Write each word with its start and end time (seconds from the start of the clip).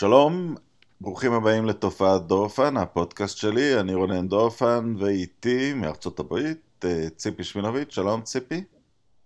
שלום, 0.00 0.54
ברוכים 1.00 1.32
הבאים 1.32 1.66
לתופעת 1.66 2.26
דורפן, 2.26 2.76
הפודקאסט 2.76 3.36
שלי, 3.36 3.80
אני 3.80 3.94
רונן 3.94 4.28
דורפן, 4.28 4.94
ואיתי 4.98 5.74
מארצות 5.74 6.20
הברית, 6.20 6.84
אה, 6.84 7.10
ציפי 7.16 7.44
שמינוביץ', 7.44 7.94
שלום 7.94 8.22
ציפי. 8.22 8.64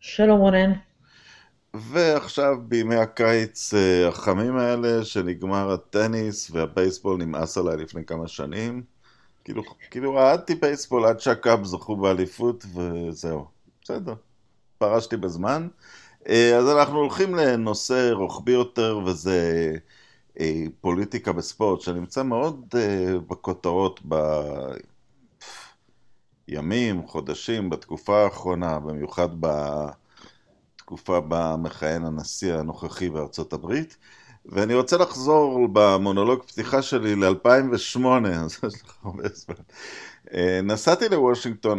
שלום 0.01 0.41
רונן. 0.41 0.73
ועכשיו 1.75 2.57
בימי 2.69 2.97
הקיץ 2.97 3.75
אה, 3.75 4.09
החמים 4.09 4.57
האלה, 4.57 5.05
שנגמר 5.05 5.73
הטניס 5.73 6.51
והבייסבול 6.51 7.17
נמאס 7.17 7.59
עליי 7.59 7.77
לפני 7.77 8.05
כמה 8.05 8.29
שנים. 8.29 8.83
כאילו, 9.45 9.63
כאילו 9.91 10.15
רעדתי 10.15 10.55
בייסבול 10.55 11.05
עד 11.05 11.21
שהקאב 11.21 11.65
זכו 11.65 11.97
באליפות 11.97 12.65
וזהו. 12.75 13.45
בסדר, 13.83 14.15
פרשתי 14.79 15.17
בזמן. 15.17 15.69
אה, 16.29 16.57
אז 16.57 16.69
אנחנו 16.69 16.99
הולכים 16.99 17.35
לנושא 17.35 18.11
רוחבי 18.13 18.53
יותר, 18.53 19.01
וזה 19.07 19.73
פוליטיקה 20.81 21.33
בספורט, 21.33 21.81
שנמצא 21.81 22.23
מאוד 22.23 22.75
אה, 22.77 23.19
בכותרות 23.19 24.01
בימים, 26.49 27.07
חודשים, 27.07 27.71
בתקופה 27.71 28.25
האחרונה, 28.25 28.79
במיוחד 28.79 29.29
בתקופה 29.41 31.21
בה 31.21 31.57
מכהן 31.59 32.05
הנשיא 32.05 32.55
הנוכחי 32.55 33.09
בארצות 33.09 33.53
הברית. 33.53 33.97
ואני 34.47 34.75
רוצה 34.75 34.97
לחזור 34.97 35.69
במונולוג 35.73 36.43
פתיחה 36.43 36.83
שלי 36.83 37.15
ל-2008, 37.15 38.07
אז 38.29 38.59
יש 38.67 38.83
לך 38.83 38.97
הרבה 39.05 39.29
זמן. 39.29 39.55
אה, 40.35 40.61
נסעתי 40.63 41.09
לוושינגטון 41.09 41.79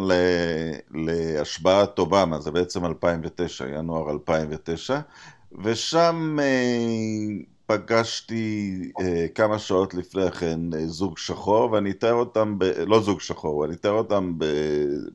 להשבעת 0.94 2.00
אובמה, 2.00 2.39
זה 2.39 2.52
בעצם 2.52 2.86
2009, 2.86 3.67
ינואר 3.67 4.11
2009, 4.11 5.00
ושם 5.64 6.38
אה, 6.42 7.45
פגשתי 7.66 8.91
אה, 9.02 9.25
כמה 9.35 9.59
שעות 9.59 9.94
לפני 9.94 10.31
כן 10.31 10.59
זוג 10.88 11.17
שחור, 11.17 11.71
ואני 11.71 11.91
אתאר 11.91 12.13
אותם, 12.13 12.59
ב... 12.59 12.63
לא 12.63 13.02
זוג 13.02 13.21
שחור, 13.21 13.66
אני 13.66 13.73
אתאר 13.75 13.91
אותם 13.91 14.33
ב... 14.38 14.45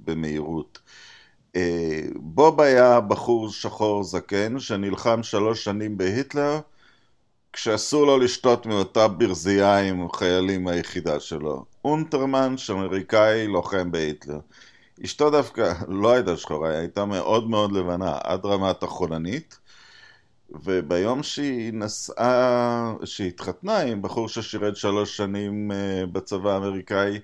במהירות. 0.05 0.79
בוב 2.17 2.61
היה 2.61 3.01
בחור 3.01 3.49
שחור 3.51 4.05
זקן 4.05 4.59
שנלחם 4.59 5.23
שלוש 5.23 5.65
שנים 5.65 5.99
בהיטלר, 5.99 6.61
כשאסור 7.53 8.07
לו 8.07 8.19
לשתות 8.19 8.67
מאותה 8.67 9.09
ברזייה 9.09 9.79
עם 9.79 10.13
חיילים 10.13 10.65
מהיחידה 10.65 11.21
שלו. 11.21 11.65
אונטרמן, 11.85 12.57
שאמריקאי 12.57 13.47
לוחם 13.47 13.91
בהיטלר. 13.91 14.39
אשתו 15.05 15.31
דווקא 15.31 15.73
לא 15.89 16.13
הייתה 16.13 16.37
שחורה, 16.37 16.71
היא 16.71 16.79
הייתה 16.79 17.05
מאוד 17.05 17.51
מאוד 17.51 17.73
לבנה, 17.73 18.19
עד 18.25 18.47
רמת 18.47 18.83
החולנית. 18.83 19.59
וביום 20.65 21.23
שהיא 21.23 21.73
נסעה, 21.73 22.95
שהיא 23.05 23.29
התחתנה 23.29 23.79
עם 23.79 24.03
בחור 24.03 24.29
ששירת 24.29 24.77
שלוש 24.77 25.17
שנים 25.17 25.73
אה, 25.73 26.07
בצבא 26.13 26.53
האמריקאי, 26.53 27.21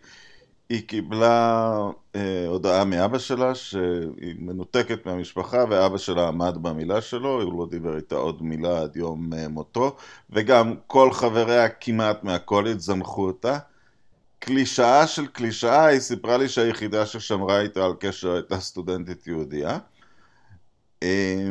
היא 0.69 0.89
קיבלה 0.89 1.77
אה, 2.17 2.47
הודעה 2.49 2.85
מאבא 2.85 3.19
שלה 3.19 3.55
שהיא 3.55 4.35
מנותקת 4.39 5.07
מהמשפחה 5.07 5.65
ואבא 5.71 5.99
שלה 5.99 6.29
עמד 6.29 6.59
במילה 6.63 7.01
שלו, 7.01 7.43
הוא 7.43 7.61
לא 7.61 7.67
דיבר 7.71 7.97
איתה 7.97 8.15
עוד 8.15 8.43
מילה 8.43 8.81
עד 8.81 8.97
יום 8.97 9.35
אה, 9.35 9.49
מותו 9.49 9.97
וגם 10.31 10.75
כל 10.87 11.13
חבריה 11.13 11.69
כמעט 11.69 12.25
מהקולג' 12.25 12.79
זנחו 12.79 13.27
אותה. 13.27 13.59
קלישאה 14.39 15.07
של 15.07 15.27
קלישאה, 15.27 15.87
היא 15.87 16.01
סיפרה 16.01 16.37
לי 16.37 16.49
שהיחידה 16.49 17.07
ששמרה 17.07 17.61
איתה 17.61 17.85
על 17.85 17.93
קשר 18.01 18.33
הייתה 18.33 18.61
סטודנטית 18.61 19.27
יהודייה. 19.27 19.79
אה, 21.03 21.49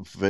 ו... 0.00 0.26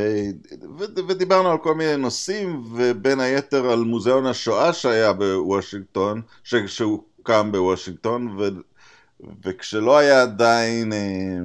ו... 0.78 0.84
ודיברנו 1.08 1.50
על 1.50 1.58
כל 1.58 1.74
מיני 1.74 1.96
נושאים, 1.96 2.64
ובין 2.74 3.20
היתר 3.20 3.70
על 3.70 3.78
מוזיאון 3.78 4.26
השואה 4.26 4.72
שהיה 4.72 5.12
בוושינגטון, 5.12 6.22
ש... 6.44 6.54
שהוא 6.54 7.02
הוקם 7.16 7.52
בוושינגטון, 7.52 8.36
ו... 8.38 8.48
וכשלא 9.44 9.98
היה 9.98 10.22
עדיין 10.22 10.92
אה, 10.92 11.38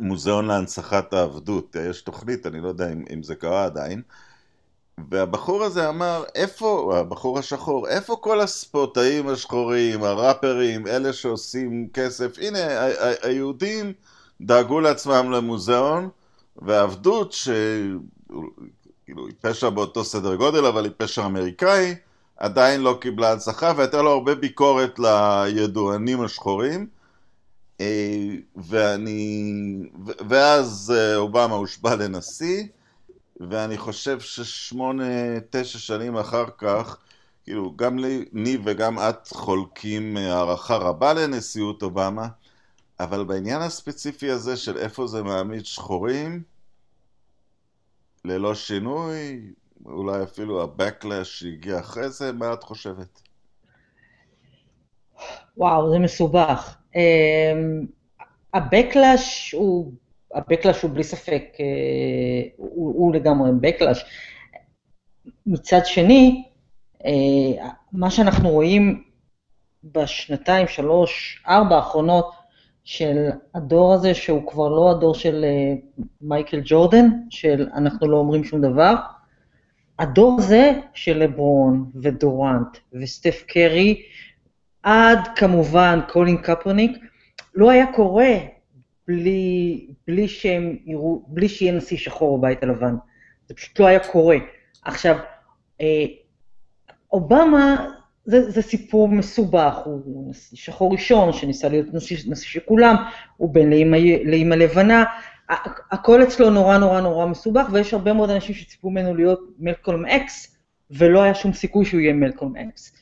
מוזיאון 0.00 0.46
להנצחת 0.46 1.12
העבדות, 1.12 1.76
יש 1.90 2.02
תוכנית, 2.02 2.46
אני 2.46 2.60
לא 2.60 2.68
יודע 2.68 2.92
אם, 2.92 3.04
אם 3.14 3.22
זה 3.22 3.34
קרה 3.34 3.64
עדיין, 3.64 4.02
והבחור 5.10 5.64
הזה 5.64 5.88
אמר, 5.88 6.24
איפה, 6.34 6.98
הבחור 6.98 7.38
השחור, 7.38 7.88
איפה 7.88 8.16
כל 8.20 8.40
הספורטאים 8.40 9.28
השחורים, 9.28 10.04
הראפרים, 10.04 10.86
אלה 10.86 11.12
שעושים 11.12 11.88
כסף, 11.94 12.38
הנה, 12.38 12.58
היהודים 13.22 13.92
דאגו 14.40 14.80
לעצמם 14.80 15.30
למוזיאון, 15.30 16.08
והעבדות, 16.56 17.32
שכאילו 17.32 19.26
היא 19.26 19.34
פשע 19.40 19.68
באותו 19.70 20.04
סדר 20.04 20.34
גודל, 20.34 20.66
אבל 20.66 20.84
היא 20.84 20.92
פשע 20.96 21.26
אמריקאי, 21.26 21.94
עדיין 22.36 22.80
לא 22.80 22.98
קיבלה 23.00 23.32
הנצחה, 23.32 23.72
והייתה 23.76 24.02
לו 24.02 24.10
הרבה 24.10 24.34
ביקורת 24.34 24.98
לידוענים 24.98 26.20
השחורים. 26.20 26.86
אה, 27.80 28.34
ואני, 28.56 29.52
ואז 30.28 30.94
אה, 30.96 31.16
אובמה 31.16 31.54
הושבע 31.54 31.96
לנשיא, 31.96 32.64
ואני 33.40 33.78
חושב 33.78 34.20
ששמונה, 34.20 35.04
תשע 35.50 35.78
שנים 35.78 36.16
אחר 36.16 36.44
כך, 36.58 36.96
כאילו, 37.44 37.76
גם 37.76 37.98
לי 37.98 38.58
וגם 38.64 38.98
את 38.98 39.28
חולקים 39.28 40.16
הערכה 40.16 40.76
רבה 40.76 41.12
לנשיאות 41.12 41.82
אובמה, 41.82 42.28
אבל 43.00 43.24
בעניין 43.24 43.62
הספציפי 43.62 44.30
הזה 44.30 44.56
של 44.56 44.76
איפה 44.76 45.06
זה 45.06 45.22
מעמיד 45.22 45.66
שחורים, 45.66 46.42
ללא 48.24 48.54
שינוי, 48.54 49.40
אולי 49.86 50.22
אפילו 50.22 50.62
ה-Backlash 50.62 51.24
שהגיע 51.24 51.80
אחרי 51.80 52.10
זה, 52.10 52.32
מה 52.32 52.52
את 52.52 52.62
חושבת? 52.62 53.22
וואו, 55.56 55.90
זה 55.90 55.98
מסובך. 55.98 56.76
אמ, 56.96 57.86
ה-Backlash 58.54 59.56
הוא, 59.56 59.92
ה-Backlash 60.34 60.76
הוא 60.82 60.90
בלי 60.90 61.04
ספק, 61.04 61.44
אה, 61.60 62.48
הוא, 62.56 62.94
הוא 62.94 63.14
לגמרי 63.14 63.50
Backlash. 63.50 63.98
מצד 65.46 65.80
שני, 65.84 66.44
אה, 67.04 67.68
מה 67.92 68.10
שאנחנו 68.10 68.48
רואים 68.48 69.04
בשנתיים, 69.84 70.68
שלוש, 70.68 71.42
ארבע 71.48 71.76
האחרונות, 71.76 72.34
של 72.84 73.28
הדור 73.54 73.94
הזה, 73.94 74.14
שהוא 74.14 74.50
כבר 74.50 74.68
לא 74.68 74.90
הדור 74.90 75.14
של 75.14 75.44
אה, 75.44 75.74
מייקל 76.20 76.60
ג'ורדן, 76.64 77.06
של 77.30 77.68
אנחנו 77.74 78.08
לא 78.08 78.16
אומרים 78.16 78.44
שום 78.44 78.60
דבר, 78.60 78.94
הדור 79.98 80.36
הזה 80.38 80.72
של 80.94 81.18
לברון 81.18 81.90
ודורנט 81.94 82.78
וסטף 82.92 83.44
קרי, 83.46 84.02
עד 84.82 85.18
כמובן 85.36 86.00
קולין 86.08 86.36
קפרניק, 86.36 86.98
לא 87.54 87.70
היה 87.70 87.92
קורה 87.92 88.34
בלי, 89.08 89.86
בלי 90.06 90.28
שהם 90.28 90.76
יראו, 90.86 91.22
בלי 91.26 91.48
שיהיה 91.48 91.72
נשיא 91.72 91.96
שחור 91.96 92.38
בבית 92.38 92.62
הלבן. 92.62 92.94
זה 93.48 93.54
פשוט 93.54 93.80
לא 93.80 93.86
היה 93.86 93.98
קורה. 93.98 94.36
עכשיו, 94.84 95.16
אה, 95.80 96.04
אובמה 97.12 97.88
זה, 98.24 98.50
זה 98.50 98.62
סיפור 98.62 99.08
מסובך, 99.08 99.74
הוא 99.84 100.30
נשיא 100.30 100.58
שחור 100.58 100.92
ראשון 100.92 101.32
שניסה 101.32 101.68
להיות 101.68 101.86
נשיא, 101.92 102.16
נשיא 102.26 102.48
של 102.48 102.60
כולם, 102.60 102.96
הוא 103.36 103.54
בן 103.54 103.70
לאימא 104.24 104.54
לבנה, 104.54 105.04
הכל 105.90 106.22
אצלו 106.22 106.50
נורא 106.50 106.78
נורא 106.78 107.00
נורא 107.00 107.26
מסובך, 107.26 107.68
ויש 107.72 107.94
הרבה 107.94 108.12
מאוד 108.12 108.30
אנשים 108.30 108.54
שציפו 108.54 108.90
ממנו 108.90 109.14
להיות 109.14 109.40
מלקולם 109.58 110.06
אקס, 110.06 110.56
ולא 110.90 111.22
היה 111.22 111.34
שום 111.34 111.52
סיכוי 111.52 111.84
שהוא 111.84 112.00
יהיה 112.00 112.12
מלקולם 112.12 112.56
אקס. 112.56 112.92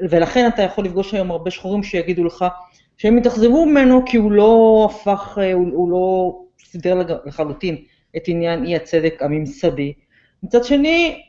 ולכן 0.00 0.48
אתה 0.54 0.62
יכול 0.62 0.84
לפגוש 0.84 1.14
היום 1.14 1.30
הרבה 1.30 1.50
שחורים 1.50 1.82
שיגידו 1.82 2.24
לך 2.24 2.44
שהם 2.96 3.16
התאכזבו 3.16 3.66
ממנו 3.66 4.02
כי 4.06 4.16
הוא 4.16 4.32
לא 4.32 4.88
הפך, 4.90 5.38
הוא, 5.54 5.68
הוא 5.72 5.90
לא 5.90 6.38
סידר 6.64 7.02
לחלוטין 7.24 7.76
את 8.16 8.22
עניין 8.26 8.64
אי 8.64 8.76
הצדק 8.76 9.22
הממסדי. 9.22 9.92
מצד 10.42 10.64
שני, 10.64 11.22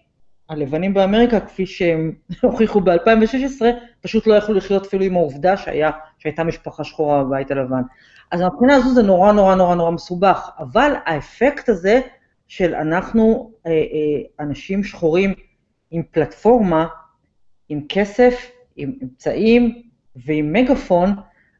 הלבנים 0.50 0.94
באמריקה, 0.94 1.40
כפי 1.40 1.66
שהם 1.66 2.12
הוכיחו 2.42 2.81
ב-2016, 2.81 3.62
פשוט 4.01 4.28
לא 4.28 4.34
יכלו 4.34 4.56
לחיות 4.56 4.86
אפילו 4.86 5.04
עם 5.04 5.16
העובדה 5.16 5.57
שהיה, 5.57 5.92
שהייתה 6.18 6.44
משפחה 6.44 6.84
שחורה 6.84 7.24
בבית 7.24 7.51
הלבן. 7.51 7.81
אז 8.31 8.42
מהבחינה 8.42 8.75
הזו 8.75 8.94
זה 8.94 9.04
נורא 9.04 9.31
נורא 9.31 9.56
נורא 9.56 9.75
נורא 9.75 9.92
מסובך, 9.92 10.50
אבל 10.60 10.94
האפקט 11.06 11.69
הזה 11.69 12.01
של 12.48 12.75
אנחנו 12.75 13.51
אה, 13.66 13.72
אה, 13.72 14.46
אנשים 14.46 14.84
שחורים 14.84 15.34
עם 15.92 16.04
פלטפורמה, 16.12 16.88
עם 17.69 17.81
כסף, 17.90 18.52
עם 18.75 18.94
אמצעים 19.04 19.81
ועם 20.16 20.54
מגפון, 20.54 21.16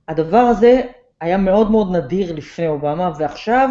הדבר 0.08 0.38
הזה 0.38 0.82
היה 1.22 1.38
מאוד 1.38 1.72
מאוד 1.72 1.96
נדיר 1.96 2.34
לפני 2.34 2.68
אובמה, 2.68 3.12
ועכשיו 3.18 3.70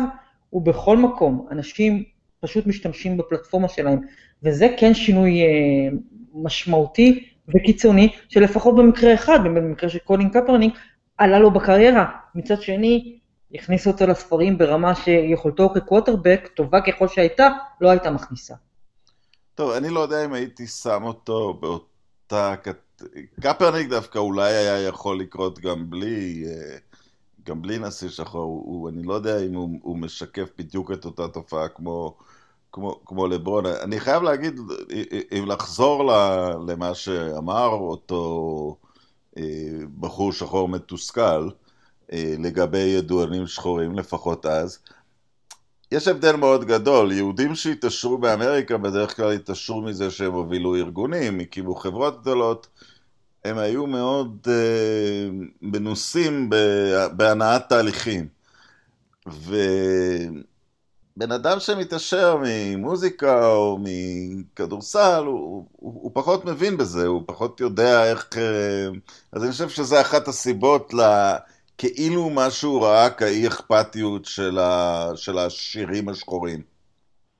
הוא 0.51 0.63
בכל 0.63 0.97
מקום. 0.97 1.47
אנשים 1.51 2.05
פשוט 2.41 2.67
משתמשים 2.67 3.17
בפלטפורמה 3.17 3.69
שלהם, 3.69 3.99
וזה 4.43 4.75
כן 4.79 4.95
שינוי 4.95 5.43
אה, 5.43 5.89
משמעותי 6.35 7.29
וקיצוני, 7.49 8.13
שלפחות 8.29 8.77
במקרה 8.77 9.15
אחד, 9.15 9.39
במקרה 9.45 9.91
של 9.91 9.99
קולין 9.99 10.31
קפרניק, 10.31 10.75
עלה 11.19 11.39
לו 11.39 11.51
בקריירה. 11.51 12.07
מצד 12.35 12.63
שני, 12.63 13.19
הכניסו 13.55 13.91
אותו 13.91 14.07
לספרים 14.07 14.59
ברמה 14.59 14.95
שיכולתו 14.95 15.71
כקווטרבק, 15.75 16.49
טובה 16.55 16.81
ככל 16.81 17.09
שהייתה, 17.09 17.49
לא 17.81 17.91
הייתה 17.91 18.11
מכניסה. 18.11 18.55
טוב, 19.55 19.71
אני 19.71 19.91
לא 19.91 20.01
יודע 20.01 20.25
אם 20.25 20.33
הייתי 20.33 20.67
שם 20.67 21.03
אותו 21.05 21.55
באותה... 21.55 22.55
קפרניק 23.41 23.89
דווקא 23.89 24.19
אולי 24.19 24.55
היה 24.55 24.89
יכול 24.89 25.21
לקרות 25.21 25.59
גם 25.59 25.91
בלי... 25.91 26.45
אה, 26.47 26.79
גם 27.49 27.63
בלי 27.63 27.79
נשיא 27.79 28.09
שחור, 28.09 28.63
הוא, 28.67 28.89
אני 28.89 29.03
לא 29.03 29.15
יודע 29.15 29.41
אם 29.41 29.55
הוא, 29.55 29.79
הוא 29.83 29.99
משקף 29.99 30.49
בדיוק 30.59 30.93
את 30.93 31.05
אותה 31.05 31.29
תופעה 31.29 31.69
כמו, 31.69 32.17
כמו, 32.73 33.01
כמו 33.07 33.27
לברון. 33.27 33.67
אני 33.67 34.01
חייב 34.01 34.23
להגיד, 34.23 34.61
אם 35.39 35.45
לחזור 35.47 36.05
למה 36.69 36.95
שאמר 36.95 37.69
אותו 37.69 38.77
אה, 39.39 39.43
בחור 40.01 40.33
שחור 40.33 40.69
מתוסכל, 40.69 41.49
אה, 42.13 42.35
לגבי 42.39 42.79
ידוענים 42.79 43.47
שחורים, 43.47 43.99
לפחות 43.99 44.47
אז, 44.47 44.79
יש 45.93 46.09
הבדל 46.09 46.37
מאוד 46.37 46.65
גדול, 46.65 47.13
יהודים 47.13 47.55
שהתעשרו 47.55 48.19
באמריקה 48.19 48.77
בדרך 48.77 49.17
כלל 49.17 49.33
התעשרו 49.33 49.83
מזה 49.83 50.11
שהם 50.11 50.33
הובילו 50.33 50.77
ארגונים, 50.77 51.41
הקימו 51.41 51.75
חברות 51.75 52.21
גדולות, 52.21 52.67
הם 53.45 53.59
היו 53.59 53.87
מאוד 53.87 54.47
מנוסים 55.63 56.51
בהנעת 57.13 57.69
תהליכים. 57.69 58.29
ובן 61.19 61.33
אדם 61.33 61.61
שמתעשר 61.61 62.37
ממוזיקה 62.43 63.47
או 63.47 63.79
מכדורסל, 63.81 65.23
הוא, 65.27 65.65
הוא, 65.73 65.93
הוא 66.03 66.11
פחות 66.15 66.45
מבין 66.45 66.77
בזה, 66.77 67.07
הוא 67.07 67.23
פחות 67.27 67.61
יודע 67.61 68.11
איך... 68.11 68.29
Uh, 68.33 68.99
אז 69.33 69.45
אני 69.45 69.53
חושב 69.53 69.69
שזה 69.69 70.01
אחת 70.01 70.29
הסיבות 70.29 70.95
ל... 70.95 71.01
כאילו 71.79 72.31
מה 72.31 72.51
שהוא 72.51 72.85
ראה 72.85 73.11
כאי 73.11 73.47
אכפתיות 73.47 74.25
של, 74.25 74.59
ה, 74.59 75.07
של 75.15 75.39
השירים 75.39 76.09
השחורים. 76.09 76.63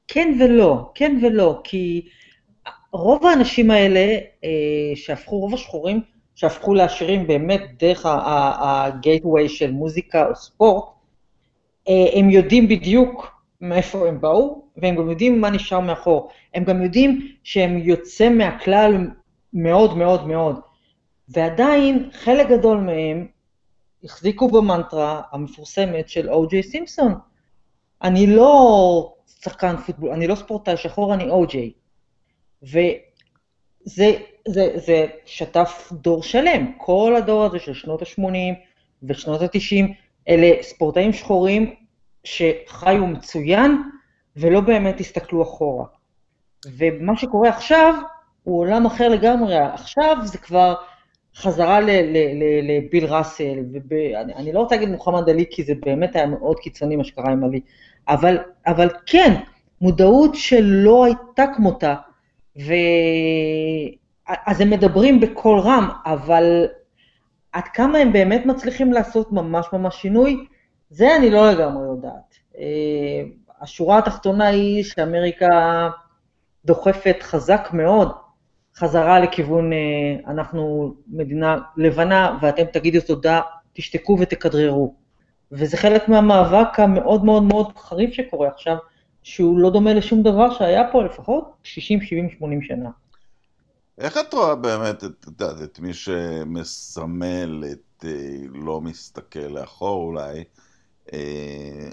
כן 0.09 0.39
ולא, 0.41 0.91
כן 0.95 1.19
ולא, 1.23 1.61
כי 1.65 2.09
רוב 2.93 3.27
האנשים 3.27 3.71
האלה 3.71 4.19
אה, 4.45 4.49
שהפכו, 4.95 5.39
רוב 5.39 5.55
השחורים 5.55 6.01
שהפכו 6.35 6.75
לעשירים 6.75 7.27
באמת 7.27 7.63
דרך 7.79 8.07
הגייטווי 8.61 9.49
של 9.49 9.71
מוזיקה 9.71 10.27
או 10.27 10.35
ספורט, 10.35 10.85
אה, 11.89 12.19
הם 12.19 12.31
יודעים 12.31 12.69
בדיוק 12.69 13.38
מאיפה 13.61 14.09
הם 14.09 14.21
באו, 14.21 14.63
והם 14.77 14.97
גם 14.97 15.11
יודעים 15.11 15.41
מה 15.41 15.51
נשאר 15.51 15.81
מאחור. 15.81 16.31
הם 16.55 16.65
גם 16.65 16.83
יודעים 16.83 17.33
שהם 17.43 17.79
יוצא 17.79 18.29
מהכלל 18.29 19.09
מאוד 19.53 19.97
מאוד 19.97 20.27
מאוד. 20.27 20.61
ועדיין 21.29 22.11
חלק 22.13 22.49
גדול 22.49 22.79
מהם 22.79 23.27
החזיקו 24.05 24.49
במנטרה 24.49 25.23
המפורסמת 25.33 26.09
של 26.09 26.31
או.ג'יי 26.31 26.63
סימפסון. 26.63 27.15
אני 28.03 28.27
לא 28.27 29.15
שחקן 29.27 29.77
פוטבול, 29.77 30.11
אני 30.11 30.27
לא 30.27 30.35
ספורטאי 30.35 30.77
שחור, 30.77 31.15
אני 31.15 31.31
או.ג'יי. 31.31 31.73
וזה 32.63 34.19
זה, 34.49 34.71
זה 34.75 35.07
שטף 35.25 35.93
דור 35.93 36.23
שלם, 36.23 36.73
כל 36.77 37.15
הדור 37.17 37.45
הזה 37.45 37.59
של 37.59 37.75
שנות 37.75 38.03
ה-80 38.03 38.55
ושנות 39.03 39.43
ה-90, 39.43 39.93
אלה 40.29 40.63
ספורטאים 40.63 41.13
שחורים 41.13 41.75
שחיו 42.29 43.07
מצוין 43.07 43.83
ולא 44.37 44.61
באמת 44.61 45.01
הסתכלו 45.01 45.43
אחורה. 45.43 45.85
ומה 46.77 47.17
שקורה 47.17 47.49
עכשיו 47.49 47.95
הוא 48.43 48.61
עולם 48.61 48.87
אחר 48.87 49.09
לגמרי, 49.09 49.59
עכשיו 49.59 50.17
זה 50.25 50.39
כבר 50.39 50.75
חזרה 51.37 51.81
לביל 52.63 53.07
ראסל, 53.07 53.59
ואני 53.89 54.53
לא 54.53 54.61
רוצה 54.61 54.75
להגיד 54.75 54.89
מוחמד 54.89 55.29
עלי, 55.29 55.45
כי 55.51 55.63
זה 55.63 55.73
באמת 55.87 56.17
היה 56.17 56.27
מאוד 56.27 56.57
קיצוני 56.59 56.97
מה 56.97 57.05
שקרה 57.05 57.33
עם 57.33 57.45
עלי, 57.45 57.61
אבל, 58.09 58.39
אבל 58.67 58.89
כן, 59.07 59.35
מודעות 59.81 60.35
שלא 60.35 61.05
הייתה 61.05 61.45
כמותה, 61.57 61.95
ו... 62.59 62.73
אז 64.47 64.61
הם 64.61 64.71
מדברים 64.71 65.21
בקול 65.21 65.61
רם, 65.61 65.89
אבל 66.07 66.67
עד 67.53 67.65
כמה 67.75 67.99
הם 67.99 68.13
באמת 68.13 68.47
מצליחים 68.47 68.93
לעשות 68.93 69.33
ממש 69.33 69.67
ממש 69.73 70.03
שינוי, 70.03 70.47
זה 70.91 71.17
אני 71.17 71.31
לא 71.31 71.51
לגמרי 71.51 71.87
יודעת. 71.87 72.35
אה, 72.59 73.23
השורה 73.61 73.99
התחתונה 73.99 74.47
היא 74.47 74.85
שאמריקה 74.85 75.89
דוחפת 76.65 77.17
חזק 77.23 77.69
מאוד 77.73 78.13
חזרה 78.77 79.21
לכיוון, 79.21 79.73
אה, 79.73 79.79
אנחנו 80.27 80.95
מדינה 81.09 81.59
לבנה, 81.77 82.39
ואתם 82.43 82.65
תגידו 82.73 83.01
תודה, 83.07 83.41
תשתקו 83.73 84.17
ותכדררו. 84.21 84.95
וזה 85.53 85.77
חלק 85.77 86.09
מהמאבק 86.09 86.81
המאוד 86.81 87.25
מאוד 87.25 87.43
מאוד 87.43 87.79
חריף 87.79 88.13
שקורה 88.13 88.49
עכשיו, 88.49 88.77
שהוא 89.23 89.59
לא 89.59 89.71
דומה 89.71 89.95
לשום 89.95 90.23
דבר 90.23 90.51
שהיה 90.55 90.83
פה 90.93 91.03
לפחות 91.03 91.53
60, 91.63 92.01
70, 92.01 92.31
80 92.31 92.63
שנה. 92.63 92.91
איך 93.99 94.19
את 94.19 94.35
רואה 94.35 94.55
באמת 94.55 95.05
את, 95.05 95.27
את, 95.29 95.43
את 95.65 95.79
מי 95.79 95.95
שמסמל 95.95 97.65
את 97.73 98.05
אה, 98.05 98.11
לא 98.55 98.81
מסתכל 98.81 99.39
לאחור 99.39 100.05
אולי? 100.05 100.45
אה, 101.13 101.91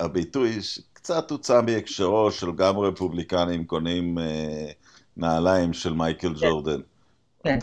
הביטוי 0.00 0.58
קצת 0.92 1.30
הוצא 1.30 1.60
מהקשרו 1.62 2.30
של 2.30 2.52
גם 2.56 2.78
רפובליקנים 2.78 3.64
קונים 3.64 4.18
אה, 4.18 4.70
נעליים 5.16 5.72
של 5.72 5.92
מייקל 5.92 6.28
כן. 6.28 6.46
ג'ורדן. 6.46 6.80
כן. 7.44 7.58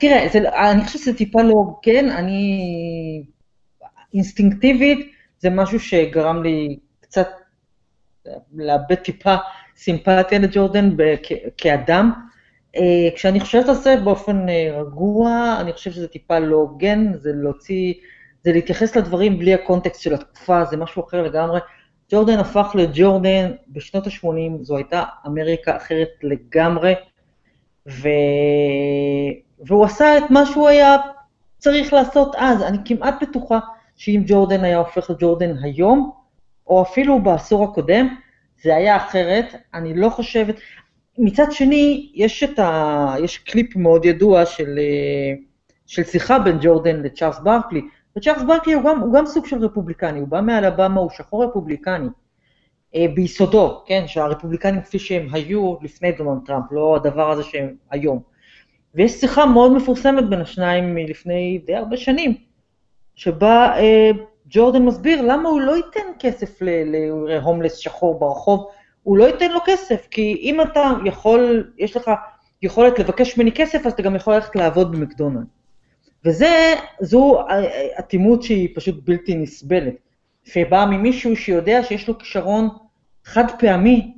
תראה, 0.00 0.26
אני 0.70 0.84
חושבת 0.84 1.02
שזה 1.02 1.14
טיפה 1.14 1.42
לא 1.42 1.52
הוגן, 1.52 2.08
אני 2.08 2.62
אינסטינקטיבית, 4.14 5.12
זה 5.38 5.50
משהו 5.50 5.80
שגרם 5.80 6.42
לי 6.42 6.78
קצת 7.00 7.28
לאבד 8.54 8.94
טיפה 8.94 9.36
סימפתיה 9.76 10.38
לג'ורדן 10.38 10.96
כאדם. 11.56 12.12
אה, 12.76 13.16
כשאני 13.16 13.40
חושבת 13.40 13.68
על 13.68 13.74
זה 13.74 13.96
באופן 14.04 14.48
אה, 14.48 14.80
רגוע, 14.80 15.56
אני 15.60 15.72
חושבת 15.72 15.94
שזה 15.94 16.08
טיפה 16.08 16.38
לא 16.38 16.56
הוגן, 16.56 17.12
זה 17.14 17.30
להוציא, 17.34 17.94
זה 18.44 18.52
להתייחס 18.52 18.96
לדברים 18.96 19.38
בלי 19.38 19.54
הקונטקסט 19.54 20.00
של 20.00 20.14
התקופה, 20.14 20.64
זה 20.64 20.76
משהו 20.76 21.04
אחר 21.04 21.22
לגמרי. 21.22 21.60
ג'ורדן 22.12 22.38
הפך 22.38 22.72
לג'ורדן 22.74 23.52
בשנות 23.68 24.06
ה-80, 24.06 24.62
זו 24.62 24.76
הייתה 24.76 25.02
אמריקה 25.26 25.76
אחרת 25.76 26.08
לגמרי, 26.22 26.94
ו... 27.88 28.08
והוא 29.66 29.84
עשה 29.84 30.18
את 30.18 30.30
מה 30.30 30.46
שהוא 30.46 30.68
היה 30.68 30.96
צריך 31.58 31.92
לעשות 31.92 32.34
אז. 32.36 32.62
אני 32.62 32.78
כמעט 32.84 33.14
בטוחה 33.22 33.58
שאם 33.96 34.22
ג'ורדן 34.26 34.64
היה 34.64 34.78
הופך 34.78 35.10
לג'ורדן 35.10 35.54
היום, 35.62 36.12
או 36.66 36.82
אפילו 36.82 37.22
בעשור 37.22 37.64
הקודם, 37.64 38.16
זה 38.62 38.76
היה 38.76 38.96
אחרת. 38.96 39.54
אני 39.74 39.94
לא 39.94 40.08
חושבת... 40.08 40.56
מצד 41.18 41.52
שני, 41.52 42.12
יש, 42.14 42.42
ה... 42.42 43.14
יש 43.24 43.38
קליפ 43.38 43.76
מאוד 43.76 44.04
ידוע 44.04 44.46
של, 44.46 44.78
של 45.86 46.04
שיחה 46.04 46.38
בין 46.38 46.58
ג'ורדן 46.60 47.02
לצ'ארלס 47.02 47.38
ברקלי, 47.38 47.80
וצ'ארלס 48.16 48.42
ברקלי 48.42 48.72
הוא 48.72 48.84
גם, 48.84 49.00
הוא 49.00 49.14
גם 49.14 49.26
סוג 49.26 49.46
של 49.46 49.64
רפובליקני, 49.64 50.20
הוא 50.20 50.28
בא 50.28 50.40
מאלבמה, 50.40 51.00
הוא 51.00 51.10
שחור 51.10 51.44
רפובליקני. 51.44 52.08
אה, 52.94 53.06
ביסודו, 53.14 53.82
כן, 53.86 54.04
שהרפובליקנים 54.06 54.82
כפי 54.82 54.98
שהם 54.98 55.28
היו 55.32 55.74
לפני 55.82 56.12
דונלד 56.12 56.46
טראמפ, 56.46 56.64
לא 56.70 56.96
הדבר 56.96 57.30
הזה 57.30 57.42
שהם 57.42 57.74
היום. 57.90 58.20
ויש 58.94 59.12
שיחה 59.12 59.46
מאוד 59.46 59.72
מפורסמת 59.72 60.28
בין 60.28 60.40
השניים 60.40 60.94
מלפני 60.94 61.60
די 61.66 61.74
הרבה 61.74 61.96
שנים, 61.96 62.34
שבה 63.14 63.78
אה, 63.78 64.10
ג'ורדן 64.48 64.82
מסביר 64.82 65.22
למה 65.22 65.48
הוא 65.48 65.60
לא 65.60 65.76
ייתן 65.76 66.10
כסף 66.18 66.58
להומלס 67.26 67.76
שחור 67.76 68.18
ברחוב, 68.18 68.70
הוא 69.02 69.18
לא 69.18 69.24
ייתן 69.24 69.52
לו 69.52 69.60
כסף, 69.66 70.06
כי 70.10 70.40
אם 70.42 70.60
אתה 70.60 70.90
יכול, 71.04 71.72
יש 71.78 71.96
לך 71.96 72.10
יכולת 72.62 72.98
לבקש 72.98 73.38
ממני 73.38 73.52
כסף, 73.52 73.86
אז 73.86 73.92
אתה 73.92 74.02
גם 74.02 74.16
יכול 74.16 74.34
ללכת 74.34 74.56
לעבוד 74.56 74.92
במקדונלד. 74.92 75.46
וזו 76.24 77.38
אטימות 77.98 78.42
שהיא 78.42 78.68
פשוט 78.74 78.94
בלתי 79.04 79.34
נסבלת, 79.34 79.94
שבאה 80.44 80.86
ממישהו 80.86 81.36
שיודע 81.36 81.82
שיש 81.82 82.08
לו 82.08 82.18
כישרון 82.18 82.68
חד 83.24 83.44
פעמי, 83.58 84.14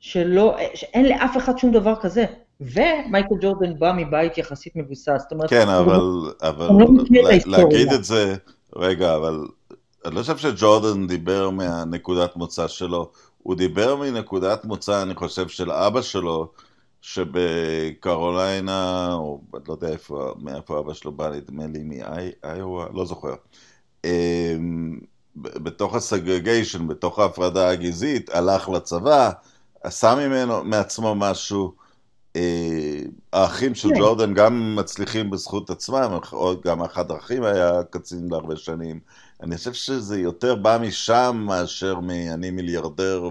שלא, 0.00 0.56
שאין 0.74 1.08
לאף 1.08 1.36
אחד 1.36 1.58
שום 1.58 1.72
דבר 1.72 1.94
כזה. 2.00 2.24
ומייקל 2.60 3.34
ג'ורדן 3.40 3.78
בא 3.78 3.92
מבית 3.96 4.38
יחסית 4.38 4.76
מבוסס, 4.76 5.08
זאת 5.18 5.32
אומרת... 5.32 5.50
כן, 5.50 5.68
אבל, 5.68 6.00
אבל 6.42 6.66
לא 6.66 6.86
להגיד 7.46 7.92
את 7.92 8.04
זה, 8.04 8.34
רגע, 8.76 9.16
אבל 9.16 9.46
אני 10.04 10.14
לא 10.14 10.20
חושב 10.20 10.36
שג'ורדן 10.36 11.06
דיבר 11.06 11.50
מהנקודת 11.50 12.36
מוצא 12.36 12.68
שלו, 12.68 13.10
הוא 13.42 13.54
דיבר 13.54 13.96
מנקודת 13.96 14.64
מוצא, 14.64 15.02
אני 15.02 15.14
חושב, 15.14 15.48
של 15.48 15.70
אבא 15.70 16.02
שלו, 16.02 16.48
שבקרוליינה, 17.02 18.74
או 19.14 19.40
לא 19.68 19.72
יודע 19.72 19.88
איפה, 19.88 20.34
מאיפה 20.38 20.78
אבא 20.78 20.94
שלו 20.94 21.12
בא, 21.12 21.30
נדמה 21.30 21.66
לי 21.66 21.82
מאיואה, 21.82 22.86
לא 22.92 23.04
זוכר. 23.04 23.34
אמ, 24.04 24.98
בתוך 25.36 25.94
הסגרגיישן, 25.94 26.88
בתוך 26.88 27.18
ההפרדה 27.18 27.68
הגזעית, 27.68 28.30
הלך 28.30 28.68
לצבא, 28.68 29.30
עשה 29.82 30.14
ממנו, 30.14 30.64
מעצמו 30.64 31.14
משהו, 31.14 31.74
האחים 33.32 33.74
של 33.74 33.88
כן. 33.88 33.98
ג'ורדן 33.98 34.34
גם 34.34 34.76
מצליחים 34.76 35.30
בזכות 35.30 35.70
עצמם, 35.70 36.18
גם 36.64 36.82
אחד 36.82 37.10
האחים 37.10 37.44
היה 37.44 37.82
קצין 37.90 38.28
להרבה 38.30 38.56
שנים. 38.56 39.00
אני 39.42 39.56
חושב 39.56 39.72
שזה 39.72 40.20
יותר 40.20 40.54
בא 40.54 40.78
משם 40.80 41.44
מאשר 41.46 42.00
מ"אני 42.00 42.50
מיליארדר" 42.50 43.28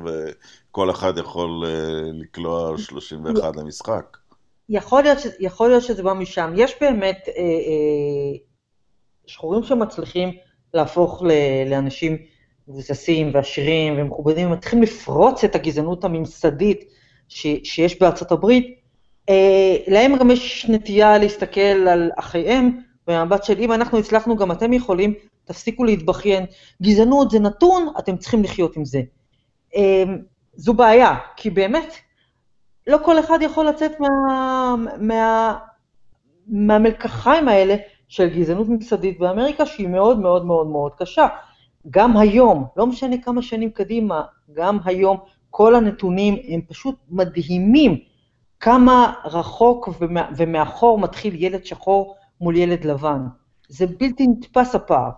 וכל 0.72 0.92
אחד 0.92 1.18
יכול 1.18 1.66
לקלוע 2.14 2.78
31 2.78 3.56
למשחק. 3.56 4.18
יכול 4.70 5.04
להיות, 5.04 5.18
יכול 5.40 5.70
להיות 5.70 5.84
שזה 5.84 6.04
בא 6.04 6.14
משם. 6.14 6.54
יש 6.56 6.76
באמת 6.82 7.18
אה, 7.28 7.44
אה, 7.44 8.38
שחורים 9.28 9.64
שמצליחים 9.64 10.32
להפוך 10.74 11.24
ל, 11.24 11.32
לאנשים 11.70 12.18
מבוססים 12.68 13.32
ועשירים 13.34 13.94
ומכובדים, 13.98 14.48
ומתחילים 14.48 14.84
לפרוץ 14.84 15.44
את 15.44 15.56
הגזענות 15.56 16.04
הממסדית 16.04 16.84
ש, 17.28 17.48
שיש 17.64 18.00
בארצות 18.00 18.32
הברית. 18.32 18.80
אה, 19.30 19.78
להם 19.88 20.16
גם 20.16 20.32
יש 20.32 20.66
נטייה 20.70 21.18
להסתכל 21.18 21.62
על 21.62 22.12
אחייהם 22.20 22.80
במבט 23.08 23.44
של 23.44 23.60
אם 23.60 23.72
אנחנו 23.72 23.98
הצלחנו, 23.98 24.36
גם 24.36 24.52
אתם 24.52 24.74
יכולים, 24.74 25.14
תפסיקו 25.46 25.84
להתבכיין. 25.84 26.46
גזענות 26.82 27.32
זה 27.32 27.40
נתון, 27.40 27.88
אתם 28.00 28.18
צריכים 28.18 28.44
לחיות 28.44 28.78
עם 28.78 28.86
זה. 28.86 29.02
אה, 29.76 30.04
זו 30.54 30.74
בעיה, 30.74 31.16
כי 31.36 31.50
באמת, 31.50 31.96
לא 32.88 32.98
כל 33.06 33.20
אחד 33.20 33.40
יכול 33.42 33.68
לצאת 33.68 33.92
מה, 34.00 34.76
מה, 35.00 35.58
מהמלקחיים 36.48 37.48
האלה 37.48 37.76
של 38.08 38.30
גזענות 38.30 38.70
ממסדית 38.70 39.20
באמריקה, 39.20 39.66
שהיא 39.66 39.88
מאוד 39.88 40.20
מאוד 40.20 40.46
מאוד 40.46 40.68
מאוד 40.68 40.96
קשה. 40.96 41.28
גם 41.90 42.18
היום, 42.18 42.66
לא 42.78 42.88
משנה 42.88 43.16
כמה 43.18 43.42
שנים 43.42 43.72
קדימה, 43.72 44.22
גם 44.54 44.78
היום, 44.86 45.18
כל 45.50 45.76
הנתונים 45.76 46.38
הם 46.48 46.62
פשוט 46.62 46.96
מדהימים 47.10 47.98
כמה 48.60 49.14
רחוק 49.26 49.90
ומה, 50.00 50.30
ומאחור 50.38 51.00
מתחיל 51.00 51.44
ילד 51.44 51.66
שחור 51.66 52.16
מול 52.42 52.56
ילד 52.56 52.86
לבן. 52.86 53.22
זה 53.68 53.86
בלתי 53.88 54.28
נתפס 54.28 54.76
הפער. 54.76 55.10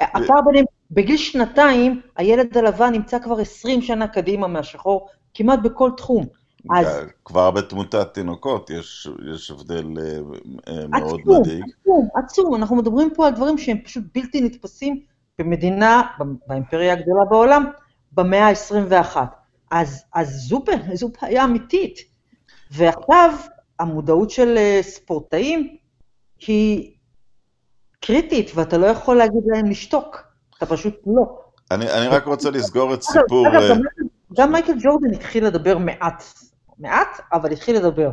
הפער 0.00 0.40
ביניהם, 0.46 0.64
בגיל 0.90 1.16
שנתיים, 1.16 2.00
הילד 2.16 2.58
הלבן 2.58 2.92
נמצא 2.92 3.18
כבר 3.18 3.40
20 3.40 3.82
שנה 3.82 4.08
קדימה 4.08 4.46
מהשחור, 4.46 5.08
כמעט 5.34 5.58
בכל 5.58 5.90
תחום. 5.96 6.26
אז... 6.70 6.86
כבר 7.24 7.50
בתמותת 7.50 8.14
תינוקות 8.14 8.70
יש, 8.70 9.08
יש 9.34 9.50
הבדל 9.50 9.86
אה, 9.98 10.18
אה, 10.68 10.86
מאוד 10.88 11.20
עצום, 11.20 11.40
מדאיג. 11.40 11.64
עצום, 11.80 12.08
עצום. 12.14 12.54
אנחנו 12.54 12.76
מדברים 12.76 13.10
פה 13.14 13.26
על 13.26 13.34
דברים 13.34 13.58
שהם 13.58 13.78
פשוט 13.84 14.04
בלתי 14.14 14.40
נתפסים 14.40 15.00
במדינה, 15.38 16.02
באימפריה 16.46 16.92
הגדולה 16.92 17.24
בעולם, 17.24 17.64
במאה 18.12 18.48
ה-21. 18.48 19.16
אז, 19.70 20.04
אז 20.14 20.28
זו, 20.28 20.64
זו 20.94 21.10
בעיה 21.22 21.44
אמיתית. 21.44 21.98
ועכשיו, 22.70 23.34
המודעות 23.78 24.30
של 24.30 24.54
אה, 24.56 24.78
ספורטאים 24.82 25.76
היא 26.46 26.94
קריטית, 28.00 28.50
ואתה 28.54 28.78
לא 28.78 28.86
יכול 28.86 29.16
להגיד 29.16 29.42
להם 29.46 29.66
לשתוק. 29.66 30.29
אתה 30.60 30.66
פשוט 30.66 30.94
לא. 31.06 31.38
אני, 31.70 31.90
אני 31.92 32.08
רק 32.08 32.26
רוצה 32.26 32.50
לסגור 32.50 32.94
את 32.94 33.02
סיפור... 33.02 33.48
אגב, 33.48 33.62
גם, 33.68 33.80
גם 34.36 34.52
מייקל 34.52 34.72
ג'ורדן 34.82 35.14
התחיל 35.14 35.46
לדבר 35.46 35.78
מעט 35.78 36.24
מעט, 36.80 37.20
אבל 37.32 37.52
התחיל 37.52 37.76
לדבר. 37.76 38.10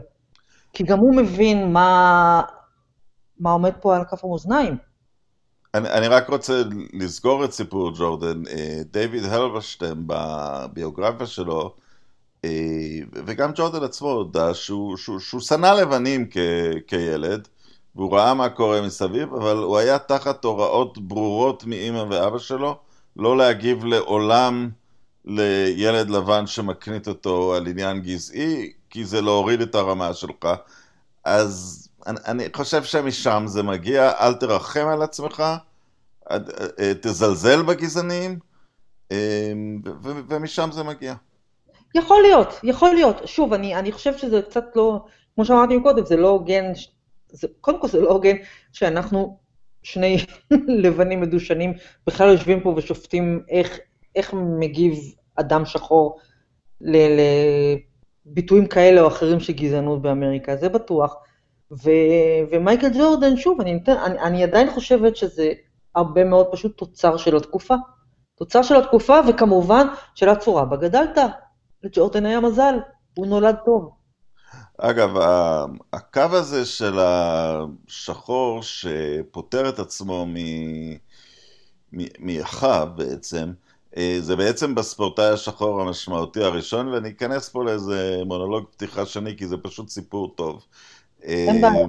כי 0.74 0.84
גם 0.84 1.00
הוא 1.00 1.16
מבין 1.16 1.74
מה, 1.74 2.42
מה 3.40 3.52
עומד 3.52 3.74
פה 3.82 3.96
על 3.96 4.04
כף 4.12 4.24
המאזניים. 4.24 4.78
אני, 5.74 5.90
אני 5.90 6.08
רק 6.08 6.30
רוצה 6.30 6.62
לסגור 6.94 7.46
את 7.46 7.52
סיפור 7.52 7.92
ג'ורדן. 7.98 8.44
אה, 8.48 8.82
דיוויד 8.92 9.24
הלברשטיין 9.24 10.04
בביוגרפיה 10.08 11.28
שלו, 11.28 11.76
אה, 12.46 12.50
וגם 13.14 13.52
ג'ורדן 13.56 13.84
עצמו 13.84 14.10
הודה 14.10 14.54
שהוא, 14.54 14.98
שהוא, 14.98 15.20
שהוא 15.20 15.42
שנא 15.42 15.68
לבנים 15.68 16.28
כ, 16.32 16.38
כילד, 16.88 17.48
והוא 17.98 18.14
ראה 18.14 18.34
מה 18.34 18.50
קורה 18.50 18.82
מסביב, 18.82 19.34
אבל 19.34 19.58
הוא 19.58 19.78
היה 19.78 20.00
תחת 20.00 20.44
הוראות 20.44 20.98
ברורות 20.98 21.64
מאימא 21.66 22.04
ואבא 22.10 22.38
שלו, 22.38 22.78
לא 23.16 23.38
להגיב 23.38 23.86
לעולם 23.86 24.70
לילד 25.26 26.10
לבן 26.10 26.48
שמקנית 26.48 27.08
אותו 27.08 27.54
על 27.54 27.68
עניין 27.68 28.02
גזעי, 28.02 28.72
כי 28.90 29.06
זה 29.06 29.22
להוריד 29.22 29.62
את 29.62 29.76
הרמה 29.76 30.14
שלך. 30.14 30.48
אז 31.24 31.88
אני, 32.08 32.20
אני 32.26 32.44
חושב 32.56 32.84
שמשם 32.84 33.44
זה 33.48 33.64
מגיע, 33.64 34.12
אל 34.20 34.34
תרחם 34.34 34.88
על 34.88 35.02
עצמך, 35.02 35.44
אה, 36.32 36.38
תזלזל 37.02 37.62
בגזענים, 37.62 38.40
אה, 39.12 39.52
ומשם 40.04 40.70
זה 40.72 40.84
מגיע. 40.84 41.14
יכול 41.96 42.22
להיות, 42.22 42.60
יכול 42.64 42.94
להיות. 42.94 43.16
שוב, 43.26 43.54
אני, 43.54 43.76
אני 43.76 43.92
חושב 43.92 44.18
שזה 44.18 44.42
קצת 44.42 44.64
לא, 44.76 45.06
כמו 45.36 45.46
שאמרתי 45.46 45.74
קודם, 45.84 46.06
זה 46.06 46.18
לא 46.18 46.28
הוגן, 46.28 46.66
זה, 47.30 47.48
קודם 47.62 47.82
כל 47.82 47.88
זה 47.88 48.02
לא 48.02 48.10
הוגן 48.10 48.36
שאנחנו 48.74 49.38
שני 49.84 50.18
לבנים 50.84 51.22
מדושנים 51.22 51.74
בכלל 52.08 52.32
יושבים 52.32 52.60
פה 52.62 52.74
ושופטים 52.78 53.44
איך, 53.50 53.80
איך 54.16 54.34
מגיב 54.34 54.94
אדם 55.36 55.66
שחור 55.66 56.20
לביטויים 56.82 58.68
כאלה 58.68 59.02
או 59.02 59.08
אחרים 59.08 59.40
של 59.40 59.54
גזענות 59.54 60.02
באמריקה, 60.02 60.56
זה 60.56 60.70
בטוח. 60.70 61.16
ו, 61.72 61.92
ומייקל 62.52 62.90
ג'ורדן, 62.98 63.38
שוב, 63.38 63.62
אני, 63.62 63.80
אני, 63.88 64.20
אני 64.20 64.44
עדיין 64.44 64.72
חושבת 64.72 65.16
שזה 65.16 65.52
הרבה 65.96 66.24
מאוד 66.24 66.48
פשוט 66.52 66.78
תוצר 66.78 67.18
של 67.18 67.38
התקופה. 67.38 67.76
תוצר 68.36 68.62
של 68.62 68.76
התקופה, 68.76 69.20
וכמובן 69.28 69.88
של 70.16 70.30
הצורה 70.30 70.66
בה 70.66 70.78
גדלת. 70.78 71.18
לג'ורדן 71.84 72.26
היה 72.26 72.40
מזל, 72.40 72.80
הוא 73.18 73.28
נולד 73.28 73.56
טוב. 73.66 73.92
אגב, 74.78 75.18
הקו 75.94 76.22
הזה 76.32 76.66
של 76.66 77.00
השחור 77.00 78.64
שפוטר 78.64 79.70
את 79.70 79.80
עצמו 79.80 80.26
מאחיו 82.20 82.88
בעצם, 82.96 83.52
אה, 83.98 84.18
זה 84.20 84.36
בעצם 84.36 84.76
בספורטאי 84.76 85.30
השחור 85.30 85.82
המשמעותי 85.82 86.44
הראשון, 86.44 86.88
ואני 86.88 87.10
אכנס 87.10 87.50
פה 87.50 87.64
לאיזה 87.64 88.18
מונולוג 88.26 88.66
פתיחה 88.72 89.06
שני, 89.06 89.38
כי 89.38 89.48
זה 89.48 89.58
פשוט 89.58 89.90
סיפור 89.90 90.34
טוב. 90.36 90.66
אין 91.24 91.62
בעיה. 91.62 91.86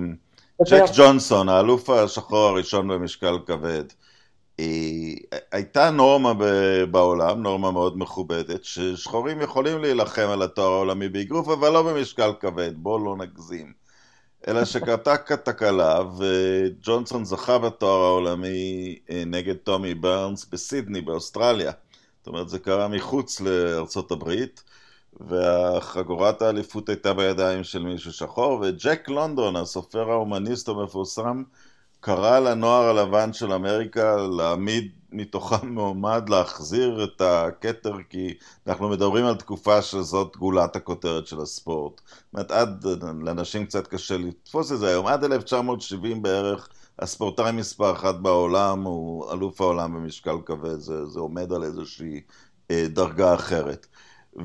צ'ק 0.64 0.84
ג'ונסון, 0.96 1.48
האלוף 1.48 1.90
השחור 1.90 2.48
הראשון 2.48 2.88
במשקל 2.88 3.38
כבד. 3.46 3.84
הייתה 5.52 5.90
נורמה 5.90 6.32
בעולם, 6.90 7.42
נורמה 7.42 7.70
מאוד 7.70 7.98
מכובדת, 7.98 8.64
ששחורים 8.64 9.40
יכולים 9.40 9.78
להילחם 9.78 10.28
על 10.32 10.42
התואר 10.42 10.72
העולמי 10.72 11.08
באגרוף, 11.08 11.48
אבל 11.48 11.68
לא 11.68 11.82
במשקל 11.82 12.32
כבד, 12.40 12.72
בואו 12.76 13.04
לא 13.04 13.16
נגזים. 13.16 13.72
אלא 14.48 14.64
שקרתה 14.64 15.16
תקלה, 15.44 16.02
וג'ונסון 16.18 17.24
זכה 17.24 17.58
בתואר 17.58 18.04
העולמי 18.04 18.98
אה, 19.10 19.22
נגד 19.26 19.56
טומי 19.56 19.94
ברנס 19.94 20.44
בסידני 20.44 21.00
באוסטרליה. 21.00 21.72
זאת 22.18 22.26
אומרת, 22.26 22.48
זה 22.48 22.58
קרה 22.58 22.88
מחוץ 22.88 23.40
לארצות 23.40 24.12
הברית, 24.12 24.62
והחגורת 25.20 26.42
האליפות 26.42 26.88
הייתה 26.88 27.14
בידיים 27.14 27.64
של 27.64 27.82
מישהו 27.82 28.12
שחור, 28.12 28.60
וג'ק 28.62 29.08
לונדון, 29.08 29.56
הסופר 29.56 30.10
ההומניסט 30.10 30.68
המפורסם, 30.68 31.42
קרא 32.00 32.38
לנוער 32.38 32.84
הלבן 32.84 33.32
של 33.32 33.52
אמריקה 33.52 34.16
להעמיד 34.16 34.92
מתוכם 35.12 35.68
מועמד 35.74 36.28
להחזיר 36.28 37.04
את 37.04 37.20
הכתר, 37.20 37.96
כי 38.10 38.34
אנחנו 38.66 38.88
מדברים 38.88 39.24
על 39.24 39.34
תקופה 39.34 39.82
שזאת 39.82 40.36
גולת 40.36 40.76
הכותרת 40.76 41.26
של 41.26 41.40
הספורט. 41.40 42.00
זאת 42.00 42.34
אומרת, 42.34 42.50
עד, 42.50 42.86
לאנשים 43.22 43.66
קצת 43.66 43.86
קשה 43.86 44.16
לתפוס 44.16 44.72
את 44.72 44.78
זה 44.78 44.88
היום, 44.88 45.06
עד 45.06 45.24
1970 45.24 46.22
בערך, 46.22 46.68
הספורטאי 46.98 47.52
מספר 47.52 47.92
אחת 47.92 48.14
בעולם 48.14 48.82
הוא 48.82 49.32
אלוף 49.32 49.60
העולם 49.60 49.94
במשקל 49.94 50.36
כבד, 50.46 50.78
זה, 50.78 51.06
זה 51.06 51.20
עומד 51.20 51.52
על 51.52 51.64
איזושהי 51.64 52.20
אה, 52.70 52.86
דרגה 52.88 53.34
אחרת. 53.34 53.86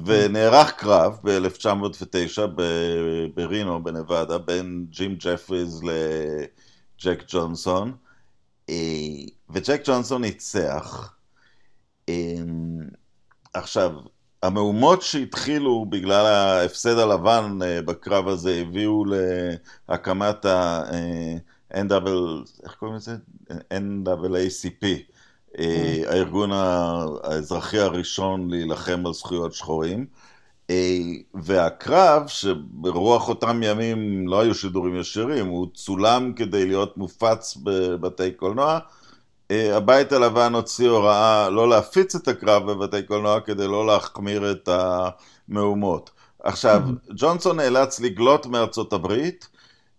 ונערך 0.06 0.72
קרב 0.72 1.20
ב-1909 1.24 2.42
ברינו 3.36 3.84
בנבדה 3.84 4.38
בין 4.38 4.86
ג'ים 4.90 5.16
ג'פריז 5.16 5.82
לג'ק 7.06 7.24
ג'ונסון, 7.28 7.94
אה, 8.70 8.76
וג'ק 9.50 9.82
ג'ונסון 9.86 10.22
ניצח. 10.22 11.16
אה, 12.10 12.14
עכשיו, 13.54 13.92
המהומות 14.44 15.02
שהתחילו 15.02 15.86
בגלל 15.90 16.26
ההפסד 16.26 16.98
הלבן 16.98 17.60
אה, 17.64 17.82
בקרב 17.82 18.28
הזה 18.28 18.56
הביאו 18.62 19.06
להקמת 19.90 20.46
ה... 20.46 20.84
NAACP, 21.74 22.08
איך 22.64 22.76
קוראים 22.76 22.96
לזה? 22.96 23.16
NAACP, 23.50 24.84
mm. 24.84 25.60
הארגון 26.08 26.52
האזרחי 27.24 27.80
הראשון 27.80 28.50
להילחם 28.50 29.06
על 29.06 29.14
זכויות 29.14 29.54
שחורים. 29.54 30.06
אה, 30.70 31.00
והקרב, 31.34 32.28
שברוח 32.28 33.30
אותם 33.30 33.64
ימים 33.64 34.28
לא 34.28 34.42
היו 34.42 34.56
שידורים 34.56 34.96
ישירים, 34.96 35.48
הוא 35.48 35.68
צולם 35.74 36.34
כדי 36.36 36.66
להיות 36.66 36.98
מופץ 36.98 37.58
בבתי 37.64 38.32
קולנוע. 38.32 38.80
אה, 39.52 39.78
הבית 39.78 40.12
הלבן 40.12 40.54
הוציא 40.56 40.90
הוראה 40.90 41.50
לא 41.50 41.70
להפיץ 41.70 42.16
את 42.16 42.28
הקרב 42.28 42.72
בבתי 42.72 43.04
קולנוע 43.04 43.40
כדי 43.40 43.68
לא 43.68 43.88
להחמיר 43.88 44.52
את 44.52 44.70
המהומות. 45.50 46.12
עכשיו, 46.44 46.82
ג'ונסון 47.16 47.58
נאלץ 47.58 48.00
לגלות 48.00 48.46
מארצות 48.46 48.94
הברית, 48.94 49.48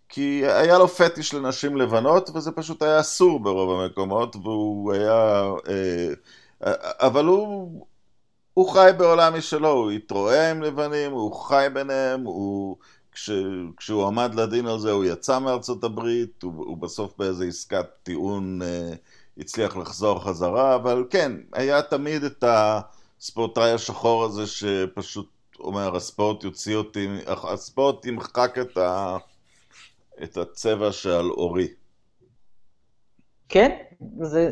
כי 0.08 0.42
היה 0.46 0.78
לו 0.78 0.88
פטיש 0.88 1.34
לנשים 1.34 1.76
לבנות, 1.76 2.30
וזה 2.34 2.52
פשוט 2.52 2.82
היה 2.82 3.00
אסור 3.00 3.40
ברוב 3.40 3.80
המקומות, 3.80 4.36
והוא 4.36 4.92
היה... 4.92 5.44
אה, 5.68 6.12
אבל 7.00 7.24
הוא, 7.24 7.86
הוא 8.54 8.72
חי 8.72 8.90
בעולם 8.98 9.38
משלו, 9.38 9.70
הוא 9.70 9.90
התרועע 9.90 10.50
עם 10.50 10.62
לבנים, 10.62 11.12
הוא 11.12 11.34
חי 11.34 11.66
ביניהם, 11.74 12.24
הוא... 12.24 12.76
כש, 13.14 13.30
כשהוא 13.76 14.06
עמד 14.06 14.34
לדין 14.34 14.66
על 14.66 14.78
זה 14.78 14.90
הוא 14.90 15.04
יצא 15.04 15.38
מארצות 15.38 15.84
הברית, 15.84 16.42
הוא, 16.42 16.52
הוא 16.56 16.76
בסוף 16.76 17.14
באיזה 17.18 17.44
עסקת 17.44 17.86
טיעון 18.02 18.62
אה, 18.62 18.92
הצליח 19.38 19.76
לחזור 19.76 20.24
חזרה, 20.24 20.74
אבל 20.74 21.04
כן, 21.10 21.32
היה 21.52 21.82
תמיד 21.82 22.24
את 22.24 22.44
הספורטאי 22.46 23.72
השחור 23.72 24.24
הזה 24.24 24.46
שפשוט 24.46 25.30
אומר, 25.60 25.96
הספורט 25.96 26.44
יוציא 26.44 26.76
אותי, 26.76 27.08
הספורט 27.26 28.06
ימחק 28.06 28.58
את, 28.60 28.76
ה, 28.76 29.16
את 30.22 30.36
הצבע 30.36 30.92
שעל 30.92 31.30
אורי. 31.30 31.68
כן, 33.48 33.76
זה, 34.20 34.50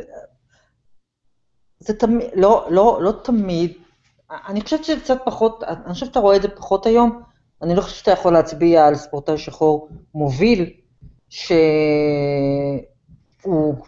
זה 1.79 1.93
תמיד, 1.93 2.27
לא, 2.35 2.67
לא, 2.71 2.99
לא 3.01 3.11
תמיד, 3.23 3.82
אני 4.31 4.61
חושבת 4.61 4.83
שזה 4.83 4.99
קצת 4.99 5.17
פחות, 5.25 5.63
אני 5.63 5.93
חושבת 5.93 6.09
שאתה 6.09 6.19
רואה 6.19 6.35
את 6.35 6.41
זה 6.41 6.47
פחות 6.47 6.85
היום, 6.85 7.21
אני 7.61 7.75
לא 7.75 7.81
חושבת 7.81 7.97
שאתה 7.97 8.11
יכול 8.11 8.33
להצביע 8.33 8.87
על 8.87 8.95
ספורטאי 8.95 9.37
שחור 9.37 9.89
מוביל, 10.15 10.69
שהוא 11.29 11.55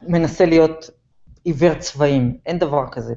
מנסה 0.01 0.45
להיות 0.45 0.89
עיוור 1.43 1.73
צבעים, 1.73 2.37
אין 2.45 2.59
דבר 2.59 2.83
כזה. 2.91 3.13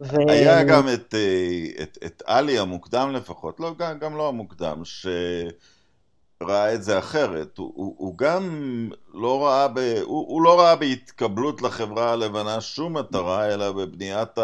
ו... 0.00 0.16
היה 0.28 0.64
גם 0.64 0.88
את, 0.94 1.14
אה, 1.14 1.82
את, 1.82 1.98
את 2.06 2.22
עלי 2.26 2.58
המוקדם 2.58 3.12
לפחות, 3.12 3.60
לא, 3.60 3.74
גם, 3.78 3.98
גם 3.98 4.16
לא 4.16 4.28
המוקדם, 4.28 4.82
שראה 4.84 6.74
את 6.74 6.82
זה 6.82 6.98
אחרת. 6.98 7.58
הוא, 7.58 7.72
הוא, 7.74 7.94
הוא 7.98 8.18
גם 8.18 8.88
לא 9.14 9.46
ראה, 9.46 9.68
ב, 9.68 9.78
הוא, 9.78 10.26
הוא 10.28 10.42
לא 10.42 10.60
ראה 10.60 10.76
בהתקבלות 10.76 11.62
לחברה 11.62 12.12
הלבנה 12.12 12.60
שום 12.60 12.96
מטרה, 12.96 13.46
אלא 13.54 13.72
בבניית 13.72 14.38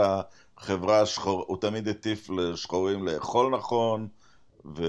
החברה 0.58 1.00
השחור, 1.00 1.44
הוא 1.48 1.56
תמיד 1.60 1.88
הטיף 1.88 2.30
לשחורים 2.30 3.06
לאכול 3.06 3.56
נכון, 3.56 4.08
ו, 4.64 4.82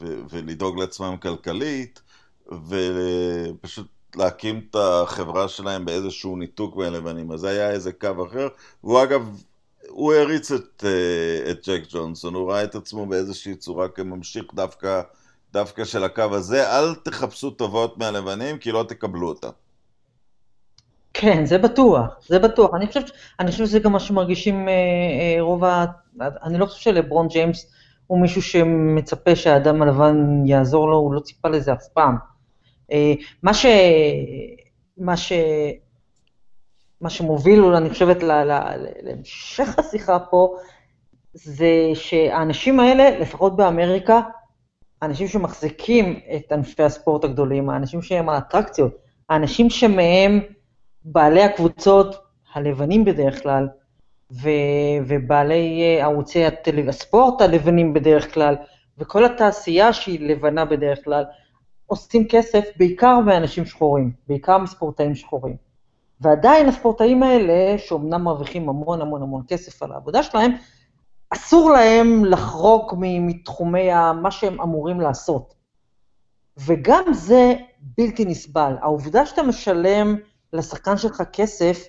ו, 0.00 0.20
ולדאוג 0.30 0.80
לעצמם 0.80 1.16
כלכלית, 1.22 2.02
ופשוט 2.48 3.86
להקים 4.16 4.66
את 4.70 4.76
החברה 4.78 5.48
שלהם 5.48 5.84
באיזשהו 5.84 6.36
ניתוק 6.36 6.76
בין 6.76 6.92
לבנים. 6.92 7.32
אז 7.32 7.40
זה 7.40 7.48
היה 7.48 7.70
איזה 7.70 7.92
קו 7.92 8.26
אחר, 8.26 8.48
והוא 8.84 9.02
אגב 9.02 9.42
הוא 9.88 10.12
העריץ 10.12 10.52
את, 10.52 10.84
אה, 10.86 11.50
את 11.50 11.68
ג'ק 11.68 11.82
ג'ונסון, 11.88 12.34
הוא 12.34 12.52
ראה 12.52 12.64
את 12.64 12.74
עצמו 12.74 13.06
באיזושהי 13.06 13.54
צורה 13.54 13.88
כממשיך 13.88 14.44
דווקא, 14.54 15.02
דווקא 15.52 15.84
של 15.84 16.04
הקו 16.04 16.22
הזה, 16.32 16.78
אל 16.78 16.94
תחפשו 16.94 17.50
טובות 17.50 17.98
מהלבנים 17.98 18.58
כי 18.58 18.72
לא 18.72 18.84
תקבלו 18.88 19.28
אותה. 19.28 19.50
כן, 21.20 21.44
זה 21.46 21.58
בטוח, 21.58 22.18
זה 22.26 22.38
בטוח. 22.38 22.74
אני 22.74 22.86
חושב, 22.86 23.00
אני 23.40 23.50
חושב 23.50 23.66
שזה 23.66 23.78
גם 23.78 23.92
מה 23.92 24.00
שמרגישים 24.00 24.68
אה, 24.68 24.72
אה, 24.72 25.36
רוב 25.40 25.64
ה... 25.64 25.84
אני 26.20 26.58
לא 26.58 26.66
חושב 26.66 26.80
שלברון 26.80 27.28
ג'יימס 27.28 27.72
הוא 28.06 28.20
מישהו 28.20 28.42
שמצפה 28.42 29.36
שהאדם 29.36 29.82
הלבן 29.82 30.42
יעזור 30.46 30.88
לו, 30.88 30.96
הוא 30.96 31.14
לא 31.14 31.20
ציפה 31.20 31.48
לזה 31.48 31.72
אף 31.72 31.88
פעם. 31.94 32.16
אה, 32.92 33.14
מה 33.42 33.54
ש... 33.54 33.66
מה 34.98 35.16
ש... 35.16 35.32
מה 37.00 37.10
שמוביל, 37.10 37.64
אני 37.64 37.90
חושבת, 37.90 38.22
להמשך 39.02 39.78
השיחה 39.78 40.18
פה, 40.18 40.56
זה 41.34 41.90
שהאנשים 41.94 42.80
האלה, 42.80 43.18
לפחות 43.18 43.56
באמריקה, 43.56 44.20
האנשים 45.02 45.28
שמחזיקים 45.28 46.20
את 46.36 46.52
ענפי 46.52 46.82
הספורט 46.82 47.24
הגדולים, 47.24 47.70
האנשים 47.70 48.02
שהם 48.02 48.28
האטרקציות, 48.28 48.96
האנשים 49.28 49.70
שמהם 49.70 50.40
בעלי 51.04 51.42
הקבוצות 51.42 52.16
הלבנים 52.54 53.04
בדרך 53.04 53.42
כלל, 53.42 53.68
ו, 54.32 54.48
ובעלי 55.06 55.82
אה, 55.82 56.04
ערוצי. 56.04 56.42
הספורט 56.88 57.40
הלבנים 57.40 57.92
בדרך 57.92 58.34
כלל, 58.34 58.56
וכל 58.98 59.24
התעשייה 59.24 59.92
שהיא 59.92 60.28
לבנה 60.28 60.64
בדרך 60.64 61.04
כלל, 61.04 61.24
עושים 61.86 62.28
כסף 62.28 62.64
בעיקר 62.76 63.18
מאנשים 63.18 63.64
שחורים, 63.64 64.12
בעיקר 64.28 64.58
מספורטאים 64.58 65.14
שחורים. 65.14 65.56
ועדיין 66.20 66.68
הספורטאים 66.68 67.22
האלה, 67.22 67.78
שאומנם 67.78 68.22
מרוויחים 68.22 68.68
המון 68.68 69.00
המון 69.00 69.22
המון 69.22 69.42
כסף 69.48 69.82
על 69.82 69.92
העבודה 69.92 70.22
שלהם, 70.22 70.52
אסור 71.30 71.70
להם 71.70 72.24
לחרוג 72.24 72.94
מתחומי 72.98 73.88
מה 74.22 74.30
שהם 74.30 74.60
אמורים 74.60 75.00
לעשות. 75.00 75.54
וגם 76.66 77.04
זה 77.12 77.54
בלתי 77.80 78.24
נסבל. 78.24 78.74
העובדה 78.80 79.26
שאתה 79.26 79.42
משלם 79.42 80.16
לשחקן 80.52 80.96
שלך 80.96 81.22
כסף, 81.32 81.84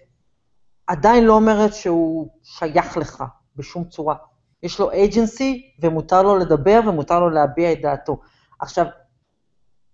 עדיין 0.88 1.26
לא 1.26 1.34
אומרת 1.34 1.74
שהוא 1.74 2.30
שייך 2.43 2.97
לך 2.97 3.24
בשום 3.56 3.84
צורה. 3.84 4.15
יש 4.63 4.80
לו 4.80 4.91
אייג'נסי, 4.91 5.71
ומותר 5.80 6.21
לו 6.24 6.38
לדבר 6.38 6.80
ומותר 6.88 7.19
לו 7.19 7.30
להביע 7.30 7.71
את 7.71 7.82
דעתו. 7.82 8.19
עכשיו, 8.60 8.86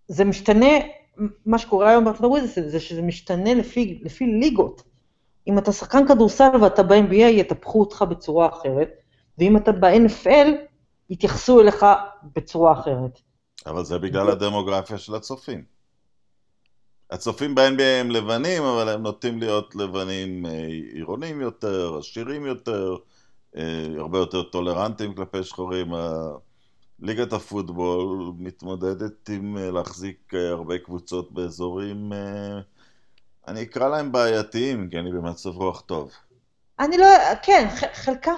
זה 0.08 0.25
משתנה 0.25 0.67
מה 1.45 1.58
שקורה 1.58 1.89
היום 1.89 2.06
בארצות 2.06 2.23
הברית 2.23 2.43
זה, 2.43 2.69
זה 2.69 2.80
שזה 2.80 3.01
משתנה 3.01 3.53
לפי, 3.53 3.99
לפי 4.03 4.25
ליגות. 4.25 4.84
אם 5.47 5.58
אתה 5.58 5.71
שחקן 5.71 6.08
כדורסל 6.08 6.49
ואתה 6.62 6.84
ב-NBA, 6.84 7.13
יטפחו 7.13 7.80
אותך 7.80 8.06
בצורה 8.10 8.49
אחרת, 8.49 8.89
ואם 9.38 9.58
אתה 9.58 9.71
ב-NFL, 9.71 10.47
יתייחסו 11.10 11.62
אליך 11.62 11.86
בצורה 12.23 12.80
אחרת. 12.80 13.19
אבל 13.65 13.84
זה 13.84 13.99
בגלל 13.99 14.30
הדמוגרפיה 14.30 14.97
של 14.97 15.15
הצופים. 15.15 15.76
הצופים 17.11 17.55
ב-NBA 17.55 17.83
הם 17.83 18.11
לבנים, 18.11 18.63
אבל 18.63 18.89
הם 18.89 19.01
נוטים 19.01 19.39
להיות 19.39 19.75
לבנים 19.75 20.45
אה, 20.45 20.67
עירונים 20.93 21.41
יותר, 21.41 21.97
עשירים 21.99 22.45
יותר, 22.45 22.95
אה, 23.57 23.85
הרבה 23.97 24.17
יותר 24.17 24.43
טולרנטים 24.43 25.13
כלפי 25.13 25.43
שחורים. 25.43 25.93
ליגת 26.99 27.33
הפוטבול 27.33 28.33
מתמודדת 28.37 29.29
עם 29.29 29.57
אה, 29.57 29.71
להחזיק 29.71 30.33
הרבה 30.33 30.77
קבוצות 30.77 31.31
באזורים, 31.31 32.11
אני 33.47 33.61
אקרא 33.61 33.89
להם 33.89 34.11
בעייתיים, 34.11 34.89
כי 34.89 34.99
אני 34.99 35.11
במצב 35.11 35.49
רוח 35.49 35.81
טוב. 35.81 36.11
אני 36.79 36.97
לא, 36.97 37.07
כן, 37.43 37.67
חלקם, 37.93 38.35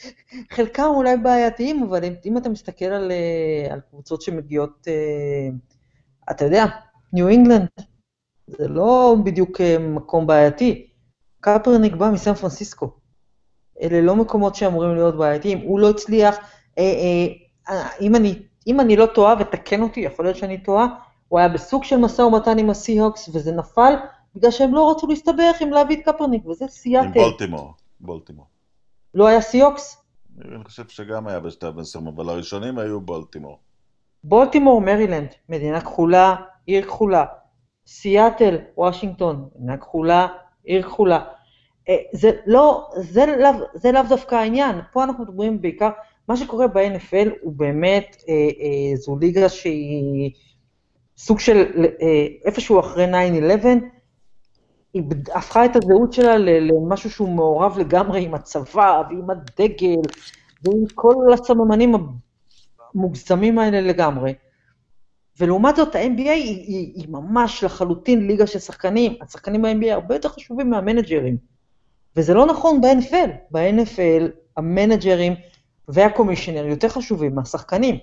חלקם 0.54 0.86
אולי 0.86 1.16
בעייתיים, 1.16 1.82
אבל 1.82 2.04
אם, 2.04 2.14
אם 2.24 2.36
אתה 2.36 2.48
מסתכל 2.48 2.84
על, 2.84 3.12
על 3.70 3.80
קבוצות 3.90 4.22
שמגיעות, 4.22 4.86
אתה 6.30 6.44
יודע, 6.44 6.64
ניו 7.12 7.28
אינגלנד, 7.28 7.68
זה 8.48 8.68
לא 8.68 9.16
בדיוק 9.24 9.60
מקום 9.80 10.26
בעייתי. 10.26 10.86
קפרניק 11.40 11.94
בא 11.94 12.10
מסן 12.10 12.34
פרנסיסקו. 12.34 12.90
אלה 13.82 14.00
לא 14.00 14.16
מקומות 14.16 14.54
שאמורים 14.54 14.94
להיות 14.94 15.16
בעייתיים. 15.16 15.58
הוא 15.58 15.80
לא 15.80 15.90
הצליח, 15.90 16.36
אה, 16.78 16.84
אה, 17.68 17.88
אם 18.00 18.14
אני, 18.14 18.42
אם 18.66 18.80
אני 18.80 18.96
לא 18.96 19.06
טועה, 19.06 19.34
ותקן 19.40 19.82
אותי, 19.82 20.00
יכול 20.00 20.24
להיות 20.24 20.36
שאני 20.36 20.58
טועה, 20.62 20.86
הוא 21.28 21.38
היה 21.38 21.48
בסוג 21.48 21.84
של 21.84 21.96
משא 21.96 22.22
ומתן 22.22 22.58
עם 22.58 22.70
הסי-הוקס, 22.70 23.28
וזה 23.34 23.52
נפל 23.52 23.94
בגלל 24.34 24.50
שהם 24.50 24.74
לא 24.74 24.90
רצו 24.90 25.06
להסתבך 25.06 25.60
עם 25.60 25.70
להביא 25.70 25.96
את 25.96 26.04
קפרניק, 26.04 26.46
וזה 26.46 26.64
סיאטל. 26.68 27.06
עם 27.06 27.12
בולטימור, 27.12 27.74
בולטימור. 28.00 28.46
לא 29.14 29.26
היה 29.26 29.40
סי-הוקס? 29.40 30.04
אני 30.44 30.64
חושב 30.64 30.88
שגם 30.88 31.26
היה 31.26 31.40
בשתי 31.40 31.66
מסוים, 31.76 32.06
אבל 32.06 32.28
הראשונים 32.28 32.78
היו 32.78 33.00
בולטימור. 33.00 33.58
בולטימור, 34.24 34.80
מרילנד, 34.80 35.28
מדינה 35.48 35.80
כחולה, 35.80 36.36
עיר 36.66 36.84
כחולה. 36.84 37.24
סיאטל, 37.88 38.58
וושינגטון, 38.76 39.48
מדינה 39.56 39.76
כחולה, 39.76 40.26
עיר 40.64 40.82
כחולה. 40.82 41.24
אה, 41.88 41.96
זה 42.12 42.30
לא, 42.46 42.88
זה 42.96 43.26
לאו, 43.26 43.50
זה 43.74 43.92
לאו 43.92 44.02
דווקא 44.08 44.34
העניין, 44.34 44.76
פה 44.92 45.04
אנחנו 45.04 45.24
מדברים 45.24 45.62
בעיקר, 45.62 45.90
מה 46.28 46.36
שקורה 46.36 46.66
ב-NFL 46.66 47.28
הוא 47.40 47.52
באמת, 47.56 48.16
אה, 48.28 48.34
אה, 48.34 48.96
זו 48.96 49.16
ליגה 49.20 49.48
שהיא 49.48 50.30
סוג 51.16 51.40
של, 51.40 51.56
אה, 52.02 52.26
איפשהו 52.44 52.80
אחרי 52.80 53.06
9-11, 53.06 53.66
היא 54.94 55.02
הפכה 55.34 55.64
את 55.64 55.76
הזהות 55.76 56.12
שלה 56.12 56.38
למשהו 56.38 57.10
שהוא 57.10 57.28
מעורב 57.28 57.78
לגמרי 57.78 58.24
עם 58.24 58.34
הצבא 58.34 59.02
ועם 59.10 59.30
הדגל 59.30 60.00
ועם 60.62 60.84
כל 60.94 61.32
הסממנים 61.32 61.94
המוגזמים 62.94 63.58
האלה 63.58 63.80
לגמרי. 63.80 64.32
ולעומת 65.40 65.76
זאת, 65.76 65.94
ה-NBA 65.94 66.18
היא, 66.18 66.64
היא, 66.66 66.92
היא 66.94 67.08
ממש 67.08 67.64
לחלוטין 67.64 68.26
ליגה 68.26 68.46
של 68.46 68.58
שחקנים. 68.58 69.14
השחקנים 69.20 69.62
ב-NBA 69.62 69.92
הרבה 69.92 70.14
יותר 70.14 70.28
חשובים 70.28 70.70
מהמנג'רים. 70.70 71.36
וזה 72.16 72.34
לא 72.34 72.46
נכון 72.46 72.80
ב-NFL. 72.80 73.30
ב-NFL 73.50 74.30
המנג'רים 74.56 75.34
וה 75.88 75.99
commissioner 75.99 76.66
יותר 76.66 76.88
חשובים 76.88 77.34
מהשחקנים. 77.34 77.98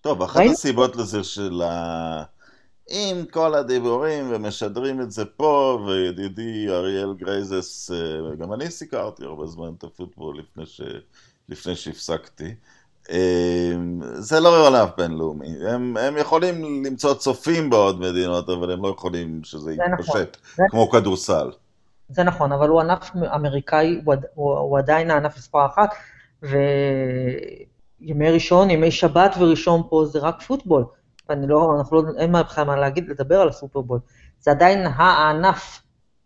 טוב, 0.00 0.22
אחת 0.22 0.36
ראינו? 0.36 0.52
הסיבות 0.52 0.96
לזה 0.96 1.24
של 1.24 1.62
ה... 1.62 2.22
עם 2.90 3.24
כל 3.30 3.54
הדיבורים 3.54 4.24
ומשדרים 4.30 5.00
את 5.00 5.10
זה 5.10 5.24
פה, 5.24 5.78
וידידי 5.86 6.68
אריאל 6.68 7.14
גרייזס, 7.14 7.90
אה, 7.90 8.36
גם 8.38 8.52
אני 8.52 8.70
סיקרתי 8.70 9.24
הרבה 9.24 9.46
זמן 9.46 9.72
את 9.78 9.84
הפוטבול 9.84 10.38
לפני, 10.38 10.66
ש... 10.66 10.80
לפני 11.48 11.76
שהפסקתי. 11.76 12.54
אמ, 13.10 14.00
זה 14.14 14.40
לא 14.40 14.66
ענף 14.66 14.90
בינלאומי, 14.96 15.54
הם, 15.68 15.96
הם 15.96 16.16
יכולים 16.16 16.84
למצוא 16.84 17.14
צופים 17.14 17.70
בעוד 17.70 18.00
מדינות, 18.00 18.48
אבל 18.50 18.70
הם 18.70 18.82
לא 18.82 18.88
יכולים 18.88 19.40
שזה 19.44 19.72
יתפשט, 19.72 20.36
נכון. 20.52 20.68
כמו 20.70 20.90
כדורסל. 20.90 21.50
זה 22.08 22.22
נכון, 22.22 22.52
אבל 22.52 22.68
הוא 22.68 22.80
ענף 22.80 23.10
אמריקאי, 23.34 24.00
הוא, 24.04 24.14
הוא, 24.34 24.58
הוא 24.58 24.78
עדיין 24.78 25.10
הענף 25.10 25.36
מספר 25.36 25.66
אחת, 25.66 25.90
וימי 26.42 28.30
ראשון, 28.30 28.70
ימי 28.70 28.90
שבת 28.90 29.34
וראשון 29.38 29.82
פה 29.88 30.04
זה 30.04 30.18
רק 30.18 30.42
פוטבול. 30.42 30.84
ואני 31.28 31.46
לא, 31.46 31.74
אנחנו 31.78 32.02
לא, 32.02 32.18
אין 32.18 32.32
מה 32.32 32.42
בכלל 32.42 32.64
מה 32.64 32.76
להגיד, 32.76 33.08
לדבר 33.08 33.40
על 33.40 33.48
הסופרבול. 33.48 33.98
זה 34.40 34.50
עדיין 34.50 34.86
הענף 34.86 35.82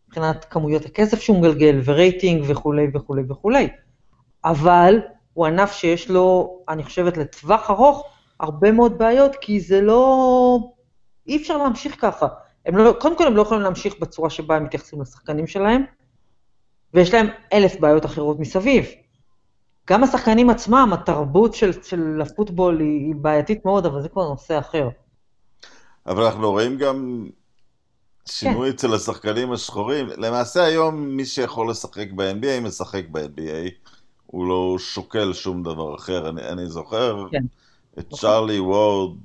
מבחינת 0.08 0.46
כמויות 0.50 0.84
הכסף 0.84 1.20
שהוא 1.20 1.38
מגלגל, 1.38 1.80
ורייטינג 1.84 2.44
וכולי 2.48 2.86
וכולי 2.94 3.22
וכולי. 3.28 3.68
אבל 4.44 5.00
הוא 5.32 5.46
ענף 5.46 5.72
שיש 5.72 6.10
לו, 6.10 6.58
אני 6.68 6.84
חושבת, 6.84 7.16
לטווח 7.16 7.70
ארוך, 7.70 8.06
הרבה 8.40 8.72
מאוד 8.72 8.98
בעיות, 8.98 9.36
כי 9.40 9.60
זה 9.60 9.80
לא... 9.80 10.58
אי 11.26 11.36
אפשר 11.36 11.56
להמשיך 11.56 11.96
ככה. 12.00 12.26
הם 12.66 12.76
לא, 12.76 12.94
קודם 13.00 13.16
כל 13.16 13.26
הם 13.26 13.36
לא 13.36 13.42
יכולים 13.42 13.62
להמשיך 13.62 13.94
בצורה 14.00 14.30
שבה 14.30 14.56
הם 14.56 14.64
מתייחסים 14.64 15.00
לשחקנים 15.00 15.46
שלהם, 15.46 15.84
ויש 16.94 17.14
להם 17.14 17.26
אלף 17.52 17.80
בעיות 17.80 18.06
אחרות 18.06 18.38
מסביב. 18.38 18.84
גם 19.90 20.04
השחקנים 20.04 20.50
עצמם, 20.50 20.90
התרבות 20.92 21.54
של, 21.54 21.82
של 21.82 22.20
הפוטבול 22.22 22.80
היא, 22.80 23.06
היא 23.06 23.14
בעייתית 23.14 23.64
מאוד, 23.64 23.86
אבל 23.86 24.02
זה 24.02 24.08
כבר 24.08 24.28
נושא 24.28 24.58
אחר. 24.58 24.88
אבל 26.06 26.22
אנחנו 26.22 26.50
רואים 26.50 26.78
גם 26.78 27.26
שינוי 28.26 28.68
כן. 28.68 28.74
אצל 28.74 28.94
השחקנים 28.94 29.52
השחורים. 29.52 30.06
למעשה 30.16 30.64
היום 30.64 31.16
מי 31.16 31.24
שיכול 31.24 31.70
לשחק 31.70 32.06
ב-NBA 32.14 32.60
משחק 32.62 33.04
ב-NBA. 33.10 33.90
הוא 34.30 34.46
לא 34.46 34.76
שוקל 34.78 35.32
שום 35.32 35.62
דבר 35.62 35.94
אחר. 35.94 36.28
אני, 36.28 36.48
אני 36.48 36.66
זוכר 36.66 37.26
כן. 37.30 37.42
את. 37.98 38.14
צ'ארלי 38.14 38.60
וורד, 38.60 39.16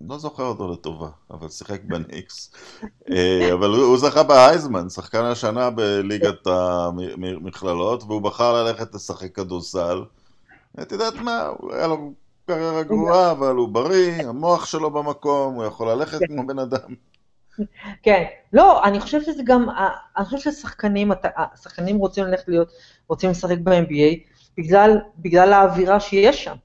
לא 0.00 0.18
זוכר 0.18 0.44
אותו 0.44 0.72
לטובה, 0.72 1.08
אבל 1.30 1.48
שיחק 1.48 1.80
בניקס. 1.84 2.52
אה, 3.10 3.52
אבל 3.52 3.70
הוא, 3.70 3.84
הוא 3.84 3.98
זכה 3.98 4.22
בהייזמן, 4.22 4.88
שחקן 4.88 5.24
השנה 5.24 5.70
בליגת 5.70 6.46
המכללות, 6.46 8.02
והוא 8.02 8.22
בחר 8.22 8.62
ללכת 8.62 8.94
לשחק 8.94 9.34
כדורסל. 9.34 10.04
את 10.82 10.92
יודעת 10.92 11.14
מה, 11.14 11.48
היה 11.70 11.86
לו 11.86 12.12
קריירה 12.46 12.82
גרועה, 12.82 13.30
אבל 13.30 13.54
הוא 13.54 13.68
בריא, 13.68 14.28
המוח 14.28 14.66
שלו 14.66 14.90
במקום, 14.90 15.54
הוא 15.54 15.64
יכול 15.64 15.90
ללכת. 15.90 16.18
כמו 16.26 16.46
בן 16.46 16.58
אדם. 16.58 16.94
כן, 18.02 18.24
לא, 18.52 18.84
אני 18.84 19.00
חושבת 19.00 19.24
שזה 19.24 19.42
גם, 19.46 19.66
אני 20.16 20.24
חושבת 20.24 20.40
ששחקנים, 20.40 21.12
השחקנים 21.36 21.96
רוצים 21.96 22.24
ללכת 22.24 22.48
להיות, 22.48 22.72
רוצים 23.08 23.30
לשחק 23.30 23.58
ב-NBA 23.58 24.30
בגלל, 24.56 24.98
בגלל 25.18 25.52
האווירה 25.52 26.00
שיש 26.00 26.44
שם. 26.44 26.56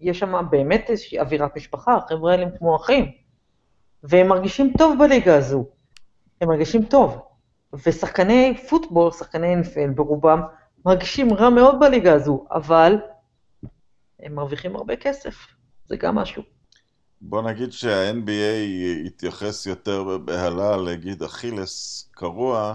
יש 0.00 0.18
שם 0.18 0.46
באמת 0.50 0.90
איזושהי 0.90 1.20
אווירת 1.20 1.56
משפחה, 1.56 1.94
החבר'ה 1.94 2.32
האלה 2.32 2.42
הם 2.42 2.50
כמו 2.58 2.76
אחים. 2.76 3.12
והם 4.02 4.28
מרגישים 4.28 4.72
טוב 4.78 4.98
בליגה 4.98 5.36
הזו. 5.36 5.66
הם 6.40 6.48
מרגישים 6.48 6.84
טוב. 6.84 7.18
ושחקני 7.86 8.56
פוטבול, 8.68 9.10
שחקני 9.10 9.54
NFL 9.60 9.90
ברובם, 9.94 10.40
מרגישים 10.86 11.34
רע 11.34 11.50
מאוד 11.50 11.80
בליגה 11.80 12.12
הזו, 12.12 12.44
אבל 12.50 12.96
הם 14.20 14.34
מרוויחים 14.34 14.76
הרבה 14.76 14.96
כסף. 14.96 15.34
זה 15.86 15.96
גם 15.96 16.14
משהו. 16.14 16.53
בוא 17.26 17.42
נגיד 17.42 17.72
שה-NBA 17.72 18.64
יתייחס 19.06 19.66
יותר 19.66 20.04
בבהלה 20.04 20.76
להגיד 20.76 21.22
אכילס 21.22 22.08
קרוע 22.10 22.74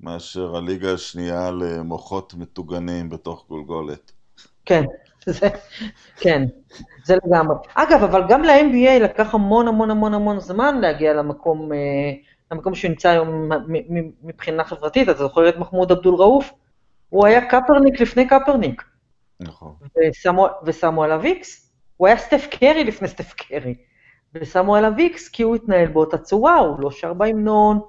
מאשר 0.00 0.56
הליגה 0.56 0.94
השנייה 0.94 1.50
למוחות 1.50 2.34
מטוגנים 2.34 3.10
בתוך 3.10 3.44
גולגולת. 3.48 4.12
כן, 4.64 4.84
זה, 5.26 5.48
כן, 6.16 6.42
זה 7.04 7.16
לגמרי. 7.24 7.56
אגב, 7.74 8.02
אבל 8.02 8.22
גם 8.28 8.42
ל-NBA 8.42 9.02
לקח 9.04 9.34
המון 9.34 9.68
המון 9.68 9.90
המון 9.90 10.14
המון 10.14 10.40
זמן 10.40 10.80
להגיע 10.80 11.12
למקום, 11.12 11.72
אה, 11.72 11.78
למקום 12.52 12.74
שהוא 12.74 12.88
נמצא 12.88 13.08
היום 13.08 13.50
מבחינה 14.22 14.64
חברתית. 14.64 15.08
אתה 15.08 15.18
זוכר 15.18 15.48
את 15.48 15.56
מחמוד 15.56 15.92
עבדול 15.92 16.14
ראוף? 16.14 16.52
הוא 17.08 17.26
היה 17.26 17.48
קפרניק 17.50 18.00
לפני 18.00 18.28
קפרניק. 18.28 18.82
נכון. 19.40 19.72
ושמו 20.66 21.04
עליו 21.04 21.24
איקס. 21.24 21.61
הוא 22.02 22.06
היה 22.06 22.16
סטף 22.16 22.46
קרי 22.50 22.84
לפני 22.84 23.08
סטף 23.08 23.32
קרי, 23.32 23.74
ושמו 24.34 24.76
עליו 24.76 24.92
איקס 24.98 25.28
כי 25.28 25.42
הוא 25.42 25.56
התנהל 25.56 25.88
באותה 25.88 26.18
צורה, 26.18 26.58
הוא 26.58 26.80
לא 26.80 26.90
שר 26.90 27.14
בהמנון, 27.14 27.80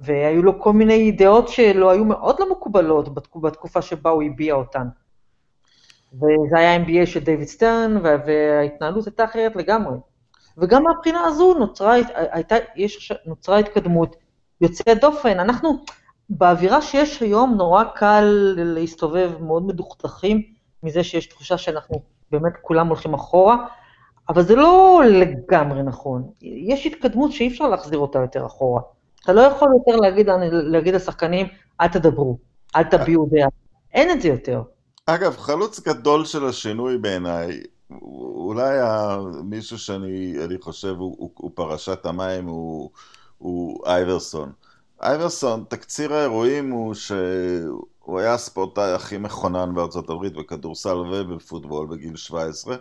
והיו 0.00 0.42
לו 0.42 0.60
כל 0.60 0.72
מיני 0.72 1.12
דעות 1.12 1.48
שלא 1.48 1.90
היו 1.90 2.04
מאוד 2.04 2.36
לא 2.40 2.50
מקובלות 2.50 3.14
בתקופה 3.40 3.82
שבה 3.82 4.10
הוא 4.10 4.22
הביע 4.22 4.54
אותן. 4.54 4.86
וזה 6.12 6.58
היה 6.58 6.84
NBA 6.84 7.06
של 7.06 7.20
דייוויד 7.20 7.48
סטרן, 7.48 7.96
וההתנהלות 8.02 9.06
הייתה 9.06 9.24
אחרת 9.24 9.56
לגמרי. 9.56 9.96
וגם 10.58 10.82
מהבחינה 10.82 11.24
הזו 11.24 11.54
נוצרה, 11.54 11.94
הייתה, 12.14 12.56
יש, 12.76 13.12
נוצרה 13.26 13.58
התקדמות 13.58 14.16
יוצאת 14.60 15.00
דופן. 15.00 15.40
אנחנו, 15.40 15.84
באווירה 16.30 16.82
שיש 16.82 17.20
היום, 17.20 17.54
נורא 17.54 17.84
קל 17.84 18.54
להסתובב 18.56 19.30
מאוד 19.40 19.66
מדוכדכים 19.66 20.42
מזה 20.82 21.04
שיש 21.04 21.26
תחושה 21.26 21.58
שאנחנו 21.58 22.19
באמת 22.30 22.52
כולם 22.62 22.86
הולכים 22.86 23.14
אחורה, 23.14 23.66
אבל 24.28 24.42
זה 24.42 24.56
לא 24.56 25.00
לגמרי 25.04 25.82
נכון. 25.82 26.30
יש 26.42 26.86
התקדמות 26.86 27.32
שאי 27.32 27.48
אפשר 27.48 27.68
להחזיר 27.68 27.98
אותה 27.98 28.18
יותר 28.18 28.46
אחורה. 28.46 28.82
אתה 29.24 29.32
לא 29.32 29.40
יכול 29.40 29.68
יותר 29.72 29.96
להגיד, 29.96 30.28
להגיד 30.50 30.94
לשחקנים, 30.94 31.46
אל 31.80 31.88
תדברו, 31.88 32.38
אל 32.76 32.82
תביעו 32.82 33.28
דעה. 33.30 33.48
אין 33.92 34.10
את 34.10 34.22
זה 34.22 34.28
יותר. 34.28 34.62
אגב, 35.06 35.36
חלוץ 35.36 35.80
גדול 35.80 36.24
של 36.24 36.46
השינוי 36.46 36.98
בעיניי, 36.98 37.60
אולי 38.34 38.78
מישהו 39.44 39.78
שאני 39.78 40.56
חושב 40.60 40.94
הוא, 40.98 41.16
הוא, 41.18 41.30
הוא 41.34 41.50
פרשת 41.54 42.06
המים, 42.06 42.46
הוא, 42.46 42.90
הוא 43.38 43.86
אייברסון. 43.86 44.52
אייברסון, 45.02 45.64
תקציר 45.68 46.14
האירועים 46.14 46.70
הוא 46.70 46.94
שהוא 46.94 47.84
היה 48.18 48.34
הספורטאי 48.34 48.92
הכי 48.92 49.18
מכונן 49.18 49.74
בארצות 49.74 50.10
הברית 50.10 50.32
בכדורסל 50.32 50.96
ובפוטבול 50.96 51.86
בגיל 51.86 52.16
17 52.16 52.76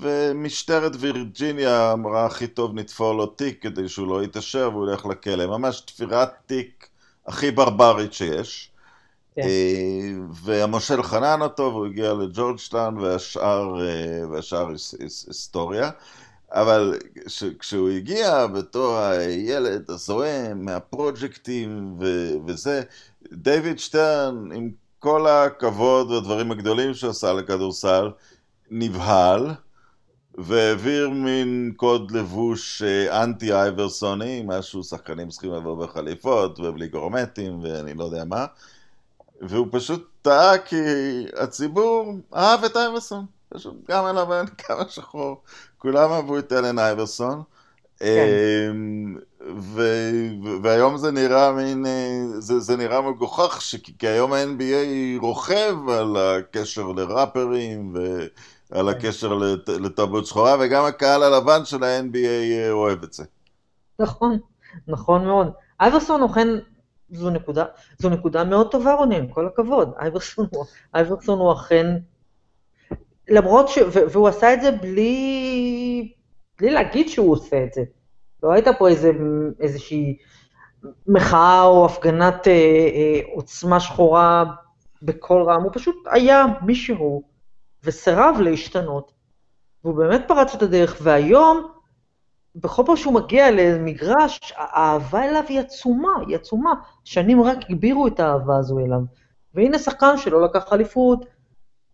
ומשטרת 0.00 0.92
וירג'יניה 0.98 1.92
אמרה 1.92 2.26
הכי 2.26 2.46
טוב 2.46 2.74
נתפור 2.74 3.14
לו 3.14 3.26
תיק 3.26 3.62
כדי 3.62 3.88
שהוא 3.88 4.08
לא 4.08 4.24
יתעשר 4.24 4.70
והוא 4.72 4.90
ילך 4.90 5.06
לכלא. 5.06 5.46
ממש 5.46 5.80
תפירת 5.80 6.30
תיק 6.46 6.88
הכי 7.26 7.50
ברברית 7.50 8.12
שיש. 8.12 8.70
כן. 9.34 9.42
אה, 9.42 10.10
והמושל 10.30 11.02
חנן 11.02 11.42
אותו 11.42 11.62
והוא 11.62 11.86
הגיע 11.86 12.12
לג'ורג'טאון 12.12 12.98
והשאר, 12.98 13.80
אה, 13.80 14.28
והשאר 14.30 14.68
היסטוריה. 15.00 15.90
אבל 16.52 16.98
כשהוא 17.58 17.90
הגיע 17.90 18.46
בתור 18.46 18.98
הילד 18.98 19.90
הזוהם 19.90 20.64
מהפרויקטים 20.64 21.96
ו- 22.00 22.34
וזה, 22.46 22.82
דיוויד 23.32 23.78
שטרן, 23.78 24.52
עם 24.52 24.70
כל 24.98 25.26
הכבוד 25.26 26.10
והדברים 26.10 26.52
הגדולים 26.52 26.94
שהוא 26.94 27.10
עשה 27.10 27.32
לכדורסל, 27.32 28.10
נבהל 28.70 29.50
והעביר 30.38 31.10
מין 31.10 31.72
קוד 31.76 32.10
לבוש 32.10 32.82
אה, 32.82 33.22
אנטי 33.22 33.52
אייברסוני, 33.52 34.42
משהו 34.46 34.84
שחקנים 34.84 35.28
צריכים 35.28 35.52
לבוא 35.52 35.86
בחליפות 35.86 36.60
ובלי 36.60 36.88
גורמטים 36.88 37.60
ואני 37.62 37.94
לא 37.94 38.04
יודע 38.04 38.24
מה, 38.24 38.46
והוא 39.40 39.66
פשוט 39.70 40.08
טעה 40.22 40.58
כי 40.58 40.76
הציבור 41.36 42.14
אהב 42.34 42.64
את 42.64 42.76
אייברסון. 42.76 43.26
פשוט 43.54 43.74
גם 43.90 44.04
הלבן, 44.04 44.44
גם 44.68 44.76
השחור, 44.80 45.42
כולם 45.78 46.12
אהבו 46.12 46.38
את 46.38 46.52
אלן 46.52 46.78
אייברסון. 46.78 47.42
כן. 48.00 48.26
אמ, 48.70 49.16
והיום 50.62 50.96
זה 50.96 51.10
נראה 51.10 51.52
מין, 51.52 51.86
אה, 51.86 52.40
זה, 52.40 52.60
זה 52.60 52.76
נראה 52.76 53.00
מגוחך, 53.00 53.60
כי 53.98 54.08
היום 54.08 54.32
ה-NBA 54.32 55.20
רוכב 55.20 55.74
על 55.88 56.16
הקשר 56.16 56.86
לראפרים 56.86 57.94
ועל 57.94 58.92
כן. 58.92 58.98
הקשר 58.98 59.34
לת, 59.34 59.68
לתרבות 59.68 60.26
שחורה, 60.26 60.56
וגם 60.60 60.84
הקהל 60.84 61.22
הלבן 61.22 61.64
של 61.64 61.84
ה-NBA 61.84 62.16
אה, 62.52 62.70
אוהב 62.70 63.02
את 63.02 63.12
זה. 63.12 63.24
נכון, 63.98 64.38
נכון 64.88 65.24
מאוד. 65.24 65.52
אייברסון 65.80 66.22
אוכן, 66.22 66.48
זו 67.10 67.30
נקודה, 67.30 67.64
זו 67.98 68.08
נקודה 68.08 68.44
מאוד 68.44 68.70
טובה 68.70 68.94
רוני, 68.94 69.16
עם 69.16 69.28
כל 69.28 69.46
הכבוד. 69.46 69.92
אייברסון, 70.00 70.46
אייברסון 70.94 71.38
הוא 71.38 71.52
אכן 71.52 71.96
למרות 73.30 73.68
ש... 73.68 73.78
והוא 74.12 74.28
עשה 74.28 74.54
את 74.54 74.60
זה 74.62 74.70
בלי... 74.70 76.12
בלי 76.60 76.70
להגיד 76.70 77.08
שהוא 77.08 77.32
עושה 77.32 77.64
את 77.64 77.72
זה. 77.72 77.82
לא 78.42 78.52
הייתה 78.52 78.72
פה 78.72 78.88
איזה, 78.88 79.10
איזושהי 79.60 80.16
מחאה 81.06 81.62
או 81.62 81.86
הפגנת 81.86 82.48
אה, 82.48 82.52
אה, 82.52 83.20
עוצמה 83.34 83.80
שחורה 83.80 84.44
בקול 85.02 85.42
רם, 85.42 85.62
הוא 85.62 85.70
פשוט 85.74 85.96
היה 86.10 86.44
מישהו 86.62 87.22
וסירב 87.84 88.36
להשתנות. 88.40 89.12
והוא 89.84 89.94
באמת 89.94 90.22
פרץ 90.28 90.54
את 90.54 90.62
הדרך, 90.62 90.96
והיום, 91.02 91.68
בכל 92.56 92.82
פעם 92.86 92.96
שהוא 92.96 93.14
מגיע 93.14 93.50
למגרש, 93.50 94.52
האהבה 94.56 95.24
אליו 95.24 95.42
היא 95.48 95.60
עצומה, 95.60 96.12
היא 96.26 96.36
עצומה. 96.36 96.72
שנים 97.04 97.42
רק 97.42 97.58
הגבירו 97.70 98.06
את 98.06 98.20
האהבה 98.20 98.56
הזו 98.56 98.78
אליו. 98.78 99.00
והנה 99.54 99.78
שחקן 99.78 100.16
שלא 100.16 100.42
לקח 100.42 100.72
אליפות, 100.72 101.26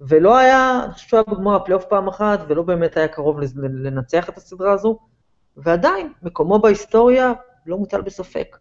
ולא 0.00 0.37
היה, 0.37 0.80
אני 0.85 0.92
חושב 0.92 1.09
שהוא 1.09 1.18
היה 1.26 1.35
בגמר 1.37 1.54
הפלייאוף 1.54 1.85
פעם 1.85 2.09
אחת, 2.09 2.40
ולא 2.48 2.62
באמת 2.62 2.96
היה 2.96 3.09
קרוב 3.09 3.40
לנצח 3.56 4.28
את 4.28 4.37
הסדרה 4.37 4.72
הזו, 4.72 4.98
ועדיין, 5.56 6.12
מקומו 6.22 6.59
בהיסטוריה 6.59 7.32
לא 7.66 7.78
מוטל 7.78 8.00
בספק. 8.00 8.56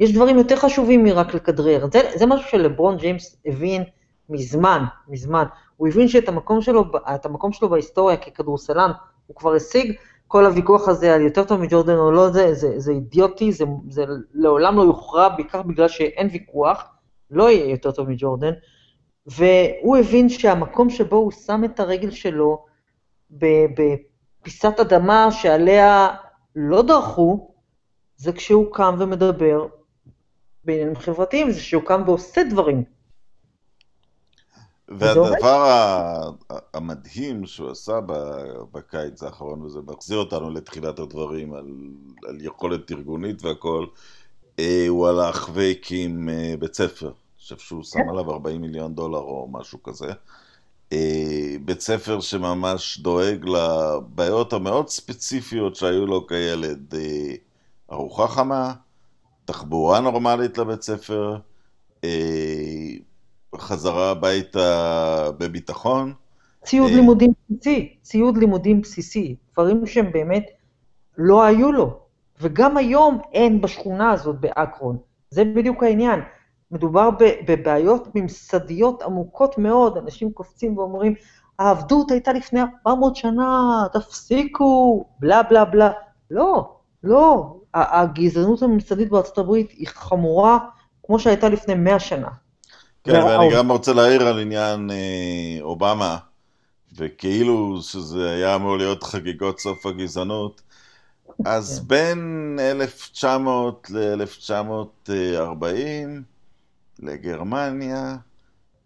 יש 0.00 0.14
דברים 0.14 0.38
יותר 0.38 0.56
חשובים 0.56 1.04
מרק 1.04 1.34
לכדרר. 1.34 1.86
זה, 1.92 2.00
זה 2.14 2.26
משהו 2.26 2.48
שלברון 2.50 2.96
ג'יימס 2.96 3.36
הבין 3.46 3.84
מזמן, 4.28 4.84
מזמן. 5.08 5.44
הוא 5.76 5.88
הבין 5.88 6.08
שאת 6.08 6.28
המקום 6.28 6.60
שלו, 6.62 6.84
את 7.14 7.26
המקום 7.26 7.52
שלו 7.52 7.68
בהיסטוריה 7.68 8.16
ככדורסלן, 8.16 8.90
הוא 9.26 9.36
כבר 9.36 9.54
השיג, 9.54 9.92
כל 10.28 10.46
הוויכוח 10.46 10.88
הזה 10.88 11.14
על 11.14 11.20
יותר 11.20 11.44
טוב 11.44 11.60
מג'ורדן 11.60 11.96
או 11.96 12.12
לא, 12.12 12.30
זה, 12.30 12.54
זה, 12.54 12.72
זה 12.76 12.92
אידיוטי, 12.92 13.52
זה, 13.52 13.64
זה 13.88 14.04
לעולם 14.34 14.76
לא 14.76 14.82
יוכרע, 14.82 15.28
בעיקר 15.28 15.62
בגלל 15.62 15.88
שאין 15.88 16.28
ויכוח, 16.32 16.84
לא 17.30 17.50
יהיה 17.50 17.70
יותר 17.70 17.90
טוב 17.90 18.08
מג'ורדן, 18.08 18.52
והוא 19.26 19.96
הבין 19.96 20.28
שהמקום 20.28 20.90
שבו 20.90 21.16
הוא 21.16 21.32
שם 21.32 21.64
את 21.64 21.80
הרגל 21.80 22.10
שלו 22.10 22.64
בפיסת 23.30 24.80
אדמה 24.80 25.32
שעליה 25.32 26.08
לא 26.56 26.82
דרכו, 26.82 27.54
זה 28.16 28.32
כשהוא 28.32 28.66
קם 28.72 28.96
ומדבר 28.98 29.66
בעניינים 30.64 30.96
חברתיים, 30.96 31.50
זה 31.50 31.60
שהוא 31.60 31.82
קם 31.82 32.02
ועושה 32.06 32.44
דברים. 32.50 32.84
והדבר 34.88 36.32
המדהים 36.74 37.46
שהוא 37.46 37.70
עשה 37.70 38.00
בקיץ 38.72 39.22
האחרון, 39.22 39.62
וזה 39.62 39.80
מחזיר 39.86 40.18
אותנו 40.18 40.50
לתחילת 40.50 40.98
הדברים, 40.98 41.54
על, 41.54 41.66
על 42.28 42.38
יכולת 42.40 42.92
ארגונית 42.92 43.44
והכל, 43.44 43.86
אה, 44.58 44.84
הוא 44.88 45.08
הלך 45.08 45.50
והקים 45.54 46.28
אה, 46.28 46.54
בית 46.58 46.74
ספר. 46.74 47.12
חושב 47.54 47.66
שהוא 47.68 47.82
שם. 47.82 48.08
עליו 48.10 48.30
40 48.30 48.60
מיליון 48.60 48.94
דולר 48.94 49.18
או 49.18 49.48
משהו 49.52 49.82
כזה. 49.82 50.12
אה, 50.92 51.56
בית 51.64 51.80
ספר 51.80 52.20
שממש 52.20 53.00
דואג 53.00 53.44
לבעיות 53.44 54.52
המאוד 54.52 54.88
ספציפיות 54.88 55.76
שהיו 55.76 56.06
לו 56.06 56.26
כילד. 56.26 56.94
ארוחה 57.92 58.28
חמה, 58.28 58.72
תחבורה 59.44 60.00
נורמלית 60.00 60.58
לבית 60.58 60.82
ספר, 60.82 61.36
חזרה 63.56 64.10
הביתה 64.10 65.30
בביטחון. 65.38 66.12
ציוד 66.64 66.90
אה, 66.90 66.96
לימודים 66.96 67.32
בסיסי, 67.50 67.96
ציוד 68.02 68.36
לימודים 68.36 68.80
בסיסי, 68.80 69.36
דברים 69.52 69.86
שהם 69.86 70.12
באמת 70.12 70.46
לא 71.18 71.44
היו 71.44 71.72
לו. 71.72 72.00
וגם 72.40 72.76
היום 72.76 73.20
אין 73.32 73.60
בשכונה 73.60 74.10
הזאת 74.10 74.40
באקרון. 74.40 74.96
זה 75.30 75.44
בדיוק 75.44 75.82
העניין. 75.82 76.20
מדובר 76.70 77.10
בבעיות 77.46 78.08
ממסדיות 78.14 79.02
עמוקות 79.02 79.58
מאוד, 79.58 79.96
אנשים 79.96 80.32
קופצים 80.32 80.78
ואומרים, 80.78 81.14
העבדות 81.58 82.10
הייתה 82.10 82.32
לפני 82.32 82.60
400 82.60 83.16
שנה, 83.16 83.82
תפסיקו, 83.92 85.04
בלה 85.18 85.42
בלה 85.42 85.64
בלה. 85.64 85.90
לא, 86.30 86.76
לא. 87.04 87.56
הגזענות 87.74 88.62
הממסדית 88.62 89.10
בארצות 89.10 89.38
הברית 89.38 89.70
היא 89.70 89.88
חמורה 89.88 90.58
כמו 91.02 91.18
שהייתה 91.18 91.48
לפני 91.48 91.74
100 91.74 91.98
שנה. 91.98 92.28
כן, 93.04 93.22
ואני 93.22 93.54
גם 93.54 93.70
רוצה 93.70 93.92
להעיר 93.92 94.26
על 94.26 94.38
עניין 94.38 94.90
אה, 94.90 95.58
אובמה, 95.62 96.16
וכאילו 96.96 97.78
שזה 97.82 98.30
היה 98.30 98.54
אמור 98.54 98.76
להיות 98.76 99.02
חגיגות 99.02 99.60
סוף 99.60 99.86
הגזענות, 99.86 100.62
אז 101.44 101.78
כן. 101.78 101.84
בין 101.88 102.58
1900 102.60 103.90
ל-1940, 103.90 105.10
לגרמניה, 107.02 108.16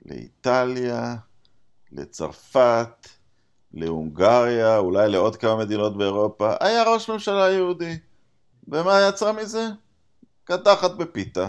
לאיטליה, 0.07 1.15
לצרפת, 1.93 3.09
להונגריה, 3.75 4.79
אולי 4.79 5.09
לעוד 5.09 5.37
כמה 5.37 5.57
מדינות 5.57 5.97
באירופה, 5.97 6.55
היה 6.61 6.83
ראש 6.83 7.11
ממשלה 7.11 7.51
יהודי. 7.51 7.99
ומה 8.69 9.09
יצא 9.09 9.33
מזה? 9.33 9.69
קדחת 10.45 10.91
בפיתה. 10.91 11.49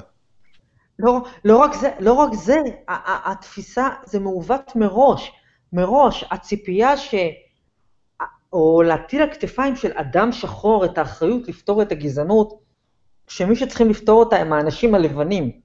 לא, 1.00 1.26
לא, 1.46 1.58
רק 1.58 1.74
זה, 1.74 1.90
לא 2.00 2.14
רק 2.14 2.34
זה, 2.34 2.58
התפיסה, 3.26 3.90
זה 4.06 4.20
מעוות 4.20 4.76
מראש. 4.76 5.32
מראש, 5.74 6.26
הציפייה 6.32 6.98
ש... 6.98 7.16
או 8.54 8.82
להטיל 8.82 9.22
על 9.22 9.34
כתפיים 9.34 9.76
של 9.76 9.92
אדם 9.96 10.32
שחור 10.32 10.86
את 10.86 10.98
האחריות 10.98 11.48
לפתור 11.48 11.82
את 11.82 11.92
הגזענות, 11.92 12.60
שמי 13.28 13.56
שצריכים 13.56 13.90
לפתור 13.90 14.20
אותה 14.20 14.36
הם 14.36 14.54
האנשים 14.54 14.96
הלבנים. 14.96 15.65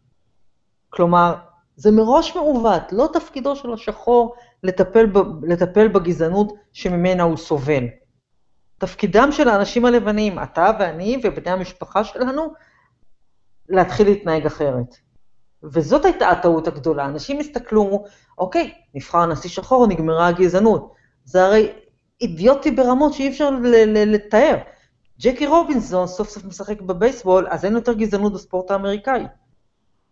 כלומר, 0.90 1.35
זה 1.76 1.90
מראש 1.90 2.37
מעוות, 2.37 2.92
לא 2.92 3.09
תפקידו 3.12 3.57
של 3.57 3.72
השחור 3.72 4.35
לטפל, 4.62 5.07
ב, 5.07 5.18
לטפל 5.42 5.88
בגזענות 5.88 6.53
שממנה 6.72 7.22
הוא 7.22 7.37
סובל. 7.37 7.85
תפקידם 8.79 9.29
של 9.33 9.48
האנשים 9.48 9.85
הלבנים, 9.85 10.38
אתה 10.42 10.70
ואני 10.81 11.20
ובני 11.24 11.50
המשפחה 11.50 12.05
שלנו, 12.05 12.53
להתחיל 13.68 14.07
להתנהג 14.07 14.46
אחרת. 14.46 14.96
וזאת 15.62 16.05
הייתה 16.05 16.29
הטעות 16.29 16.68
הגדולה. 16.68 17.05
אנשים 17.05 17.38
הסתכלו, 17.38 18.05
אוקיי, 18.38 18.72
נבחר 18.94 19.26
נשיא 19.26 19.50
שחור, 19.50 19.87
נגמרה 19.87 20.26
הגזענות. 20.26 20.94
זה 21.24 21.44
הרי 21.44 21.72
אידיוטי 22.20 22.70
ברמות 22.70 23.12
שאי 23.12 23.29
אפשר 23.29 23.50
לתאר. 23.87 24.57
ג'קי 25.20 25.46
רובינסון 25.46 26.07
סוף 26.07 26.29
סוף 26.29 26.44
משחק 26.44 26.81
בבייסבול, 26.81 27.46
אז 27.50 27.64
אין 27.64 27.74
יותר 27.74 27.92
גזענות 27.92 28.33
בספורט 28.33 28.70
האמריקאי. 28.70 29.24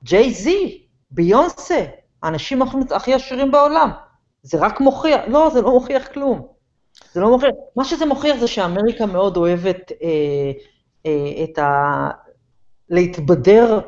ג'יי 0.04 0.32
זי, 0.32 0.82
ביונסה, 1.10 1.84
האנשים 2.22 2.62
הכי 2.90 3.14
עשירים 3.14 3.50
בעולם. 3.50 3.90
זה 4.42 4.58
רק 4.60 4.80
מוכיח, 4.80 5.20
לא, 5.28 5.50
זה 5.52 5.62
לא 5.62 5.70
מוכיח 5.70 6.08
כלום. 6.08 6.46
זה 7.12 7.20
לא 7.20 7.30
מוכיח, 7.30 7.50
מה 7.76 7.84
שזה 7.84 8.06
מוכיח 8.06 8.36
זה 8.36 8.46
שאמריקה 8.46 9.06
מאוד 9.06 9.36
אוהבת 9.36 9.92
אה, 10.02 10.52
אה, 11.06 11.44
את 11.44 11.58
ה... 11.58 12.08
להתבדר 12.90 13.80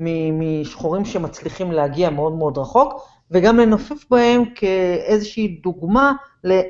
משחורים 0.00 1.04
שמצליחים 1.04 1.72
להגיע 1.72 2.10
מאוד 2.10 2.32
מאוד 2.32 2.58
רחוק, 2.58 3.08
וגם 3.30 3.56
לנופף 3.56 4.04
בהם 4.10 4.44
כאיזושהי 4.54 5.48
דוגמה 5.62 6.12
ל... 6.44 6.60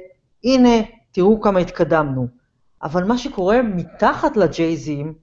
הנה, 0.45 0.83
תראו 1.13 1.41
כמה 1.41 1.61
התקדמנו. 1.61 2.27
אבל 2.83 3.05
מה 3.05 3.19
שקורה 3.19 3.63
מתחת 3.63 4.37
לג'ייזים 4.37 5.15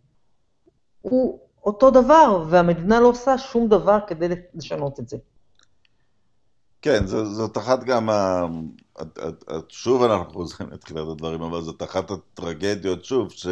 הוא 1.02 1.39
אותו 1.63 1.91
דבר, 1.91 2.45
והמדינה 2.50 3.00
לא 3.00 3.08
עושה 3.08 3.38
שום 3.38 3.67
דבר 3.67 3.97
כדי 4.08 4.28
לשנות 4.54 5.00
את 5.00 5.10
זה. 5.10 5.17
כן, 6.82 7.08
זאת 7.08 7.58
אחת 7.58 7.84
גם, 7.84 8.10
ה... 8.10 8.45
שוב 9.69 10.04
אנחנו 10.04 10.34
חוזרים 10.34 10.69
לתחילת 10.69 11.08
הדברים, 11.12 11.41
אבל 11.41 11.62
זאת 11.62 11.84
אחת 11.84 12.12
הטרגדיות, 12.12 13.06
שוב, 13.06 13.32
ש... 13.32 13.47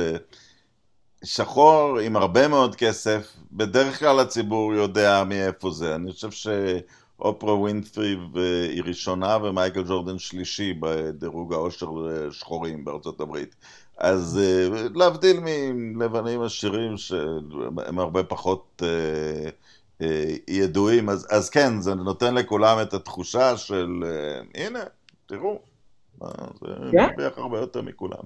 שחור 1.24 2.00
עם 2.00 2.16
הרבה 2.16 2.48
מאוד 2.48 2.76
כסף, 2.76 3.38
בדרך 3.52 4.00
כלל 4.00 4.20
הציבור 4.20 4.74
יודע 4.74 5.24
מאיפה 5.24 5.72
זה. 5.72 5.96
אני 5.96 6.12
חושב 6.12 6.32
שאופרה 6.32 7.56
ווינפרי 7.56 8.16
היא 8.70 8.84
ראשונה 8.84 9.38
ומייקל 9.44 9.84
ג'ורדן 9.84 10.20
שלישי 10.20 10.74
בדירוג 10.80 11.54
העושר 11.54 11.90
לשחורים 11.90 12.86
בארצות 12.86 13.22
הברית. 13.22 13.56
אז 14.00 14.40
אה, 14.44 14.88
להבדיל 14.96 15.40
מלבנים 15.74 16.42
עשירים 16.42 16.98
שהם 16.98 18.00
הרבה 18.00 18.24
פחות 18.24 18.82
אה, 18.84 19.50
אה, 20.02 20.36
ידועים, 20.48 21.10
אז, 21.10 21.28
אז 21.30 21.50
כן, 21.50 21.82
זה 21.82 21.96
נותן 21.96 22.36
לכולם 22.36 22.78
את 22.82 22.94
התחושה 22.94 23.58
של 23.58 24.04
הנה, 24.56 24.80
תראו, 25.26 25.60
זה 26.22 26.28
כן? 26.92 27.08
מרוויח 27.10 27.38
הרבה 27.38 27.60
יותר 27.60 27.82
מכולם. 27.82 28.24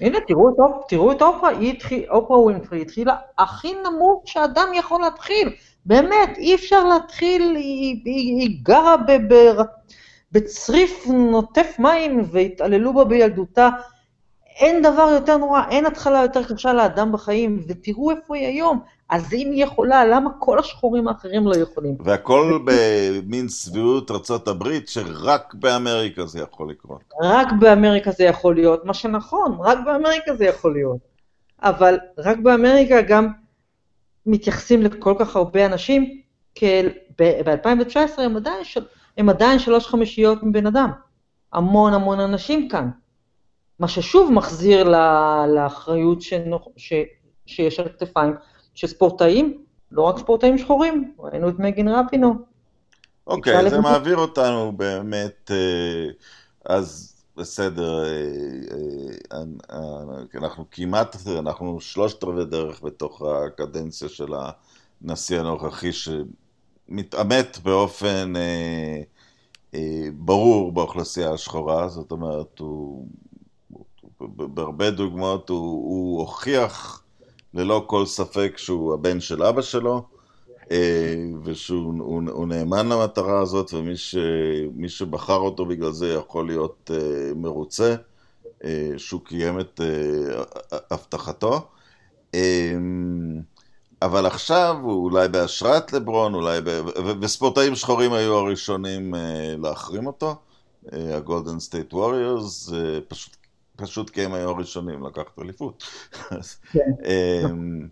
הנה, 0.00 0.18
תראו 0.26 0.48
את, 0.48 0.54
תראו 0.88 1.12
את 1.12 1.22
אופרה, 1.22 1.50
התחיל, 1.50 2.04
אופרה 2.10 2.38
ווינפרי 2.38 2.82
התחילה 2.82 3.16
הכי 3.38 3.74
נמוך 3.74 4.22
שאדם 4.26 4.68
יכול 4.74 5.00
להתחיל. 5.00 5.48
באמת, 5.86 6.36
אי 6.36 6.54
אפשר 6.54 6.84
להתחיל, 6.84 7.56
היא, 7.56 8.02
היא, 8.04 8.40
היא 8.40 8.58
גרה 8.62 8.96
ב, 8.96 9.34
ב, 9.34 9.34
בצריף 10.32 11.06
נוטף 11.06 11.76
מים 11.78 12.22
והתעללו 12.30 12.94
בה 12.94 13.04
בילדותה. 13.04 13.68
אין 14.56 14.82
דבר 14.82 15.08
יותר 15.12 15.36
נורא, 15.36 15.62
אין 15.70 15.86
התחלה 15.86 16.22
יותר 16.22 16.42
קשה 16.44 16.72
לאדם 16.72 17.12
בחיים, 17.12 17.64
ותראו 17.68 18.10
איפה 18.10 18.36
היא 18.36 18.46
היום. 18.46 18.80
אז 19.08 19.32
אם 19.32 19.50
היא 19.50 19.64
יכולה, 19.64 20.04
למה 20.04 20.30
כל 20.38 20.58
השחורים 20.58 21.08
האחרים 21.08 21.46
לא 21.46 21.56
יכולים? 21.56 21.96
והכל 22.04 22.58
במין 22.64 23.48
שביעות 23.48 24.10
ארצות 24.10 24.48
הברית, 24.48 24.88
שרק 24.88 25.54
באמריקה 25.54 26.26
זה 26.26 26.40
יכול 26.40 26.70
לקרות. 26.70 27.00
רק 27.22 27.48
באמריקה 27.60 28.10
זה 28.10 28.24
יכול 28.24 28.54
להיות, 28.54 28.84
מה 28.84 28.94
שנכון, 28.94 29.56
רק 29.60 29.78
באמריקה 29.84 30.36
זה 30.36 30.44
יכול 30.44 30.72
להיות. 30.72 30.98
אבל 31.62 31.98
רק 32.18 32.38
באמריקה 32.38 33.00
גם 33.02 33.28
מתייחסים 34.26 34.82
לכל 34.82 35.14
כך 35.18 35.36
הרבה 35.36 35.66
אנשים, 35.66 36.20
ב-2019 37.18 38.20
הם 38.20 38.36
עדיין, 38.36 38.62
הם 39.18 39.28
עדיין 39.28 39.58
שלוש 39.58 39.86
חמישיות 39.86 40.42
מבן 40.42 40.66
אדם. 40.66 40.90
המון 41.52 41.94
המון 41.94 42.20
אנשים 42.20 42.68
כאן. 42.68 42.88
מה 43.82 43.88
ששוב 43.88 44.32
מחזיר 44.32 44.88
לאחריות 45.54 46.22
שנוח, 46.22 46.62
ש, 46.76 46.92
שיש 47.46 47.80
על 47.80 47.88
כתפיים 47.88 48.34
שספורטאים, 48.74 49.64
לא 49.90 50.02
רק 50.02 50.18
ספורטאים 50.18 50.58
שחורים, 50.58 51.14
ראינו 51.18 51.48
את 51.48 51.58
מגין 51.58 51.88
רפינו. 51.88 52.34
אוקיי, 53.26 53.66
okay, 53.66 53.70
זה 53.70 53.80
מעביר 53.80 54.16
אותנו 54.16 54.72
באמת, 54.72 55.50
אה, 55.50 56.10
אז 56.76 57.14
בסדר, 57.36 58.04
אה, 59.32 59.38
אנחנו 60.34 60.64
כמעט, 60.70 61.16
אנחנו 61.38 61.80
שלושת 61.80 62.24
רבעי 62.24 62.44
דרך 62.44 62.82
בתוך 62.82 63.22
הקדנציה 63.22 64.08
של 64.08 64.32
הנשיא 65.02 65.40
הנוכחי, 65.40 65.90
שמתעמת 65.92 67.58
באופן 67.62 68.32
ברור 70.14 70.72
באוכלוסייה 70.72 71.32
השחורה, 71.32 71.88
זאת 71.88 72.10
אומרת, 72.10 72.58
הוא, 72.58 73.06
בהרבה 74.36 74.90
דוגמאות 74.90 75.48
הוא, 75.48 75.58
הוא 75.58 76.20
הוכיח 76.20 77.02
ללא 77.54 77.84
כל 77.86 78.06
ספק 78.06 78.52
שהוא 78.56 78.94
הבן 78.94 79.20
של 79.20 79.42
אבא 79.42 79.62
שלו, 79.62 80.02
אה, 80.70 81.24
ושהוא 81.44 81.94
הוא, 81.98 82.22
הוא 82.30 82.48
נאמן 82.48 82.88
למטרה 82.88 83.40
הזאת, 83.40 83.74
ומי 83.74 83.96
ש, 83.96 84.16
שבחר 84.86 85.36
אותו 85.36 85.66
בגלל 85.66 85.92
זה 85.92 86.12
יכול 86.12 86.46
להיות 86.46 86.90
אה, 86.94 87.34
מרוצה, 87.34 87.94
אה, 88.64 88.90
שהוא 88.96 89.20
קיים 89.24 89.60
את 89.60 89.80
הבטחתו. 90.90 91.60
אבל 94.02 94.26
עכשיו, 94.26 94.76
אולי 94.84 95.28
בהשראת 95.28 95.92
לברון, 95.92 96.34
אולי 96.34 96.60
ב... 96.64 96.68
וספורטאים 97.20 97.74
שחורים 97.74 98.12
היו 98.12 98.34
הראשונים 98.34 99.14
להחרים 99.62 100.06
אותו, 100.06 100.34
הגולדן 100.92 101.60
סטייט 101.60 101.94
ווריורס, 101.94 102.70
פשוט, 103.08 103.36
פשוט 103.76 104.10
כי 104.10 104.22
הם 104.22 104.34
היו 104.34 104.50
הראשונים 104.50 105.06
לקחת 105.06 105.38
אליפות. 105.38 105.84
כן. 106.72 106.90
הם, 107.44 107.88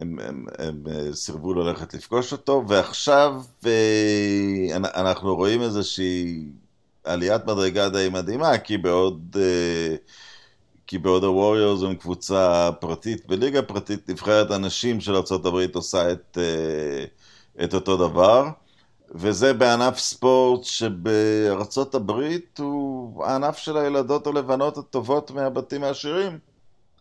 הם, 0.00 0.18
הם 0.58 0.84
אה, 0.90 1.14
סירבו 1.14 1.54
ללכת 1.54 1.94
לפגוש 1.94 2.32
אותו, 2.32 2.64
ועכשיו 2.68 3.42
אה, 3.66 4.76
אנחנו 4.76 5.36
רואים 5.36 5.62
איזושהי 5.62 6.44
עליית 7.04 7.44
מדרגה 7.44 7.88
די 7.88 8.08
מדהימה, 8.12 8.58
כי 8.58 8.78
בעוד, 8.78 9.36
אה, 9.40 9.96
כי 10.86 10.98
בעוד 10.98 11.24
הווריורס 11.24 11.82
הם 11.82 11.94
קבוצה 11.94 12.70
פרטית 12.80 13.26
בליגה 13.26 13.62
פרטית, 13.62 14.10
נבחרת 14.10 14.50
הנשים 14.50 15.00
של 15.00 15.14
ארה"ב 15.14 15.76
עושה 15.76 16.12
את, 16.12 16.38
את 17.64 17.74
אותו 17.74 17.96
דבר. 17.96 18.48
וזה 19.14 19.54
בענף 19.54 19.98
ספורט 19.98 20.64
שבארצות 20.64 21.94
הברית 21.94 22.58
הוא 22.58 23.24
הענף 23.24 23.56
של 23.56 23.76
הילדות 23.76 24.26
הלבנות 24.26 24.78
הטובות 24.78 25.30
מהבתים 25.30 25.84
העשירים. 25.84 26.38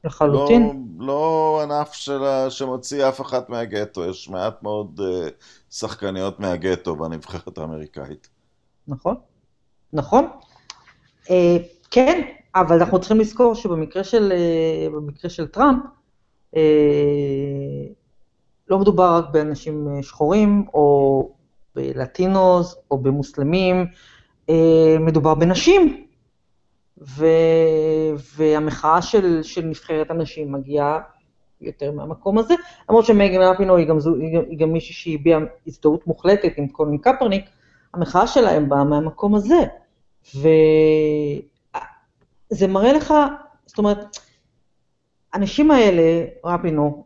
לחלוטין. 0.04 0.88
לא, 0.98 1.08
לא 1.08 1.60
ענף 1.64 1.94
שלה, 1.94 2.50
שמוציא 2.50 3.10
אף 3.10 3.22
אחת 3.22 3.50
מהגטו, 3.50 4.06
יש 4.06 4.30
מעט 4.30 4.64
מאוד 4.64 5.00
uh, 5.00 5.30
שחקניות 5.72 6.40
מהגטו 6.40 6.96
בנבחרת 6.96 7.58
האמריקאית. 7.58 8.30
נכון, 8.88 9.16
נכון. 9.94 10.28
Uh, 11.26 11.30
כן, 11.92 12.22
אבל 12.56 12.76
אנחנו 12.76 13.00
צריכים 13.00 13.20
לזכור 13.20 13.56
שבמקרה 13.56 14.04
של, 14.04 14.34
uh, 15.24 15.30
של 15.30 15.48
טראמפ, 15.48 15.84
uh, 16.54 16.58
לא 18.70 18.80
מדובר 18.80 19.18
רק 19.18 19.26
באנשים 19.32 19.88
שחורים, 20.02 20.66
או 20.74 21.37
בלטינוס, 21.78 22.76
או 22.92 22.98
במוסלמים, 22.98 23.86
uh, 24.48 24.52
מדובר 25.00 25.36
בנשים. 25.36 26.04
ו... 27.02 27.26
והמחאה 28.36 29.02
של, 29.02 29.44
של 29.44 29.66
נבחרת 29.66 30.12
הנשים 30.12 30.52
מגיעה 30.52 31.00
יותר 31.62 31.92
מהמקום 31.92 32.38
הזה, 32.38 32.54
למרות 32.90 33.06
שמגן 33.06 33.42
רפינו 33.42 33.76
היא 33.76 33.88
גם, 33.88 33.98
היא, 34.20 34.40
היא 34.50 34.60
גם 34.60 34.74
מישהי 34.74 34.94
שהביעה 34.94 35.40
הזדהות 35.68 36.08
מוחלטת 36.08 36.54
עם 36.58 36.68
קולין 36.68 36.98
קפרניק, 36.98 37.46
המחאה 37.94 38.28
שלהם 38.28 38.70
באה 38.70 38.84
מהמקום 38.84 39.36
הזה. 39.36 39.66
וזה 40.36 40.52
מראה 42.68 42.94
לך, 42.94 43.14
זאת 43.66 43.78
אומרת, 43.78 44.18
האנשים 45.34 45.72
האלה, 45.72 46.26
רפינו, 46.46 47.04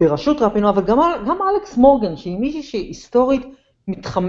בראשות 0.00 0.42
רפינו, 0.42 0.68
אבל 0.68 0.84
גם, 0.84 0.98
גם 1.26 1.38
אלכס 1.42 1.76
מורגן, 1.76 2.16
שהיא 2.16 2.38
מישהי 2.38 2.62
שהיסטורית 2.62 3.42
מתחמ... 3.88 4.28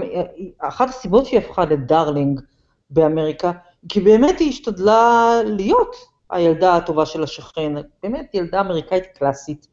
אחת 0.58 0.88
הסיבות 0.88 1.26
שהיא 1.26 1.38
הפכה 1.38 1.64
לדרלינג 1.64 2.40
באמריקה, 2.90 3.52
כי 3.88 4.00
באמת 4.00 4.38
היא 4.38 4.48
השתדלה 4.48 5.30
להיות 5.44 5.96
הילדה 6.30 6.76
הטובה 6.76 7.06
של 7.06 7.22
השכן, 7.22 7.72
באמת 8.02 8.34
ילדה 8.34 8.60
אמריקאית 8.60 9.04
קלאסית. 9.18 9.68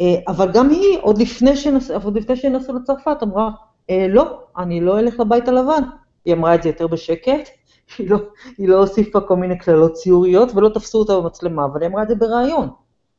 אה, 0.00 0.14
אבל 0.28 0.52
גם 0.52 0.70
היא, 0.70 0.98
עוד 1.00 1.18
לפני, 1.18 1.56
שנסעו 1.56 2.74
לצרפת, 2.76 3.16
אמרה, 3.22 3.50
אה, 3.90 4.06
לא, 4.08 4.40
אני 4.58 4.80
לא 4.80 4.98
אלך 4.98 5.20
לבית 5.20 5.48
הלבן. 5.48 5.82
היא 6.24 6.34
אמרה 6.34 6.54
את 6.54 6.62
זה 6.62 6.68
יותר 6.68 6.86
בשקט, 6.86 7.48
היא 7.98 8.10
לא, 8.10 8.18
היא 8.58 8.68
לא 8.68 8.78
הוסיפה 8.78 9.20
כל 9.20 9.36
מיני 9.36 9.58
קללות 9.58 9.92
ציוריות 9.92 10.54
ולא 10.54 10.68
תפסו 10.68 10.98
אותה 10.98 11.20
במצלמה, 11.20 11.64
אבל 11.64 11.80
היא 11.80 11.88
אמרה 11.88 12.02
את 12.02 12.08
זה 12.08 12.14
בריאיון. 12.14 12.68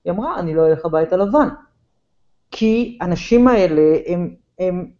היא 0.06 0.14
אמרה, 0.14 0.40
אני 0.40 0.54
לא 0.54 0.68
אלך 0.68 0.86
לבית 0.86 1.14
הלבן. 1.14 1.48
כי 2.52 2.98
הנשים 3.02 3.48
האלה, 3.48 3.98
הם, 4.08 4.36
הם, 4.60 4.92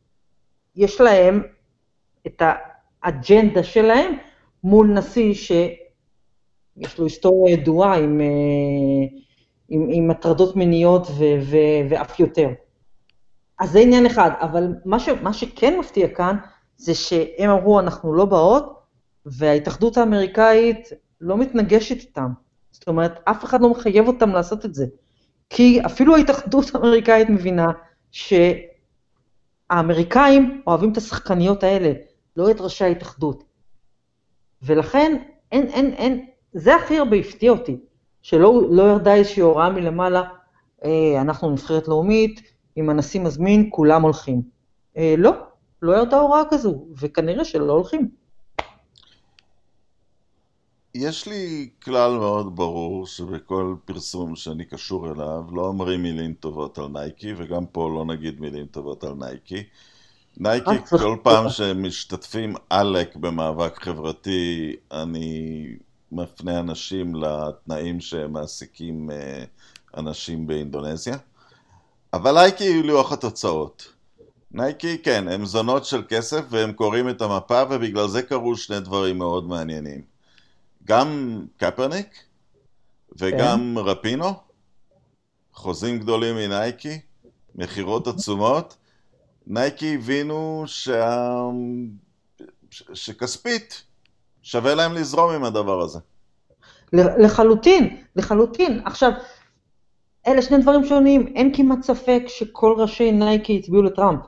יש 0.76 1.02
להם 1.02 1.44
את 2.28 2.42
האג'נדה 3.04 3.64
שלהם, 3.64 4.14
מול 4.64 4.88
נשיא 4.88 5.34
שיש 5.34 7.00
לו 7.00 7.06
היסטוריה 7.06 7.54
ידועה 7.54 7.98
עם, 7.98 8.22
אה, 8.22 9.18
עם, 9.70 9.88
עם 9.92 10.12
הטרדות 10.12 10.56
מיניות 10.56 11.08
ו, 11.08 11.24
ו, 11.42 11.58
ואף 11.90 12.20
יותר. 12.20 12.50
אז 13.60 13.72
זה 13.72 13.80
עניין 13.80 14.06
אחד, 14.06 14.32
אבל 14.42 14.76
מה, 14.86 15.00
ש, 15.00 15.10
מה 15.10 15.34
שכן 15.34 15.80
מפתיע 15.80 16.08
כאן, 16.08 16.38
זה 16.78 16.96
שהם 16.96 17.50
אמרו, 17.50 17.80
אנחנו 17.80 18.14
לא 18.14 18.26
באות, 18.26 18.80
וההתאחדות 19.26 19.98
האמריקאית 19.98 20.90
לא 21.22 21.38
מתנגשת 21.38 22.02
איתם. 22.02 22.30
זאת 22.72 22.88
אומרת, 22.88 23.20
אף 23.24 23.44
אחד 23.44 23.62
לא 23.62 23.70
מחייב 23.70 24.08
אותם 24.08 24.30
לעשות 24.30 24.66
את 24.66 24.74
זה. 24.74 24.86
כי 25.50 25.82
אפילו 25.86 26.16
ההתאחדות 26.16 26.76
האמריקאית 26.76 27.30
מבינה 27.30 27.72
שהאמריקאים 29.74 30.62
אוהבים 30.68 30.92
את 30.92 30.98
השחקניות 30.98 31.64
האלה, 31.64 31.94
לא 32.38 32.52
את 32.52 32.62
ראשי 32.62 32.84
ההתאחדות. 32.84 33.44
ולכן, 34.62 35.18
אין, 35.52 35.68
אין, 35.68 35.94
אין, 35.94 36.26
זה 36.54 36.76
הכי 36.76 36.98
הרבה 36.98 37.18
הפתיע 37.18 37.52
אותי, 37.52 37.78
שלא 38.22 38.62
לא 38.70 38.84
ירדה 38.84 39.16
איזושהי 39.16 39.42
הוראה 39.42 39.70
מלמעלה, 39.70 40.24
אה, 40.86 41.22
אנחנו 41.22 41.52
נבחרת 41.52 41.88
לאומית, 41.88 42.42
אם 42.78 42.90
הנשיא 42.90 43.22
מזמין, 43.22 43.68
כולם 43.72 44.02
הולכים. 44.02 44.42
אה, 44.98 45.16
לא, 45.18 45.32
לא 45.82 45.98
ירדה 45.98 46.20
הוראה 46.20 46.44
כזו, 46.50 46.86
וכנראה 47.02 47.46
שלא 47.46 47.74
הולכים. 47.74 48.10
יש 50.96 51.28
לי 51.28 51.70
כלל 51.84 52.12
מאוד 52.12 52.56
ברור 52.56 53.08
שבכל 53.08 53.76
פרסום 53.86 54.36
שאני 54.36 54.66
קשור 54.66 55.12
אליו 55.12 55.44
לא 55.52 55.62
אומרים 55.68 56.04
מילים 56.04 56.34
טובות 56.34 56.78
על 56.78 56.88
נייקי, 56.88 57.34
וגם 57.38 57.66
פה 57.66 57.90
לא 57.90 58.06
נגיד 58.06 58.42
מילים 58.42 58.66
טובות 58.66 59.04
על 59.04 59.14
נייקי. 59.14 59.64
נייקי, 60.38 60.86
כל 60.90 61.18
פעם 61.24 61.50
שמשתתפים 61.50 62.56
עלק 62.70 63.16
במאבק 63.16 63.84
חברתי, 63.84 64.76
אני 64.92 65.66
מפנה 66.12 66.60
אנשים 66.60 67.16
לתנאים 67.16 68.00
שמעסיקים 68.00 69.12
אה, 69.12 69.44
אנשים 69.98 70.48
באינדונזיה. 70.48 71.18
אבל 72.14 72.34
נייקי 72.34 72.64
היא 72.64 72.84
לוח 72.84 73.12
התוצאות. 73.12 73.94
נייקי, 74.52 74.98
כן, 74.98 75.28
הם 75.28 75.46
זונות 75.46 75.86
של 75.86 76.04
כסף 76.10 76.42
והם 76.50 76.74
קוראים 76.74 77.10
את 77.10 77.22
המפה 77.22 77.64
ובגלל 77.70 78.08
זה 78.08 78.22
קרו 78.22 78.58
שני 78.58 78.80
דברים 78.80 79.18
מאוד 79.18 79.48
מעניינים. 79.48 80.13
גם 80.86 81.40
קפרניק 81.58 82.24
וגם 83.18 83.76
כן. 83.76 83.82
רפינו, 83.90 84.34
חוזים 85.54 86.00
גדולים 86.00 86.36
מנייקי, 86.36 87.00
מכירות 87.56 88.08
עצומות, 88.08 88.78
נייקי 89.48 89.96
הבינו 89.96 90.64
שה... 90.66 91.30
ש... 92.70 92.84
שכספית 92.94 93.84
שווה 94.42 94.76
להם 94.76 94.94
לזרום 94.94 95.32
עם 95.32 95.44
הדבר 95.44 95.82
הזה. 95.82 96.00
לחלוטין, 96.94 97.98
לחלוטין. 98.16 98.82
עכשיו, 98.86 99.12
אלה 100.28 100.42
שני 100.42 100.58
דברים 100.58 100.86
שונים, 100.86 101.34
אין 101.36 101.56
כמעט 101.56 101.82
ספק 101.84 102.24
שכל 102.28 102.76
ראשי 102.78 103.12
נייקי 103.12 103.60
הצביעו 103.60 103.84
לטראמפ. 103.84 104.20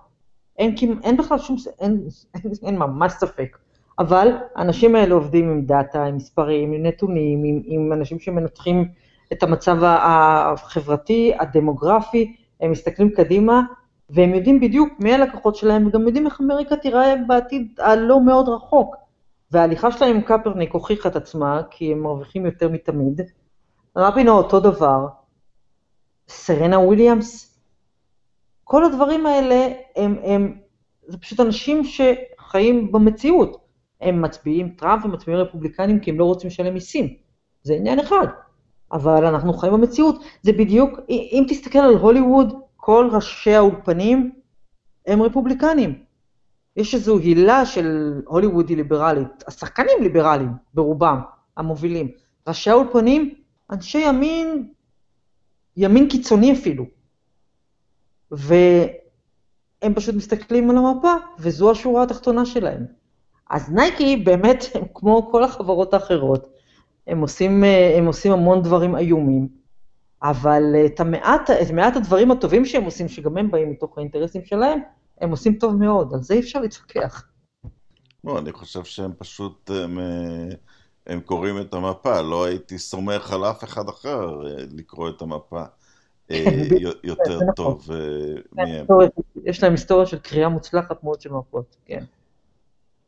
אין, 0.57 0.75
אין 1.03 1.17
בכלל 1.17 1.39
שום, 1.39 1.55
אין, 1.79 2.07
אין, 2.35 2.51
אין 2.63 2.77
ממש 2.77 3.11
ספק. 3.11 3.57
אבל 3.99 4.31
האנשים 4.55 4.95
האלה 4.95 5.15
עובדים 5.15 5.49
עם 5.49 5.61
דאטה, 5.65 6.03
עם 6.03 6.15
מספרים, 6.15 6.71
עם 6.73 6.83
נתונים, 6.83 7.43
עם, 7.43 7.61
עם 7.65 7.93
אנשים 7.93 8.19
שמנתחים 8.19 8.87
את 9.33 9.43
המצב 9.43 9.77
החברתי, 9.83 11.33
הדמוגרפי, 11.39 12.35
הם 12.61 12.71
מסתכלים 12.71 13.09
קדימה 13.09 13.61
והם 14.09 14.33
יודעים 14.33 14.59
בדיוק 14.59 14.89
מי 14.99 15.13
הלקוחות 15.13 15.55
שלהם, 15.55 15.87
וגם 15.87 16.07
יודעים 16.07 16.25
איך 16.25 16.41
אמריקה 16.41 16.75
תיראה 16.75 17.15
בעתיד 17.27 17.79
הלא 17.79 18.21
מאוד 18.21 18.49
רחוק. 18.49 18.95
וההליכה 19.51 19.91
שלהם 19.91 20.15
עם 20.15 20.21
קפרניק 20.21 20.73
הוכיחה 20.73 21.09
את 21.09 21.15
עצמה, 21.15 21.61
כי 21.71 21.91
הם 21.91 21.99
מרוויחים 21.99 22.45
יותר 22.45 22.69
מתמיד. 22.69 23.21
רבינו 23.95 24.31
אותו 24.31 24.59
דבר, 24.59 25.07
סרנה 26.27 26.79
וויליאמס, 26.79 27.59
כל 28.63 28.85
הדברים 28.85 29.25
האלה 29.25 29.67
הם, 29.95 30.15
הם, 30.23 30.57
זה 31.07 31.17
פשוט 31.17 31.39
אנשים 31.39 31.81
חיים 32.39 32.91
במציאות. 32.91 33.64
הם 34.01 34.21
מצביעים 34.21 34.69
טראמפ 34.69 35.05
ומצביעים 35.05 35.41
רפובליקנים 35.41 35.99
כי 35.99 36.11
הם 36.11 36.19
לא 36.19 36.25
רוצים 36.25 36.47
לשלם 36.47 36.73
מיסים. 36.73 37.13
זה 37.63 37.73
עניין 37.73 37.99
אחד. 37.99 38.27
אבל 38.91 39.25
אנחנו 39.25 39.53
חיים 39.53 39.73
במציאות. 39.73 40.23
זה 40.41 40.51
בדיוק, 40.51 40.99
אם 41.09 41.45
תסתכל 41.47 41.79
על 41.79 41.93
הוליווד, 41.93 42.53
כל 42.75 43.09
ראשי 43.11 43.53
האולפנים 43.53 44.31
הם 45.07 45.21
רפובליקנים. 45.21 46.03
יש 46.75 46.95
איזו 46.95 47.17
הילה 47.17 47.65
של 47.65 48.21
הוליווד 48.25 48.69
היא 48.69 48.77
ליברלית, 48.77 49.43
השחקנים 49.47 49.97
ליברליים 50.01 50.51
ברובם, 50.73 51.21
המובילים. 51.57 52.11
ראשי 52.47 52.69
האולפנים, 52.69 53.33
אנשי 53.71 53.97
ימין, 53.97 54.69
ימין 55.77 56.09
קיצוני 56.09 56.53
אפילו. 56.53 56.85
והם 58.31 59.93
פשוט 59.95 60.15
מסתכלים 60.15 60.69
על 60.69 60.77
המפה, 60.77 61.13
וזו 61.39 61.71
השורה 61.71 62.03
התחתונה 62.03 62.45
שלהם. 62.45 62.85
אז 63.49 63.71
נייקי 63.71 64.17
באמת, 64.17 64.65
הם 64.73 64.83
כמו 64.95 65.29
כל 65.31 65.43
החברות 65.43 65.93
האחרות, 65.93 66.47
הם 67.07 67.21
עושים, 67.21 67.63
הם 67.97 68.05
עושים 68.05 68.31
המון 68.31 68.61
דברים 68.61 68.95
איומים, 68.95 69.47
אבל 70.23 70.63
את 70.85 70.99
המעט, 70.99 71.49
את 71.49 71.71
מעט 71.71 71.95
הדברים 71.95 72.31
הטובים 72.31 72.65
שהם 72.65 72.83
עושים, 72.83 73.07
שגם 73.07 73.37
הם 73.37 73.51
באים 73.51 73.69
מתוך 73.69 73.97
האינטרסים 73.97 74.45
שלהם, 74.45 74.79
הם 75.21 75.31
עושים 75.31 75.55
טוב 75.55 75.75
מאוד, 75.75 76.13
על 76.13 76.21
זה 76.21 76.33
אי 76.33 76.39
אפשר 76.39 76.61
להתווכח. 76.61 77.27
לא, 78.23 78.39
אני 78.39 78.51
חושב 78.51 78.83
שהם 78.83 79.11
פשוט, 79.17 79.71
הם, 79.83 79.99
הם 81.07 81.19
קוראים 81.19 81.61
את 81.61 81.73
המפה, 81.73 82.21
לא 82.21 82.45
הייתי 82.45 82.77
סומך 82.77 83.33
על 83.33 83.45
אף 83.45 83.63
אחד 83.63 83.89
אחר 83.89 84.47
אה, 84.47 84.63
לקרוא 84.71 85.09
את 85.09 85.21
המפה 85.21 85.63
אה, 86.31 86.61
יותר 87.03 87.35
נכון. 87.35 87.53
טוב 87.55 87.89
אה, 87.91 88.41
מהם. 88.51 88.85
יש 89.45 89.63
להם 89.63 89.71
היסטוריה 89.71 90.05
של 90.05 90.19
קריאה 90.19 90.49
מוצלחת 90.49 91.03
מאוד 91.03 91.21
של 91.21 91.33
מפות, 91.33 91.75
כן. 91.85 92.03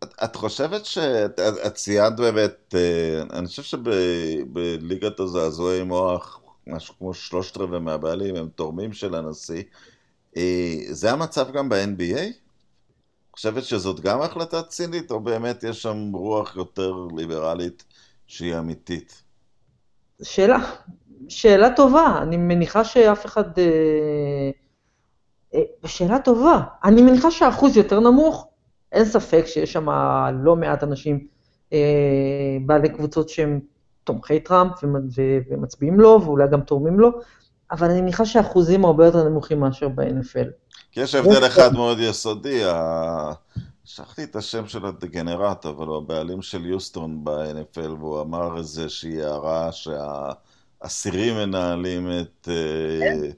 את, 0.03 0.13
את 0.23 0.35
חושבת 0.35 0.85
שאת 0.85 1.39
את 1.39 1.73
ציינת 1.73 2.15
באמת, 2.15 2.75
אני 3.33 3.47
חושב 3.47 3.63
שבליגת 3.63 5.19
הזעזועי 5.19 5.83
מוח, 5.83 6.41
משהו 6.67 6.93
כמו 6.97 7.13
שלושת 7.13 7.57
רבעי 7.57 7.79
מהבעלים 7.79 8.35
הם 8.35 8.49
תורמים 8.55 8.93
של 8.93 9.15
הנשיא, 9.15 9.63
אה, 10.37 10.75
זה 10.89 11.11
המצב 11.11 11.51
גם 11.51 11.69
ב-NBA? 11.69 12.47
חושבת 13.37 13.63
שזאת 13.63 13.99
גם 13.99 14.21
החלטה 14.21 14.63
צינית, 14.63 15.11
או 15.11 15.19
באמת 15.19 15.63
יש 15.63 15.81
שם 15.81 16.11
רוח 16.13 16.55
יותר 16.55 16.93
ליברלית 17.17 17.83
שהיא 18.27 18.57
אמיתית? 18.57 19.23
שאלה, 20.21 20.75
שאלה 21.29 21.75
טובה. 21.75 22.19
אני 22.21 22.37
מניחה 22.37 22.83
שאף 22.83 23.25
אחד... 23.25 23.59
אה, 23.59 24.49
אה, 25.53 25.89
שאלה 25.89 26.19
טובה. 26.19 26.61
אני 26.83 27.01
מניחה 27.01 27.31
שהאחוז 27.31 27.77
יותר 27.77 27.99
נמוך, 27.99 28.47
אין 28.91 29.05
ספק 29.05 29.43
שיש 29.45 29.73
שם 29.73 29.89
לא 30.43 30.55
מעט 30.55 30.83
אנשים 30.83 31.27
אה, 31.73 32.57
בעלי 32.65 32.89
קבוצות 32.89 33.29
שהם 33.29 33.59
תומכי 34.03 34.39
טראמפ 34.39 34.73
ומצביעים 35.49 35.99
לו, 35.99 36.21
ואולי 36.23 36.47
גם 36.51 36.61
תורמים 36.61 36.99
לו, 36.99 37.11
אבל 37.71 37.89
אני 37.89 38.01
מניחה 38.01 38.25
שהאחוזים 38.25 38.85
הרבה 38.85 39.05
יותר 39.05 39.23
נמוכים 39.23 39.59
מאשר 39.59 39.87
ב-NFL. 39.89 40.47
כי 40.91 41.01
יש 41.01 41.15
הבדל 41.15 41.45
אחד 41.45 41.73
מאוד 41.73 41.97
יסודי, 41.99 42.61
שכחתי 43.85 44.23
את 44.23 44.35
השם 44.35 44.67
של 44.67 44.85
הדגנרט, 44.85 45.65
אבל 45.65 45.87
הוא 45.87 45.97
הבעלים 45.97 46.41
של 46.41 46.65
יוסטון 46.65 47.23
ב-NFL, 47.23 47.89
והוא 47.99 48.21
אמר 48.21 48.57
איזושהי 48.57 49.23
הערה 49.23 49.69
שהאסירים 49.71 51.35
מנהלים 51.35 52.07
את, 52.21 52.49
אה, 52.51 53.29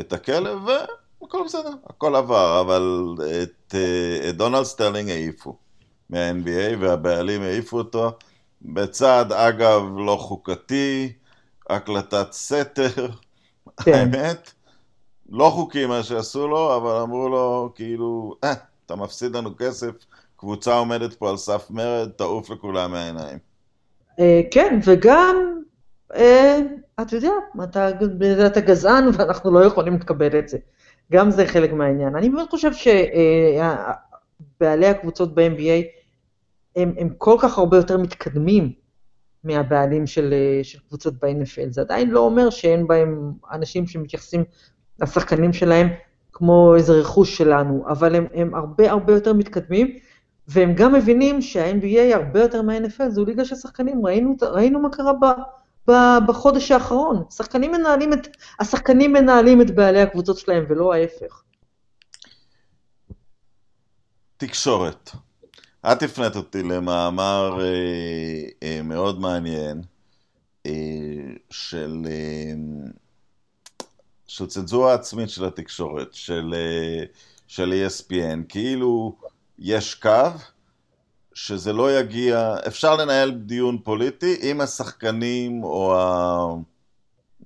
את 0.00 0.12
הכלב, 0.12 0.58
והכל 1.22 1.42
בסדר, 1.44 1.70
הכל 1.86 2.16
עבר, 2.16 2.60
אבל 2.60 3.14
את, 3.42 3.74
אה, 3.74 4.28
את 4.28 4.36
דונלד 4.36 4.62
סטרלינג 4.62 5.10
העיפו 5.10 5.56
מה-NBA, 6.10 6.76
והבעלים 6.80 7.42
העיפו 7.42 7.78
אותו, 7.78 8.12
בצעד, 8.62 9.32
אגב, 9.32 9.82
לא 9.96 10.16
חוקתי, 10.16 11.12
הקלטת 11.70 12.32
סתר. 12.32 13.08
כן. 13.84 13.92
האמת, 13.92 14.52
לא 15.28 15.50
חוקי 15.54 15.86
מה 15.86 16.02
שעשו 16.02 16.48
לו, 16.48 16.76
אבל 16.76 17.00
אמרו 17.00 17.28
לו, 17.28 17.72
כאילו, 17.74 18.34
אה, 18.44 18.54
אתה 18.86 18.96
מפסיד 18.96 19.36
לנו 19.36 19.50
כסף, 19.58 19.90
קבוצה 20.36 20.74
עומדת 20.74 21.14
פה 21.14 21.30
על 21.30 21.36
סף 21.36 21.70
מרד, 21.70 22.08
תעוף 22.08 22.50
לכולם 22.50 22.90
מהעיניים. 22.90 23.38
אה, 24.20 24.40
כן, 24.50 24.78
וגם, 24.84 25.36
אה, 26.14 26.58
אתה 27.00 27.16
יודע, 27.16 27.32
אתה 28.46 28.60
גזען 28.60 29.08
ואנחנו 29.12 29.50
לא 29.50 29.64
יכולים 29.64 29.94
לקבל 29.94 30.38
את 30.38 30.48
זה. 30.48 30.58
גם 31.12 31.30
זה 31.30 31.46
חלק 31.46 31.72
מהעניין. 31.72 32.16
אני 32.16 32.28
באמת 32.28 32.50
חושב 32.50 32.70
שבעלי 34.58 34.86
הקבוצות 34.86 35.34
ב-NBA 35.34 35.84
הם, 36.76 36.94
הם 36.98 37.08
כל 37.18 37.36
כך 37.40 37.58
הרבה 37.58 37.76
יותר 37.76 37.98
מתקדמים 37.98 38.72
מהבעלים 39.44 40.06
של, 40.06 40.32
אה, 40.32 40.64
של 40.64 40.78
קבוצות 40.88 41.14
ב-NFL. 41.14 41.70
זה 41.70 41.80
עדיין 41.80 42.10
לא 42.10 42.20
אומר 42.20 42.50
שאין 42.50 42.86
בהם 42.86 43.32
אנשים 43.52 43.86
שמתייחסים 43.86 44.44
לשחקנים 45.02 45.52
שלהם 45.52 45.88
כמו 46.32 46.74
איזה 46.76 46.92
רכוש 46.92 47.36
שלנו, 47.36 47.84
אבל 47.88 48.14
הם, 48.14 48.26
הם 48.34 48.54
הרבה 48.54 48.90
הרבה 48.90 49.12
יותר 49.12 49.32
מתקדמים, 49.32 49.98
והם 50.48 50.74
גם 50.74 50.94
מבינים 50.94 51.42
שה-NBA 51.42 52.14
הרבה 52.14 52.40
יותר 52.40 52.62
מה-NFL, 52.62 53.08
זו 53.08 53.24
ליגה 53.24 53.44
של 53.44 53.56
שחקנים, 53.56 54.06
ראינו, 54.06 54.36
ראינו 54.42 54.80
מה 54.80 54.88
קרה 54.90 55.12
ב, 55.12 55.24
ב, 55.24 55.30
בחודש 56.26 56.70
האחרון. 56.70 57.24
שחקנים 57.30 57.72
מנהלים 57.72 58.12
את, 58.12 58.28
השחקנים 58.60 59.12
מנהלים 59.12 59.62
את 59.62 59.70
בעלי 59.74 60.00
הקבוצות 60.00 60.38
שלהם, 60.38 60.64
ולא 60.68 60.92
ההפך. 60.94 61.42
תקשורת. 64.36 65.10
את 65.92 66.02
הפנית 66.02 66.36
אותי 66.36 66.62
למאמר 66.62 67.58
אה, 67.60 68.44
אה, 68.62 68.82
מאוד 68.82 69.20
מעניין 69.20 69.82
אה, 70.66 70.72
של, 71.50 72.02
אה, 72.06 72.54
של 74.26 74.46
צנזורה 74.46 74.94
עצמית 74.94 75.30
של 75.30 75.44
התקשורת, 75.44 76.14
של, 76.14 76.54
אה, 76.54 77.04
של 77.46 77.72
ESPN, 77.86 78.44
כאילו 78.48 79.16
יש 79.58 79.94
קו 79.94 80.30
שזה 81.40 81.72
לא 81.72 81.98
יגיע, 81.98 82.56
אפשר 82.66 82.96
לנהל 82.96 83.30
דיון 83.30 83.78
פוליטי 83.84 84.36
אם 84.42 84.60
השחקנים 84.60 85.64
או 85.64 85.94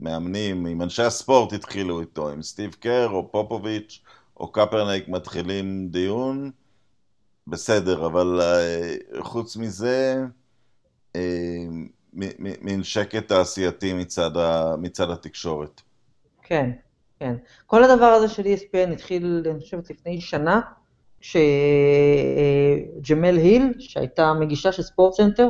המאמנים, 0.00 0.66
אם 0.66 0.82
אנשי 0.82 1.02
הספורט 1.02 1.52
התחילו 1.52 2.00
איתו, 2.00 2.32
אם 2.32 2.42
סטיב 2.42 2.74
קר 2.80 3.08
או 3.08 3.32
פופוביץ' 3.32 4.02
או 4.36 4.52
קפרנייק 4.52 5.08
מתחילים 5.08 5.88
דיון, 5.88 6.50
בסדר, 7.46 8.06
אבל 8.06 8.40
uh, 8.40 9.22
חוץ 9.22 9.56
מזה, 9.56 10.24
uh, 11.12 11.18
מין 12.62 12.82
שקט 12.82 13.28
תעשייתי 13.28 13.92
מצד, 13.92 14.36
ה, 14.36 14.76
מצד 14.78 15.10
התקשורת. 15.10 15.80
כן, 16.42 16.70
כן. 17.20 17.34
כל 17.66 17.84
הדבר 17.84 18.06
הזה 18.06 18.28
של 18.28 18.42
ESPN 18.42 18.92
התחיל, 18.92 19.42
אני 19.50 19.60
חושבת, 19.60 19.90
לפני 19.90 20.20
שנה, 20.20 20.60
כשג'מל 23.00 23.36
היל, 23.36 23.72
שהייתה 23.78 24.32
מגישה 24.32 24.72
של 24.72 24.82
SportsCenter, 24.82 25.48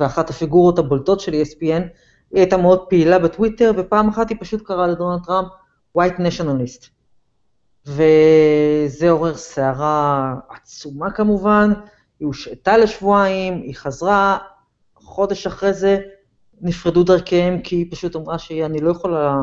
ואחת 0.00 0.30
הפיגורות 0.30 0.78
הבולטות 0.78 1.20
של 1.20 1.32
ESPN, 1.32 1.82
היא 2.30 2.40
הייתה 2.40 2.56
מאוד 2.56 2.80
פעילה 2.88 3.18
בטוויטר, 3.18 3.72
ופעם 3.76 4.08
אחת 4.08 4.28
היא 4.30 4.36
פשוט 4.40 4.62
קראה 4.62 4.86
לדונלד 4.86 5.20
טראמפ 5.24 5.48
white 5.98 6.18
nationalist. 6.18 6.88
וזה 7.86 9.10
עורר 9.10 9.34
סערה 9.34 10.34
עצומה 10.48 11.10
כמובן, 11.10 11.72
היא 12.20 12.26
הושעתה 12.26 12.78
לשבועיים, 12.78 13.62
היא 13.62 13.74
חזרה, 13.74 14.38
חודש 14.94 15.46
אחרי 15.46 15.72
זה 15.72 15.98
נפרדו 16.60 17.02
דרכיהם, 17.02 17.60
כי 17.60 17.76
היא 17.76 17.86
פשוט 17.90 18.16
אמרה 18.16 18.38
שאני 18.38 18.80
לא 18.80 18.90
יכולה, 18.90 19.42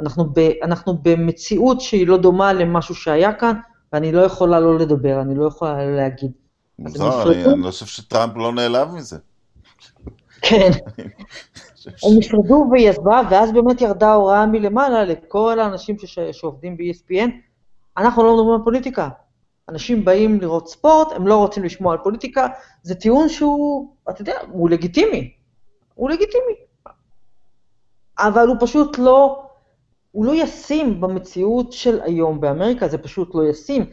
אנחנו, 0.00 0.24
ב, 0.24 0.38
אנחנו 0.62 0.98
במציאות 1.02 1.80
שהיא 1.80 2.06
לא 2.06 2.16
דומה 2.16 2.52
למשהו 2.52 2.94
שהיה 2.94 3.32
כאן, 3.32 3.56
ואני 3.92 4.12
לא 4.12 4.20
יכולה 4.20 4.60
לא 4.60 4.78
לדבר, 4.78 5.20
אני 5.20 5.34
לא 5.34 5.46
יכולה 5.46 5.86
להגיד. 5.86 6.32
מוזר, 6.78 7.32
אני, 7.32 7.44
אני 7.44 7.62
לא 7.62 7.70
חושב 7.70 7.86
שטראמפ 7.86 8.36
לא 8.36 8.52
נעלב 8.52 8.88
מזה. 8.94 9.18
כן. 10.42 10.70
הם 12.02 12.18
נפרדו 12.18 12.68
והיא 12.70 12.90
עזבה, 12.90 13.20
ואז 13.30 13.52
באמת 13.52 13.80
ירדה 13.80 14.12
הוראה 14.12 14.46
מלמעלה 14.46 15.04
לכל 15.04 15.60
האנשים 15.60 15.96
שעובדים 16.32 16.76
ב-ESPN, 16.76 17.30
אנחנו 17.96 18.22
לא 18.22 18.34
מדברים 18.34 18.54
על 18.54 18.64
פוליטיקה. 18.64 19.08
אנשים 19.68 20.04
באים 20.04 20.40
לראות 20.40 20.68
ספורט, 20.68 21.12
הם 21.12 21.26
לא 21.26 21.36
רוצים 21.36 21.64
לשמוע 21.64 21.92
על 21.92 21.98
פוליטיקה, 22.02 22.46
זה 22.82 22.94
טיעון 22.94 23.28
שהוא, 23.28 23.94
אתה 24.10 24.22
יודע, 24.22 24.34
הוא 24.50 24.70
לגיטימי. 24.70 25.32
הוא 25.94 26.10
לגיטימי. 26.10 26.54
אבל 28.18 28.48
הוא 28.48 28.56
פשוט 28.60 28.98
לא, 28.98 29.44
הוא 30.12 30.24
לא 30.24 30.32
ישים 30.34 31.00
במציאות 31.00 31.72
של 31.72 32.00
היום 32.02 32.40
באמריקה, 32.40 32.88
זה 32.88 32.98
פשוט 32.98 33.34
לא 33.34 33.44
ישים. 33.44 33.86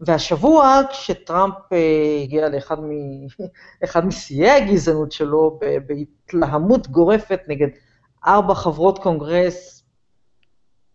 והשבוע, 0.00 0.80
כשטראמפ 0.90 1.54
אה, 1.72 2.20
הגיע 2.22 2.48
לאחד. 2.48 2.76
משיאי 4.06 4.50
הגזענות 4.50 5.12
שלו, 5.12 5.58
בהתלהמות 5.86 6.88
גורפת 6.88 7.40
נגד 7.48 7.68
ארבע 8.26 8.54
חברות 8.54 8.98
קונגרס 8.98 9.84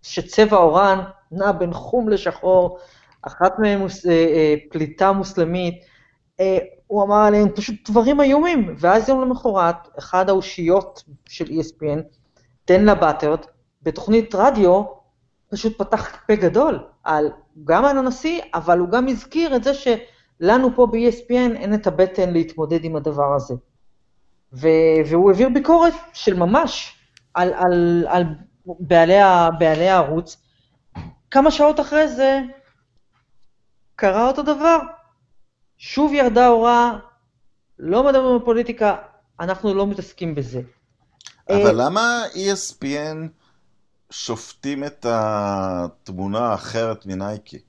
שצבע 0.01 0.57
עורן 0.57 1.03
נע 1.31 1.51
בין 1.51 1.73
חום 1.73 2.09
לשחור, 2.09 2.77
אחת 3.21 3.59
מהן 3.59 3.79
מוס, 3.79 4.05
אה, 4.05 4.11
אה, 4.11 4.55
פליטה 4.69 5.11
מוסלמית, 5.11 5.85
הוא 6.87 7.03
אמר 7.03 7.15
עליהם 7.15 7.49
פשוט 7.55 7.89
דברים 7.89 8.21
איומים, 8.21 8.75
ואז 8.77 9.09
יום 9.09 9.21
למחרת, 9.21 9.75
אחד 9.99 10.29
האושיות 10.29 11.03
של 11.29 11.45
ESPN, 11.45 11.99
דן 12.67 12.85
לבטרד, 12.85 13.39
בתוכנית 13.87 14.35
רדיו, 14.35 14.83
פשוט 15.49 15.77
פתח 15.77 16.17
פה 16.27 16.35
גדול, 16.35 16.79
על, 17.03 17.31
גם 17.63 17.85
על 17.85 17.97
הנשיא, 17.97 18.41
אבל 18.53 18.79
הוא 18.79 18.89
גם 18.89 19.07
הזכיר 19.07 19.55
את 19.55 19.63
זה 19.63 19.71
שלנו 19.73 20.75
פה 20.75 20.87
ב-ESPN 20.91 21.55
אין 21.55 21.73
את 21.73 21.87
הבטן 21.87 22.33
להתמודד 22.33 22.83
עם 22.83 22.95
הדבר 22.95 23.35
הזה. 23.35 23.53
ו, 24.53 24.67
והוא 25.09 25.31
העביר 25.31 25.49
ביקורת 25.49 25.93
של 26.13 26.33
ממש 26.33 26.95
על, 27.33 27.53
על, 27.53 28.05
על 28.09 28.23
בעלי, 28.65 29.13
בעלי 29.59 29.89
הערוץ. 29.89 30.37
כמה 31.31 31.51
שעות 31.51 31.79
אחרי 31.79 32.07
זה 32.07 32.39
קרה 33.95 34.27
אותו 34.27 34.43
דבר. 34.43 34.77
שוב 35.77 36.13
ירדה 36.13 36.47
הוראה, 36.47 36.99
לא 37.79 38.03
מדברים 38.03 38.33
על 38.33 38.45
פוליטיקה, 38.45 38.95
אנחנו 39.39 39.73
לא 39.73 39.87
מתעסקים 39.87 40.35
בזה. 40.35 40.61
אבל 41.49 41.85
למה 41.85 42.23
ESPN 42.33 43.46
שופטים 44.11 44.83
את 44.83 45.05
התמונה 45.09 46.39
האחרת 46.39 47.05
מנייקי? 47.05 47.59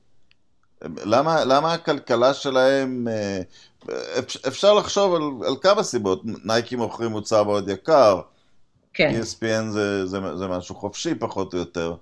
למה, 0.83 1.45
למה 1.45 1.73
הכלכלה 1.73 2.35
שלהם, 2.35 3.09
אה, 3.09 3.41
אפשר 4.49 4.75
לחשוב 4.75 5.15
על, 5.15 5.23
על 5.49 5.57
כמה 5.61 5.83
סיבות, 5.83 6.23
נייקי 6.45 6.77
מוכרים 6.77 7.11
מוצר 7.11 7.45
מאוד 7.45 7.69
יקר, 7.69 8.21
כן. 8.95 9.21
ESPN 9.21 9.71
זה, 9.71 10.07
זה, 10.07 10.37
זה 10.37 10.47
משהו 10.49 10.75
חופשי 10.75 11.15
פחות 11.15 11.55
או 11.55 11.59
יותר. 11.59 11.95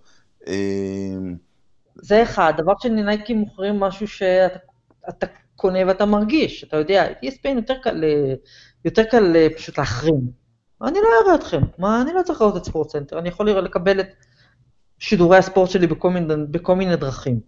אה, 0.47 0.55
זה 1.95 2.23
אחד, 2.23 2.53
דבר 2.57 2.73
שני, 2.79 3.03
נייקי 3.03 3.35
מוכרים 3.35 3.81
משהו 3.81 4.09
שאתה 4.09 5.27
קונה 5.57 5.79
ואתה 5.87 6.07
מרגיש, 6.07 6.65
אתה 6.65 6.77
יודע, 6.77 7.07
ESPN 7.25 7.57
יותר 7.57 7.75
קל, 7.83 8.05
יותר 8.85 9.05
קל 9.05 9.49
פשוט 9.57 9.79
להחרים. 9.79 10.46
אני 10.83 10.99
לא 10.99 11.09
אראה 11.25 11.35
אתכם, 11.35 11.63
מה, 11.79 12.03
אני 12.03 12.13
לא 12.13 12.23
צריך 12.23 12.41
לראות 12.41 12.57
את 12.57 12.65
SportsCenter, 12.65 13.19
אני 13.19 13.29
יכול 13.29 13.51
לקבל 13.51 14.01
את 14.01 14.09
שידורי 14.99 15.39
הספורט 15.39 15.71
שלי 15.71 15.87
בכל 15.87 16.11
מיני, 16.11 16.35
בכל 16.51 16.75
מיני 16.75 16.97
דרכים. 16.97 17.41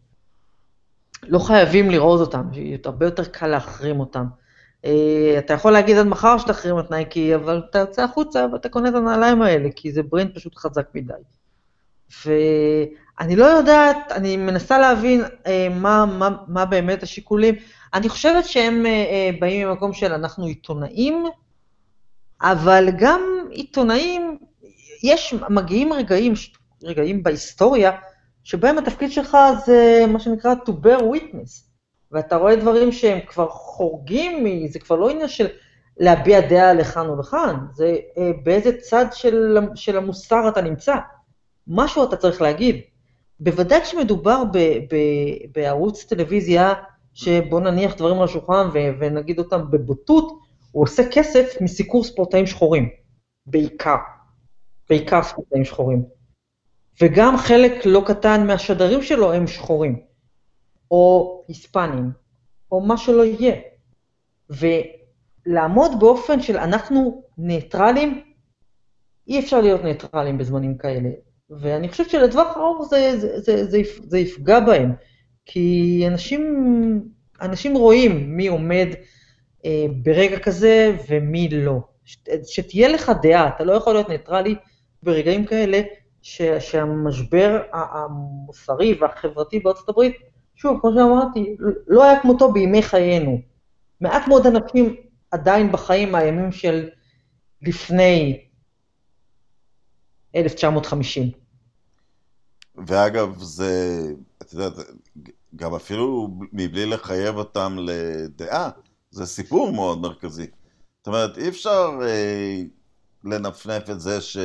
לא 1.23 1.39
חייבים 1.39 1.91
לראות 1.91 2.21
אותם, 2.21 2.49
הרבה 2.85 3.07
יותר 3.07 3.25
קל 3.25 3.47
להחרים 3.47 4.01
אותם. 4.01 4.25
אה, 4.85 5.35
אתה 5.39 5.55
יכול 5.55 5.73
להגיד 5.73 5.97
עד 5.97 6.07
מחר 6.07 6.39
שתחרים 6.39 6.79
את 6.79 6.91
נייקי, 6.91 7.35
אבל 7.35 7.63
אתה 7.71 7.79
יוצא 7.79 8.03
החוצה 8.03 8.47
ואתה 8.53 8.69
קונה 8.69 8.89
את 8.89 8.95
הנעליים 8.95 9.43
האלה, 9.43 9.69
כי 9.77 9.93
זה 9.93 10.03
brand 10.03 10.35
פשוט 10.35 10.57
חזק 10.57 10.87
מדי. 10.95 11.13
ואני 12.25 13.37
לא 13.37 13.45
יודעת, 13.45 14.13
אני 14.13 14.37
מנסה 14.37 14.79
להבין 14.79 15.23
אה, 15.47 15.69
מה, 15.71 16.07
מה, 16.07 16.29
מה 16.49 16.65
באמת 16.65 17.03
השיקולים. 17.03 17.55
אני 17.95 18.09
חושבת 18.09 18.45
שהם 18.45 18.87
אה, 18.87 19.31
באים 19.41 19.69
ממקום 19.69 19.93
של 19.93 20.13
אנחנו 20.13 20.47
עיתונאים, 20.47 21.25
אבל 22.43 22.89
גם 22.99 23.21
עיתונאים, 23.51 24.39
יש, 25.03 25.35
מגיעים 25.51 25.93
רגעים, 25.93 26.33
רגעים 26.83 27.23
בהיסטוריה, 27.23 27.93
שבהם 28.45 28.79
התפקיד 28.79 29.13
שלך 29.13 29.37
זה 29.67 30.05
מה 30.09 30.21
שנקרא 30.21 30.55
to 30.67 30.71
bear 30.71 31.01
witness, 31.01 31.69
ואתה 32.13 32.37
רואה 32.37 32.57
דברים 32.57 32.93
שהם 32.93 33.19
כבר 33.27 33.49
חורגים, 33.49 34.69
זה 34.69 34.79
כבר 34.79 34.97
לא 34.97 35.11
עניין 35.11 35.29
של 35.29 35.47
להביע 35.99 36.41
דעה 36.41 36.73
לכאן 36.73 37.09
או 37.09 37.21
לכאן, 37.21 37.57
זה 37.73 37.97
אה, 38.19 38.31
באיזה 38.43 38.79
צד 38.81 39.07
של, 39.13 39.59
של 39.75 39.97
המוסר 39.97 40.49
אתה 40.49 40.61
נמצא. 40.61 40.95
משהו 41.67 42.05
אתה 42.05 42.17
צריך 42.17 42.43
להגיד. 42.43 42.81
בוודאי 43.41 43.81
כשמדובר 43.81 44.45
ב, 44.53 44.59
ב, 44.59 44.97
בערוץ 45.55 46.05
טלוויזיה, 46.05 46.75
שבוא 47.15 47.61
נניח 47.61 47.95
דברים 47.95 48.19
על 48.19 48.25
השולחן 48.25 48.69
ונגיד 49.01 49.39
אותם 49.39 49.71
בבוטות, 49.71 50.39
הוא 50.79 50.85
עושה 50.85 51.03
כסף 51.13 51.61
מסיקור 51.61 52.05
ספורטאים 52.05 52.47
שחורים, 52.47 52.89
בעיקר. 53.47 53.97
בעיקר 54.91 55.23
ספורטאים 55.23 55.65
שחורים. 55.65 56.05
וגם 57.01 57.37
חלק 57.37 57.87
לא 57.87 58.03
קטן 58.07 58.47
מהשדרים 58.47 59.03
שלו 59.03 59.33
הם 59.33 59.47
שחורים, 59.47 60.01
או 60.91 61.45
היספנים, 61.49 62.11
או 62.73 62.81
מה 62.81 62.97
שלא 62.97 63.25
יהיה. 63.25 63.55
ולעמוד 64.51 66.01
באופן 66.01 66.43
של 66.43 66.57
אנחנו 66.57 67.23
ניטרלים, 67.39 68.23
אי 69.29 69.39
אפשר 69.39 69.61
להיות 69.61 69.85
ניטרלים 69.85 70.39
בזמנים 70.39 70.79
כאלה. 70.79 71.11
ואני 71.51 71.89
חושבת 71.89 72.11
שלטווח 72.11 72.57
ארוך 72.57 72.89
זה, 72.91 73.19
זה, 73.19 73.41
זה, 73.41 73.65
זה, 73.65 73.79
זה 74.03 74.19
יפגע 74.19 74.61
בהם, 74.61 74.93
כי 75.47 76.05
אנשים, 76.07 76.43
אנשים 77.41 77.77
רואים 77.77 78.37
מי 78.37 78.47
עומד 78.47 78.89
ברגע 80.03 80.39
כזה 80.39 80.97
ומי 81.09 81.49
לא. 81.49 81.81
שתהיה 82.47 82.89
לך 82.89 83.13
דעה, 83.23 83.49
אתה 83.49 83.65
לא 83.65 83.73
יכול 83.73 83.93
להיות 83.93 84.09
ניטרלי 84.09 84.55
ברגעים 85.03 85.47
כאלה 85.47 85.81
ש, 86.23 86.43
שהמשבר 86.43 87.63
המוסרי 87.73 88.99
והחברתי 89.01 89.59
בארצות 89.59 89.89
הברית, 89.89 90.17
שוב, 90.57 90.81
כמו 90.81 90.91
שאמרתי, 90.93 91.57
לא 91.87 92.05
היה 92.05 92.21
כמותו 92.21 92.53
בימי 92.53 92.83
חיינו. 92.83 93.41
מעט 94.01 94.29
מאוד 94.29 94.47
אנשים 94.47 94.97
עדיין 95.31 95.73
בחיים 95.73 96.13
מהימים 96.13 96.53
של 96.53 96.89
לפני 97.63 98.45
1950. 100.37 101.31
ואגב, 102.87 103.39
זה, 103.39 104.03
את 104.43 104.53
יודעת, 104.53 104.73
גם 105.57 105.75
אפילו 105.75 106.29
מבלי 106.53 106.87
לחייב 106.87 107.37
אותם 107.37 107.77
לדעה, 107.81 108.71
זה 109.11 109.27
סיפור 109.27 109.73
מאוד 109.73 110.01
מרכזי. 110.01 110.47
זאת 110.99 111.07
אומרת, 111.07 111.39
אי 111.39 111.49
אפשר 111.49 111.99
אה, 112.03 112.63
לנפנף 113.25 113.91
את 113.91 114.01
זה 114.01 114.21
ש, 114.21 114.39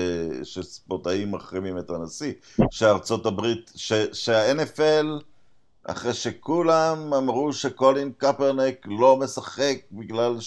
שספורטאים 0.43 1.31
מחרימים 1.31 1.77
את 1.77 1.89
הנשיא, 1.89 2.33
שארצות 2.71 3.25
הברית, 3.25 3.71
ש, 3.75 3.93
שה-NFL, 4.13 5.23
אחרי 5.83 6.13
שכולם 6.13 7.13
אמרו 7.13 7.53
שקולין 7.53 8.11
קפרנק 8.17 8.75
לא 8.85 9.17
משחק 9.17 9.77
בגלל 9.91 10.37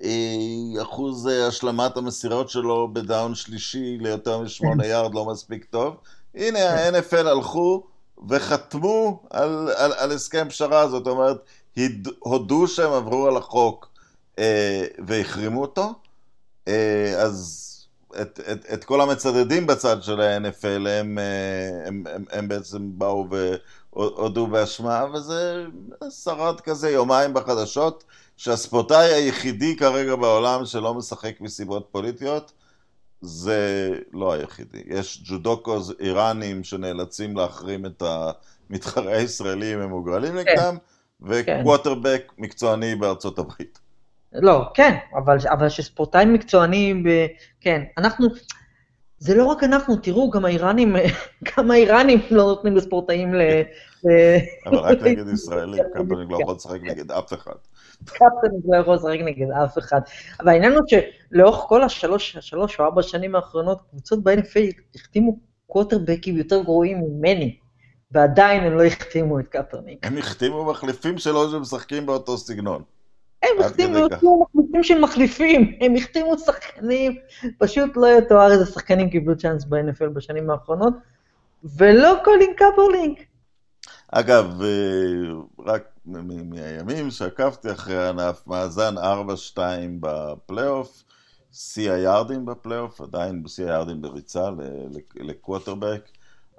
שאחוז 0.00 1.28
אה, 1.28 1.46
השלמת 1.46 1.96
המסירות 1.96 2.50
שלו 2.50 2.88
בדאון 2.92 3.34
שלישי 3.34 3.98
ליותר 4.00 4.40
משמונה 4.40 4.86
יארד 4.86 5.14
לא 5.14 5.24
מספיק 5.24 5.64
טוב, 5.64 5.96
הנה 6.34 6.58
ה-NFL 6.58 7.28
הלכו 7.28 7.86
וחתמו 8.28 9.22
על, 9.30 9.68
על, 9.76 9.92
על 9.92 10.12
הסכם 10.12 10.48
פשרה, 10.48 10.88
זאת 10.88 11.06
אומרת, 11.06 11.36
הודו 12.18 12.68
שהם 12.68 12.92
עברו 12.92 13.26
על 13.26 13.36
החוק 13.36 13.88
אה, 14.38 14.84
והחרימו 15.06 15.62
אותו, 15.62 15.92
אה, 16.68 17.14
אז 17.22 17.60
את, 18.22 18.40
את, 18.52 18.66
את 18.72 18.84
כל 18.84 19.00
המצדדים 19.00 19.66
בצד 19.66 20.02
של 20.02 20.20
ה-NFL 20.20 20.88
הם, 20.88 21.18
אה, 21.18 21.86
הם, 21.86 22.04
הם, 22.14 22.24
הם 22.32 22.48
בעצם 22.48 22.98
באו 22.98 23.26
והודו 23.92 24.46
באשמה, 24.46 25.04
וזה 25.14 25.64
שרד 26.10 26.60
כזה 26.60 26.90
יומיים 26.90 27.34
בחדשות, 27.34 28.04
שהספורטאי 28.36 29.12
היחידי 29.12 29.76
כרגע 29.76 30.16
בעולם 30.16 30.64
שלא 30.64 30.94
משחק 30.94 31.40
מסיבות 31.40 31.88
פוליטיות, 31.90 32.52
זה 33.22 33.90
לא 34.12 34.32
היחידי. 34.32 34.82
יש 34.86 35.22
ג'ודוקוז 35.24 35.94
איראנים 36.00 36.64
שנאלצים 36.64 37.36
להחרים 37.36 37.86
את 37.86 38.02
המתחרה 38.70 39.16
הישראלי 39.16 39.74
אם 39.74 39.80
הם 39.80 39.88
מוגרלים 39.88 40.32
כן. 40.32 40.38
נגדם. 40.38 40.76
וקווטרבק 41.22 42.22
כן. 42.28 42.42
מקצועני 42.42 42.94
בארצות 42.94 43.38
הברית. 43.38 43.78
לא, 44.32 44.64
כן, 44.74 44.96
אבל, 45.16 45.36
אבל 45.50 45.68
שספורטאי 45.68 46.24
מקצועני, 46.24 46.94
ב... 47.04 47.26
כן, 47.60 47.82
אנחנו, 47.98 48.26
זה 49.18 49.34
לא 49.34 49.44
רק 49.44 49.64
אנחנו, 49.64 49.96
תראו, 49.96 50.30
גם 50.30 50.44
האיראנים, 50.44 50.96
גם 51.56 51.70
האיראנים 51.70 52.18
לא 52.30 52.42
נותנים 52.42 52.76
לספורטאים 52.76 53.34
ל... 53.34 53.40
אבל 54.66 54.78
רק 54.78 54.98
נגד 55.06 55.28
ישראלים, 55.32 55.84
קפטניק 55.94 56.30
לא 56.30 56.38
יכול 56.42 56.54
לשחק 56.54 56.80
נגד 56.82 57.12
אף 57.12 57.32
אחד. 57.32 57.54
קפטניק 58.04 58.64
לא 58.64 58.76
יכול 58.76 58.94
לשחק 58.94 59.18
נגד 59.24 59.50
אף 59.64 59.78
אחד. 59.78 60.00
אבל 60.40 60.48
העניין 60.48 60.72
הוא 60.72 60.82
שלאורך 60.86 61.56
כל 61.56 61.82
השלוש, 61.82 62.36
השלוש 62.36 62.80
או 62.80 62.84
ארבע 62.84 63.02
שנים 63.02 63.34
האחרונות, 63.34 63.78
קבוצות 63.90 64.24
ב-NFL 64.24 64.80
החתימו 64.94 65.38
קווטרבקים 65.66 66.36
יותר 66.36 66.62
גרועים 66.62 67.00
ממני. 67.00 67.56
ועדיין 68.12 68.64
הם 68.64 68.78
לא 68.78 68.84
החתימו 68.84 69.40
את 69.40 69.48
קפרניק. 69.48 70.06
הם 70.06 70.18
החתימו 70.18 70.64
מחליפים 70.64 71.18
שלו 71.18 71.50
שמשחקים 71.50 72.06
באותו 72.06 72.38
סגנון. 72.38 72.82
הם 73.42 73.60
החתימו 73.60 74.08
מחליפים 74.54 74.82
של 74.82 75.00
מחליפים, 75.00 75.76
הם 75.80 75.96
החתימו 75.96 76.38
שחקנים, 76.38 77.16
פשוט 77.58 77.96
לא 77.96 78.06
יתואר 78.18 78.52
איזה 78.52 78.66
שחקנים 78.66 79.10
קיבלו 79.10 79.38
צ'אנס 79.38 79.64
ב-NFL 79.64 80.08
בשנים 80.14 80.50
האחרונות, 80.50 80.94
ולא 81.64 82.14
קולין 82.24 82.52
קפרלינק. 82.56 83.18
אגב, 84.08 84.62
אה, 84.62 84.68
רק 85.66 85.82
מהימים 86.06 87.10
שעקבתי 87.10 87.72
אחרי 87.72 87.96
הענף, 87.96 88.46
מאזן 88.46 88.98
4-2 88.98 89.58
בפלייאוף, 90.00 91.04
שיא 91.52 91.92
היארדים 91.92 92.44
בפלייאוף, 92.44 93.00
עדיין 93.00 93.42
בשיא 93.42 93.64
היארדים 93.64 94.02
בריצה 94.02 94.50
לקווטרבק. 95.14 96.08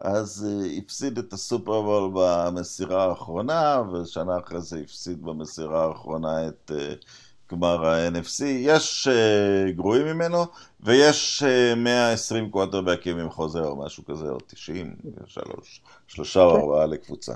אז 0.01 0.47
uh, 0.47 0.77
הפסיד 0.77 1.17
את 1.17 1.33
הסופרבול 1.33 2.11
במסירה 2.13 3.05
האחרונה, 3.05 3.81
ושנה 3.93 4.37
אחרי 4.37 4.61
זה 4.61 4.79
הפסיד 4.79 5.23
במסירה 5.23 5.85
האחרונה 5.85 6.47
את 6.47 6.71
uh, 6.71 7.05
גמר 7.51 7.85
ה-NFC. 7.85 8.43
יש 8.45 9.07
uh, 9.07 9.71
גרועים 9.71 10.05
ממנו, 10.05 10.45
ויש 10.79 11.43
uh, 11.43 11.75
120 11.75 12.49
קווטרבקים 12.49 13.19
עם 13.19 13.29
חוזה 13.29 13.59
או 13.59 13.85
משהו 13.85 14.05
כזה, 14.05 14.29
או 14.29 14.37
90, 14.47 14.95
שלוש, 15.25 15.81
שלושה 16.07 16.41
או 16.41 16.55
ארבעה 16.55 16.85
לקבוצה. 16.85 17.33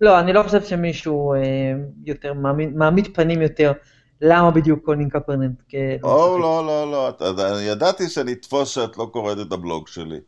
לא, 0.00 0.20
אני 0.20 0.32
לא 0.32 0.42
חושב 0.42 0.64
שמישהו 0.64 1.34
יותר 2.04 2.32
מעמיד, 2.74 3.14
פנים 3.14 3.42
יותר. 3.42 3.72
למה 4.22 4.50
בדיוק 4.50 4.84
קולין 4.84 5.08
קפרנט? 5.08 5.62
או, 6.02 6.38
לא, 6.38 6.66
לא, 6.66 6.92
לא, 6.92 7.60
ידעתי 7.60 8.08
שאני 8.08 8.32
אתפוס 8.32 8.68
שאת 8.68 8.96
לא 8.96 9.08
קוראת 9.12 9.38
את 9.46 9.52
הבלוג 9.52 9.88
שלי. 9.88 10.20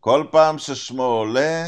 כל 0.00 0.24
פעם 0.30 0.58
ששמו 0.58 1.02
עולה, 1.02 1.64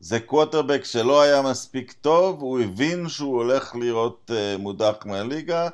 זה 0.00 0.20
קווטרבק 0.20 0.84
שלא 0.84 1.22
היה 1.22 1.42
מספיק 1.42 1.92
טוב, 1.92 2.40
הוא 2.40 2.60
הבין 2.60 3.08
שהוא 3.08 3.36
הולך 3.36 3.76
להיות 3.76 4.30
uh, 4.30 4.58
מודח 4.58 4.94
מהליגה, 5.06 5.68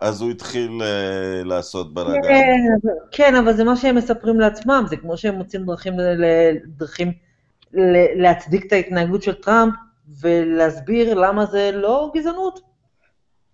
אז 0.00 0.20
הוא 0.20 0.30
התחיל 0.30 0.70
uh, 0.80 1.44
לעשות 1.44 1.94
בלאגן. 1.94 2.22
כן, 2.22 2.88
כן, 3.10 3.34
אבל 3.34 3.52
זה 3.52 3.64
מה 3.64 3.76
שהם 3.76 3.96
מספרים 3.96 4.40
לעצמם, 4.40 4.84
זה 4.88 4.96
כמו 4.96 5.16
שהם 5.16 5.34
מוצאים 5.34 5.66
דרכים, 5.66 5.94
דרכים 6.66 7.12
להצדיק 8.16 8.66
את 8.66 8.72
ההתנהגות 8.72 9.22
של 9.22 9.34
טראמפ 9.34 9.74
ולהסביר 10.20 11.14
למה 11.14 11.46
זה 11.46 11.70
לא 11.74 12.10
גזענות. 12.14 12.60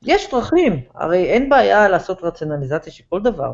יש 0.03 0.31
דרכים, 0.31 0.81
הרי 0.95 1.25
אין 1.25 1.49
בעיה 1.49 1.89
לעשות 1.89 2.23
רציונליזציה 2.23 2.93
של 2.93 3.05
כל 3.09 3.23
דבר, 3.23 3.53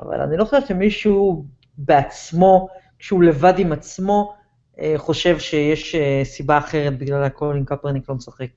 אבל 0.00 0.20
אני 0.20 0.36
לא 0.36 0.44
חושב 0.44 0.66
שמישהו 0.66 1.44
בעצמו 1.78 2.68
כשהוא 2.98 3.22
לבד 3.22 3.54
עם 3.58 3.72
עצמו, 3.72 4.34
אה, 4.80 4.94
חושב 4.96 5.38
שיש 5.38 5.94
אה, 5.94 6.22
סיבה 6.24 6.58
אחרת 6.58 6.98
בגלל 6.98 7.24
הקולין 7.24 7.64
קפרניק 7.64 8.08
לא 8.08 8.14
משחק. 8.14 8.48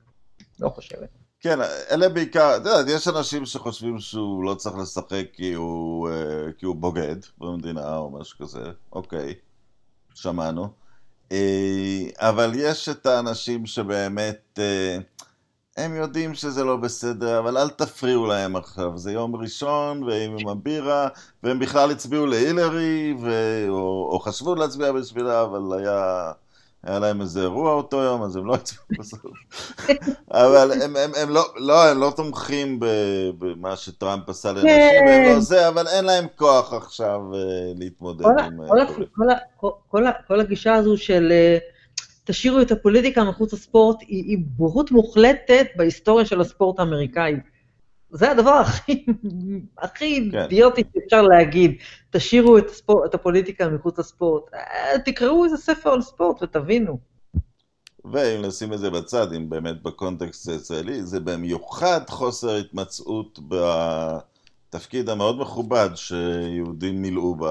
לא 0.60 0.70
חושבת. 0.70 1.10
כן, 1.40 1.60
אלה 1.92 2.10
בעיקר, 2.10 2.58
אתה 2.58 2.70
יודע, 2.70 2.92
יש 2.92 3.08
אנשים 3.08 3.46
שחושבים 3.46 4.00
שהוא 4.00 4.44
לא 4.44 4.56
צריך 4.56 4.76
לשחק 4.76 5.26
כי 5.34 5.54
הוא, 5.54 6.10
אה, 6.10 6.14
כי 6.58 6.66
הוא 6.66 6.76
בוגד 6.76 7.16
במדינה 7.38 7.98
או 7.98 8.12
משהו 8.12 8.38
כזה, 8.40 8.64
אוקיי, 8.92 9.34
שמענו. 10.14 10.68
אבל 12.18 12.52
יש 12.56 12.90
את 12.90 13.06
האנשים 13.06 13.66
שבאמת, 13.66 14.60
הם 15.80 15.95
יודעים 15.95 16.34
שזה 16.34 16.63
לא 16.63 16.77
בסדר, 16.77 17.39
אבל 17.39 17.57
אל 17.57 17.69
תפריעו 17.69 18.25
להם 18.25 18.55
עכשיו, 18.55 18.97
זה 18.97 19.11
יום 19.11 19.36
ראשון, 19.36 20.03
והם 20.03 20.38
עם 20.38 20.47
הבירה, 20.47 21.07
והם 21.43 21.59
בכלל 21.59 21.91
הצביעו 21.91 22.25
להילרי, 22.25 23.15
ו... 23.21 23.32
או, 23.69 24.09
או 24.11 24.19
חשבו 24.19 24.55
להצביע 24.55 24.91
בשבילה, 24.91 25.41
אבל 25.43 25.80
היה, 25.80 26.32
היה 26.84 26.99
להם 26.99 27.21
איזה 27.21 27.41
אירוע 27.41 27.73
אותו 27.73 27.97
יום, 27.97 28.23
אז 28.23 28.36
הם 28.36 28.45
לא 28.45 28.53
הצביעו 28.53 28.86
בסוף. 28.99 29.21
אבל 30.32 30.71
הם, 30.82 30.95
הם, 30.95 31.11
הם, 31.15 31.30
לא, 31.30 31.45
לא, 31.55 31.84
הם 31.84 31.99
לא 31.99 32.13
תומכים 32.15 32.80
במה 33.39 33.75
שטראמפ 33.75 34.30
עשה 34.30 34.51
לנשים, 34.51 34.69
הם 34.69 35.23
לא 35.23 35.34
כן. 35.34 35.39
זה, 35.39 35.67
אבל 35.67 35.88
אין 35.88 36.05
להם 36.05 36.25
כוח 36.36 36.73
עכשיו 36.73 37.21
uh, 37.32 37.36
להתמודד 37.80 38.25
עם... 38.25 38.67
כל, 38.67 38.86
כל, 39.15 39.34
כל, 39.57 39.69
כל, 39.88 40.03
כל 40.27 40.39
הגישה 40.39 40.75
הזו 40.75 40.97
של... 40.97 41.32
Uh... 41.59 41.78
תשאירו 42.30 42.61
את 42.61 42.71
הפוליטיקה 42.71 43.23
מחוץ 43.23 43.53
לספורט, 43.53 44.01
היא, 44.01 44.23
היא 44.23 44.38
בורות 44.41 44.91
מוחלטת 44.91 45.67
בהיסטוריה 45.75 46.25
של 46.25 46.41
הספורט 46.41 46.80
האמריקאי. 46.80 47.36
זה 48.11 48.32
הדבר 48.32 48.51
הכי, 48.51 49.05
הכי 49.77 50.30
כן. 50.32 50.41
אידיוטי 50.41 50.84
שאפשר 50.93 51.21
להגיד, 51.21 51.75
תשאירו 52.09 52.57
את, 52.57 52.69
הספורט, 52.69 53.09
את 53.09 53.15
הפוליטיקה 53.15 53.69
מחוץ 53.69 53.99
לספורט. 53.99 54.43
אה, 54.53 54.99
תקראו 55.05 55.45
איזה 55.45 55.57
ספר 55.57 55.89
על 55.89 56.01
ספורט 56.01 56.43
ותבינו. 56.43 56.99
ואם 58.05 58.41
נשים 58.45 58.73
את 58.73 58.80
זה 58.80 58.89
בצד, 58.89 59.34
אם 59.34 59.49
באמת 59.49 59.82
בקונטקסט 59.82 60.49
הישראלי, 60.49 61.03
זה 61.03 61.19
במיוחד 61.19 62.01
חוסר 62.09 62.55
התמצאות 62.55 63.39
בתפקיד 64.69 65.09
המאוד 65.09 65.39
מכובד 65.39 65.89
שיהודים 65.95 67.01
מילאו 67.01 67.36
ב... 67.36 67.45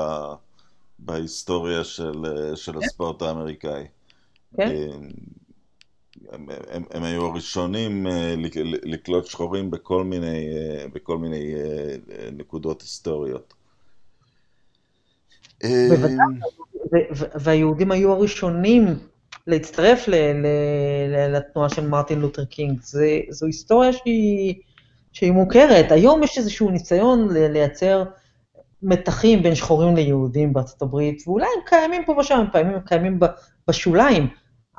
בהיסטוריה 0.98 1.84
של, 1.84 2.24
של 2.54 2.78
הספורט 2.78 3.22
האמריקאי. 3.22 3.84
כן. 4.56 4.72
הם, 6.32 6.46
הם, 6.70 6.82
הם 6.90 7.02
היו 7.02 7.26
הראשונים 7.26 8.06
אה, 8.06 8.34
לקלוט 8.82 9.26
שחורים 9.26 9.70
בכל 9.70 10.04
מיני, 10.04 10.48
אה, 10.56 10.84
בכל 10.94 11.18
מיני 11.18 11.54
אה, 11.54 12.30
נקודות 12.32 12.82
היסטוריות. 12.82 13.54
בוודאי, 15.62 16.16
והיהודים 17.40 17.92
היו 17.92 18.12
הראשונים 18.12 18.84
להצטרף 19.46 20.08
ל, 20.08 20.14
ל, 20.14 20.46
ל, 21.08 21.36
לתנועה 21.36 21.68
של 21.68 21.88
מרטין 21.88 22.20
לותר 22.20 22.44
קינג. 22.44 22.80
זה, 22.82 23.20
זו 23.30 23.46
היסטוריה 23.46 23.92
שהיא, 23.92 24.54
שהיא 25.12 25.32
מוכרת. 25.32 25.92
היום 25.92 26.22
יש 26.22 26.38
איזשהו 26.38 26.70
ניסיון 26.70 27.28
לייצר 27.34 28.04
מתחים 28.82 29.42
בין 29.42 29.54
שחורים 29.54 29.96
ליהודים 29.96 30.52
בארצות 30.52 30.82
הברית, 30.82 31.22
ואולי 31.26 31.46
הם 31.46 31.62
קיימים 31.66 32.04
פה 32.04 32.12
ושם, 32.18 32.44
הם 32.54 32.80
קיימים 32.80 33.20
בשוליים, 33.68 34.28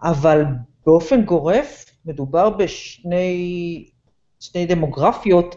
אבל 0.04 0.44
באופן 0.86 1.22
גורף 1.22 1.86
מדובר 2.06 2.50
בשני 2.50 3.86
שני 4.40 4.66
דמוגרפיות 4.66 5.56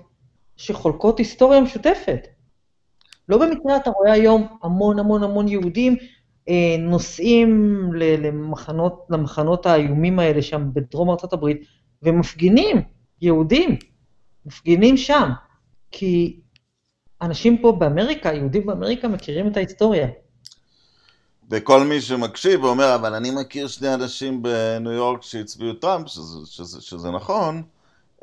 שחולקות 0.57 1.19
היסטוריה 1.19 1.61
משותפת. 1.61 2.27
לא 3.29 3.39
במקרה 3.39 3.77
אתה 3.77 3.91
רואה 3.91 4.13
היום 4.13 4.47
המון 4.63 4.99
המון 4.99 5.23
המון 5.23 5.49
יהודים 5.49 5.97
אה, 6.49 6.77
נוסעים 6.79 7.91
למחנות, 7.93 9.07
למחנות 9.11 9.67
האיומים 9.67 10.19
האלה 10.19 10.43
שם 10.43 10.69
בדרום 10.73 11.11
ארצות 11.11 11.33
הברית, 11.33 11.67
ומפגינים, 12.03 12.83
יהודים, 13.21 13.77
מפגינים 14.47 14.97
שם, 14.97 15.31
כי 15.91 16.41
אנשים 17.23 17.59
פה 17.59 17.73
באמריקה, 17.73 18.33
יהודים 18.33 18.67
באמריקה, 18.67 19.09
מכירים 19.09 19.49
את 19.49 19.57
ההיסטוריה. 19.57 20.07
וכל 21.51 21.81
מי 21.81 22.01
שמקשיב 22.01 22.65
ואומר, 22.65 22.95
אבל 22.95 23.15
אני 23.15 23.31
מכיר 23.31 23.69
שני 23.69 23.95
אנשים 23.95 24.43
בניו 24.43 24.93
יורק 24.93 25.23
שהצביעו 25.23 25.73
טראמפ, 25.75 26.09
שזה, 26.09 26.47
שזה, 26.47 26.81
שזה 26.81 27.11
נכון, 27.11 27.63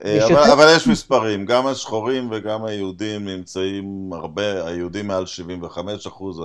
אה, 0.06 0.28
אבל, 0.28 0.52
אבל 0.52 0.74
יש 0.76 0.88
מספרים, 0.88 1.46
גם 1.46 1.68
השחורים 1.68 2.28
וגם 2.32 2.66
היהודים 2.66 3.28
נמצאים 3.28 4.14
הרבה, 4.14 4.68
היהודים 4.68 5.08
מעל 5.08 5.26
75 5.26 6.08
אחוז, 6.08 6.42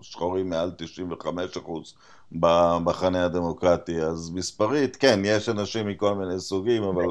השחורים 0.00 0.50
מעל 0.50 0.70
95 0.76 1.56
אחוז 1.56 1.94
במחנה 2.32 3.24
הדמוקרטי, 3.24 4.02
אז 4.02 4.30
מספרית, 4.30 4.96
כן, 4.96 5.20
יש 5.24 5.48
אנשים 5.48 5.86
מכל 5.86 6.14
מיני 6.14 6.40
סוגים, 6.40 6.82
אבל, 6.82 7.06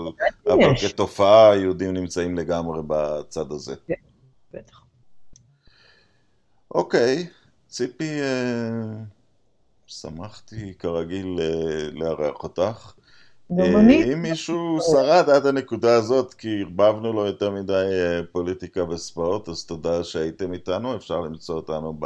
אבל 0.47 0.75
כתופעה 0.81 1.51
היהודים 1.51 1.93
נמצאים 1.93 2.37
לגמרי 2.37 2.81
בצד 2.87 3.51
הזה. 3.51 3.75
אוקיי. 6.71 7.27
ציפי, 7.69 8.21
אה, 8.21 9.03
שמחתי 9.87 10.73
כרגיל 10.79 11.39
אה, 11.41 11.89
לארח 11.91 12.43
אותך. 12.43 12.93
אה, 13.59 14.13
אם 14.13 14.21
מישהו 14.21 14.79
שרד 14.91 15.29
עד 15.29 15.45
הנקודה 15.45 15.95
הזאת, 15.95 16.33
כי 16.33 16.61
ערבבנו 16.61 17.13
לו 17.13 17.25
יותר 17.25 17.51
מדי 17.51 17.85
פוליטיקה 18.31 18.83
וספורט, 18.83 19.49
אז 19.49 19.65
תודה 19.65 20.03
שהייתם 20.03 20.53
איתנו, 20.53 20.95
אפשר 20.95 21.21
למצוא 21.21 21.55
אותנו 21.55 21.99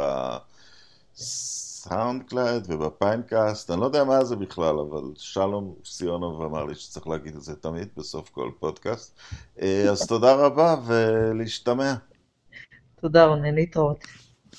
ב 1.14 2.22
SoundCloud 2.22 2.66
וב 2.68 2.86
Pinecast, 2.86 3.70
אני 3.70 3.80
לא 3.80 3.86
יודע 3.86 4.04
מה 4.04 4.24
זה 4.24 4.36
בכלל, 4.36 4.78
אבל 4.78 5.02
שלום 5.16 5.74
סיונוב 5.84 6.42
אמר 6.42 6.64
לי 6.64 6.74
שצריך 6.74 7.06
להגיד 7.06 7.36
את 7.36 7.42
זה 7.42 7.56
תמיד 7.56 7.88
בסוף 7.96 8.30
כל 8.30 8.50
פודקאסט. 8.60 9.18
אז 9.90 10.06
תודה 10.06 10.34
רבה 10.34 10.76
ולהשתמע. 10.86 11.94
תודה 13.00 13.24
רונן, 13.24 13.54
להתראות. 13.54 14.21